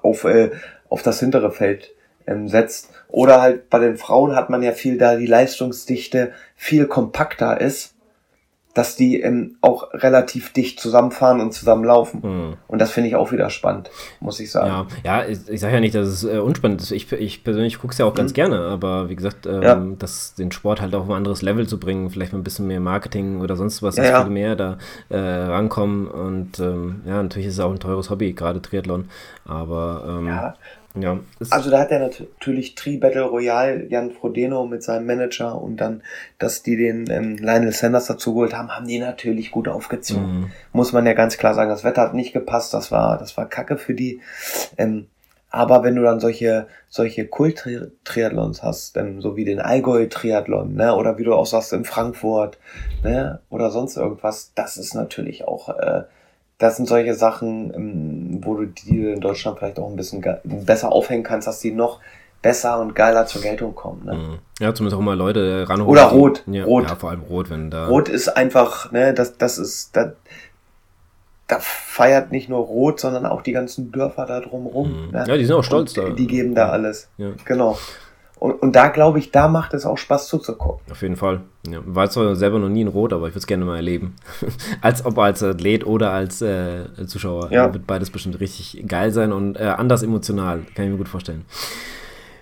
auf, 0.00 0.22
äh, 0.22 0.52
auf 0.88 1.02
das 1.02 1.18
hintere 1.18 1.50
Feld 1.50 1.92
ähm, 2.28 2.46
setzt. 2.46 2.90
Oder 3.08 3.42
halt 3.42 3.68
bei 3.68 3.80
den 3.80 3.96
Frauen 3.96 4.36
hat 4.36 4.48
man 4.48 4.62
ja 4.62 4.70
viel, 4.70 4.96
da 4.96 5.16
die 5.16 5.26
Leistungsdichte 5.26 6.30
viel 6.54 6.86
kompakter 6.86 7.60
ist 7.60 7.96
dass 8.78 8.94
die 8.94 9.20
ähm, 9.20 9.56
auch 9.60 9.92
relativ 9.92 10.52
dicht 10.52 10.78
zusammenfahren 10.78 11.40
und 11.40 11.52
zusammenlaufen. 11.52 12.20
Mhm. 12.22 12.56
Und 12.68 12.78
das 12.80 12.92
finde 12.92 13.08
ich 13.08 13.16
auch 13.16 13.32
wieder 13.32 13.50
spannend, 13.50 13.90
muss 14.20 14.38
ich 14.38 14.52
sagen. 14.52 14.86
Ja, 15.04 15.20
ja 15.22 15.28
ich, 15.28 15.48
ich 15.48 15.60
sage 15.60 15.74
ja 15.74 15.80
nicht, 15.80 15.96
dass 15.96 16.06
es 16.06 16.22
äh, 16.22 16.38
unspannend 16.38 16.80
ist. 16.80 16.92
Ich, 16.92 17.10
ich 17.10 17.42
persönlich 17.42 17.80
gucke 17.80 17.90
es 17.90 17.98
ja 17.98 18.06
auch 18.06 18.12
mhm. 18.12 18.18
ganz 18.18 18.34
gerne, 18.34 18.60
aber 18.60 19.08
wie 19.08 19.16
gesagt, 19.16 19.46
ähm, 19.46 19.62
ja. 19.62 19.82
das, 19.98 20.34
den 20.34 20.52
Sport 20.52 20.80
halt 20.80 20.94
auf 20.94 21.08
ein 21.08 21.12
anderes 21.12 21.42
Level 21.42 21.66
zu 21.66 21.80
bringen, 21.80 22.08
vielleicht 22.08 22.32
mal 22.32 22.38
ein 22.38 22.44
bisschen 22.44 22.68
mehr 22.68 22.78
Marketing 22.78 23.40
oder 23.40 23.56
sonst 23.56 23.82
was, 23.82 23.96
dass 23.96 24.06
ja, 24.06 24.12
ja. 24.12 24.22
viel 24.22 24.32
mehr 24.32 24.54
da 24.54 24.78
äh, 25.08 25.18
rankommen. 25.18 26.06
Und 26.06 26.60
ähm, 26.60 27.02
ja, 27.04 27.20
natürlich 27.20 27.48
ist 27.48 27.54
es 27.54 27.60
auch 27.60 27.72
ein 27.72 27.80
teures 27.80 28.10
Hobby, 28.10 28.32
gerade 28.32 28.62
Triathlon. 28.62 29.08
Aber 29.44 30.04
ähm, 30.06 30.28
ja, 30.28 30.54
ja, 30.94 31.20
also 31.50 31.70
da 31.70 31.80
hat 31.80 31.90
er 31.90 32.00
natürlich 32.00 32.74
Tri 32.74 32.96
Battle 32.96 33.22
Royale, 33.22 33.86
Jan 33.88 34.10
Frodeno 34.10 34.66
mit 34.66 34.82
seinem 34.82 35.06
Manager 35.06 35.60
und 35.60 35.76
dann, 35.76 36.02
dass 36.38 36.62
die 36.62 36.76
den 36.76 37.08
ähm, 37.10 37.36
Lionel 37.36 37.72
Sanders 37.72 38.06
dazu 38.06 38.34
geholt 38.34 38.56
haben, 38.56 38.74
haben 38.74 38.86
die 38.86 38.98
natürlich 38.98 39.50
gut 39.50 39.68
aufgezogen. 39.68 40.40
Mhm. 40.40 40.50
Muss 40.72 40.92
man 40.92 41.06
ja 41.06 41.12
ganz 41.12 41.36
klar 41.36 41.54
sagen. 41.54 41.70
Das 41.70 41.84
Wetter 41.84 42.02
hat 42.02 42.14
nicht 42.14 42.32
gepasst, 42.32 42.74
das 42.74 42.90
war, 42.90 43.18
das 43.18 43.36
war 43.36 43.48
Kacke 43.48 43.76
für 43.76 43.94
die. 43.94 44.20
Ähm, 44.76 45.06
aber 45.50 45.82
wenn 45.82 45.96
du 45.96 46.02
dann 46.02 46.20
solche, 46.20 46.66
solche 46.88 47.26
Kult-Triathlons 47.26 48.62
hast, 48.62 48.96
ähm, 48.96 49.22
so 49.22 49.36
wie 49.36 49.44
den 49.44 49.60
Allgäu-Triathlon, 49.60 50.74
ne, 50.74 50.94
oder 50.94 51.16
wie 51.18 51.24
du 51.24 51.34
auch 51.34 51.46
sagst 51.46 51.72
in 51.72 51.84
Frankfurt, 51.84 52.58
ne, 53.02 53.40
oder 53.48 53.70
sonst 53.70 53.96
irgendwas, 53.96 54.52
das 54.54 54.76
ist 54.76 54.94
natürlich 54.94 55.46
auch 55.46 55.70
äh, 55.70 56.02
das 56.58 56.76
sind 56.76 56.88
solche 56.88 57.14
Sachen, 57.14 57.72
ähm, 57.74 58.40
wo 58.42 58.56
du 58.56 58.66
die 58.66 59.12
in 59.12 59.20
Deutschland 59.20 59.58
vielleicht 59.58 59.78
auch 59.78 59.88
ein 59.88 59.96
bisschen 59.96 60.24
besser 60.44 60.92
aufhängen 60.92 61.22
kannst, 61.22 61.46
dass 61.46 61.60
die 61.60 61.70
noch 61.70 62.00
besser 62.42 62.80
und 62.80 62.94
geiler 62.94 63.26
zur 63.26 63.42
Geltung 63.42 63.74
kommen. 63.74 64.04
Ne? 64.04 64.14
Mhm. 64.14 64.38
Ja, 64.60 64.74
zumindest 64.74 64.98
auch 64.98 65.04
mal 65.04 65.16
Leute 65.16 65.68
ranholen. 65.68 65.90
Oder 65.90 66.04
Rot. 66.04 66.42
Ja, 66.46 66.64
Rot. 66.64 66.88
Ja, 66.88 66.96
vor 66.96 67.10
allem 67.10 67.22
Rot, 67.22 67.50
wenn 67.50 67.70
da. 67.70 67.86
Rot 67.86 68.08
ist 68.08 68.28
einfach, 68.28 68.92
ne, 68.92 69.14
das, 69.14 69.38
das 69.38 69.58
ist, 69.58 69.96
da, 69.96 70.12
da 71.46 71.58
feiert 71.60 72.30
nicht 72.30 72.48
nur 72.48 72.60
Rot, 72.60 73.00
sondern 73.00 73.26
auch 73.26 73.42
die 73.42 73.52
ganzen 73.52 73.90
Dörfer 73.90 74.26
da 74.26 74.40
drumherum. 74.40 75.06
Mhm. 75.06 75.10
Ne? 75.12 75.24
Ja, 75.26 75.36
die 75.36 75.44
sind 75.44 75.54
auch 75.54 75.64
stolz 75.64 75.96
und 75.96 76.08
da. 76.08 76.10
Die 76.10 76.26
geben 76.26 76.54
da 76.54 76.70
alles. 76.70 77.08
Ja. 77.18 77.30
Genau. 77.44 77.78
Und, 78.38 78.52
und 78.62 78.72
da 78.76 78.88
glaube 78.88 79.18
ich, 79.18 79.30
da 79.30 79.48
macht 79.48 79.74
es 79.74 79.84
auch 79.84 79.98
Spaß 79.98 80.28
zuzugucken. 80.28 80.80
Auf 80.90 81.02
jeden 81.02 81.16
Fall. 81.16 81.40
Ja, 81.68 81.80
war 81.84 82.08
zwar 82.08 82.36
selber 82.36 82.58
noch 82.58 82.68
nie 82.68 82.82
in 82.82 82.88
Rot, 82.88 83.12
aber 83.12 83.26
ich 83.26 83.32
würde 83.32 83.40
es 83.40 83.46
gerne 83.46 83.64
mal 83.64 83.76
erleben. 83.76 84.14
als 84.80 85.04
ob 85.04 85.18
als 85.18 85.42
Athlet 85.42 85.84
oder 85.84 86.12
als 86.12 86.40
äh, 86.40 86.84
Zuschauer. 87.06 87.50
Ja. 87.50 87.72
Wird 87.72 87.86
beides 87.86 88.10
bestimmt 88.10 88.40
richtig 88.40 88.84
geil 88.86 89.10
sein 89.12 89.32
und 89.32 89.56
äh, 89.56 89.64
anders 89.64 90.02
emotional. 90.02 90.62
Kann 90.74 90.84
ich 90.84 90.90
mir 90.92 90.98
gut 90.98 91.08
vorstellen. 91.08 91.44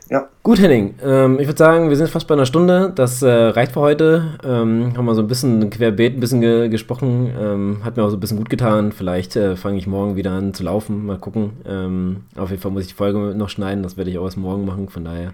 Ja. 0.09 0.29
Gut, 0.45 0.61
Henning. 0.61 0.95
Ähm, 1.03 1.41
ich 1.41 1.49
würde 1.49 1.59
sagen, 1.59 1.89
wir 1.89 1.97
sind 1.97 2.09
fast 2.09 2.29
bei 2.29 2.35
einer 2.35 2.47
Stunde. 2.47 2.93
Das 2.95 3.23
äh, 3.23 3.29
reicht 3.29 3.73
für 3.73 3.81
heute. 3.81 4.39
Ähm, 4.45 4.93
haben 4.97 5.05
wir 5.05 5.15
so 5.17 5.23
ein 5.23 5.27
bisschen 5.27 5.69
querbeet 5.69 6.15
ein 6.15 6.21
bisschen 6.21 6.41
ge 6.41 6.69
gesprochen. 6.69 7.33
Ähm, 7.37 7.79
hat 7.83 7.97
mir 7.97 8.05
auch 8.05 8.11
so 8.11 8.17
ein 8.17 8.21
bisschen 8.21 8.37
gut 8.37 8.49
getan. 8.49 8.93
Vielleicht 8.93 9.35
äh, 9.35 9.57
fange 9.57 9.79
ich 9.79 9.89
morgen 9.89 10.15
wieder 10.15 10.31
an 10.31 10.55
zu 10.55 10.63
laufen. 10.63 11.07
Mal 11.07 11.19
gucken. 11.19 11.55
Ähm, 11.67 12.25
auf 12.37 12.51
jeden 12.51 12.63
Fall 12.63 12.71
muss 12.71 12.83
ich 12.83 12.89
die 12.89 12.95
Folge 12.95 13.35
noch 13.37 13.49
schneiden. 13.49 13.83
Das 13.83 13.97
werde 13.97 14.11
ich 14.11 14.19
auch 14.19 14.25
erst 14.25 14.37
morgen 14.37 14.65
machen. 14.65 14.89
Von 14.89 15.05
daher. 15.05 15.33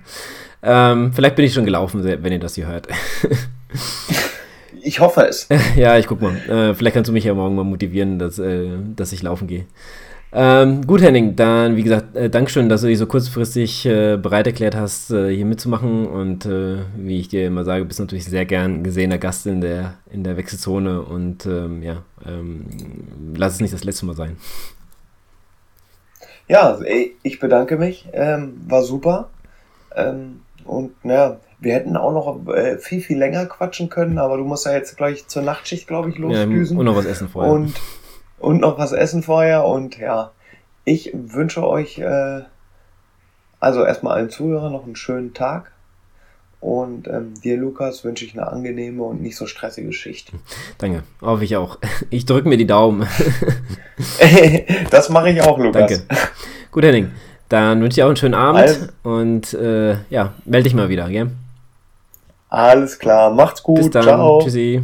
Ähm, 0.62 1.12
vielleicht 1.12 1.37
bin 1.37 1.45
ich 1.45 1.53
schon 1.53 1.66
gelaufen, 1.66 2.03
wenn 2.03 2.33
ihr 2.33 2.39
das 2.39 2.55
hier 2.55 2.66
hört. 2.66 2.89
ich 4.83 5.01
hoffe 5.01 5.27
es. 5.29 5.49
ja, 5.77 5.99
ich 5.99 6.07
guck 6.07 6.23
mal. 6.23 6.35
Äh, 6.49 6.75
vielleicht 6.75 6.95
kannst 6.95 7.11
du 7.11 7.12
mich 7.12 7.25
ja 7.25 7.35
morgen 7.35 7.55
mal 7.57 7.64
motivieren, 7.64 8.18
dass, 8.18 8.39
äh, 8.39 8.70
dass 8.97 9.12
ich 9.12 9.23
laufen 9.23 9.49
gehe. 9.49 9.66
Ähm, 10.35 10.87
gut, 10.87 11.03
Henning, 11.03 11.37
dann 11.37 11.76
wie 11.76 11.83
gesagt, 11.83 12.16
äh, 12.16 12.30
Dankeschön, 12.30 12.70
dass 12.70 12.80
du 12.80 12.87
dich 12.87 12.97
so 12.97 13.07
kurzfristig 13.07 13.85
äh, 13.85 14.16
bereit 14.16 14.47
erklärt 14.47 14.74
hast, 14.74 15.11
äh, 15.11 15.35
hier 15.35 15.45
mitzumachen. 15.45 16.07
Und 16.07 16.47
äh, 16.47 16.78
wie 16.97 17.20
ich 17.20 17.28
dir 17.28 17.47
immer 17.47 17.64
sage, 17.64 17.85
bist 17.85 18.01
natürlich 18.01 18.24
sehr 18.24 18.47
gern 18.47 18.83
gesehener 18.83 19.18
Gast 19.18 19.47
in 19.47 19.61
der, 19.61 19.95
in 20.11 20.24
der 20.24 20.39
Wechselzone. 20.39 21.03
Und 21.03 21.45
ähm, 21.45 21.83
ja, 21.83 22.03
ähm, 22.26 22.64
lass 23.37 23.55
es 23.55 23.61
nicht 23.61 23.74
das 23.74 23.85
letzte 23.85 24.07
Mal 24.07 24.16
sein. 24.16 24.39
Ja, 26.49 26.78
ich 27.22 27.39
bedanke 27.39 27.76
mich. 27.76 28.09
Ähm, 28.14 28.55
war 28.66 28.83
super. 28.83 29.28
Ähm, 29.95 30.41
und 30.64 30.93
ja, 31.05 31.41
wir 31.61 31.74
hätten 31.74 31.97
auch 31.97 32.12
noch 32.12 32.55
äh, 32.55 32.78
viel, 32.78 33.03
viel 33.03 33.18
länger 33.18 33.45
quatschen 33.47 33.91
können, 33.91 34.18
aber 34.18 34.39
du 34.39 34.45
musst 34.45 34.64
ja 34.64 34.72
jetzt 34.72 34.97
gleich 34.97 35.28
zur 35.28 35.43
Nachtschicht, 35.43 35.87
glaube 35.87 36.09
ich, 36.09 36.16
losdüsen. 36.16 36.76
Ja, 36.76 36.80
und 36.80 36.87
noch 36.87 36.97
was 36.97 37.05
essen 37.05 37.28
vorher. 37.28 37.53
Und 37.53 37.74
und 38.43 38.61
noch 38.61 38.78
was 38.78 38.93
essen 38.93 39.22
vorher. 39.22 39.64
Und 39.64 39.99
ja, 39.99 40.32
ich 40.84 41.12
wünsche 41.14 41.66
euch, 41.66 41.99
äh, 41.99 42.40
also 43.61 43.84
erstmal 43.84 44.16
allen 44.16 44.30
Zuhörern 44.30 44.72
noch 44.72 44.84
einen 44.84 44.97
schönen 44.97 45.32
Tag. 45.32 45.72
Und 46.61 47.09
ähm, 47.09 47.34
dir, 47.43 47.57
Lukas, 47.57 48.05
wünsche 48.05 48.24
ich 48.24 48.34
eine 48.34 48.47
angenehme 48.47 49.03
und 49.03 49.20
nicht 49.20 49.36
so 49.36 49.47
stressige 49.47 49.93
Schicht. 49.93 50.32
Danke, 50.78 51.03
hoffe 51.20 51.45
ich 51.45 51.57
auch. 51.57 51.78
Ich 52.11 52.24
drücke 52.24 52.49
mir 52.49 52.57
die 52.57 52.66
Daumen. 52.66 53.07
das 54.90 55.09
mache 55.09 55.30
ich 55.30 55.43
auch, 55.43 55.59
Lukas. 55.59 56.05
Danke. 56.07 56.24
Gut, 56.70 56.84
Henning. 56.84 57.11
Dann 57.49 57.80
wünsche 57.80 57.90
ich 57.90 57.95
dir 57.97 58.05
auch 58.05 58.09
einen 58.09 58.16
schönen 58.16 58.34
Abend 58.34 58.61
also, 58.61 58.86
und 59.03 59.53
äh, 59.55 59.97
ja, 60.09 60.32
melde 60.45 60.64
dich 60.64 60.74
mal 60.74 60.88
wieder, 60.88 61.09
gell? 61.09 61.30
Alles 62.49 62.99
klar, 62.99 63.30
macht's 63.30 63.62
gut. 63.62 63.76
Bis 63.76 63.90
dann. 63.90 64.05
Ciao. 64.05 64.40
Tschüssi. 64.43 64.82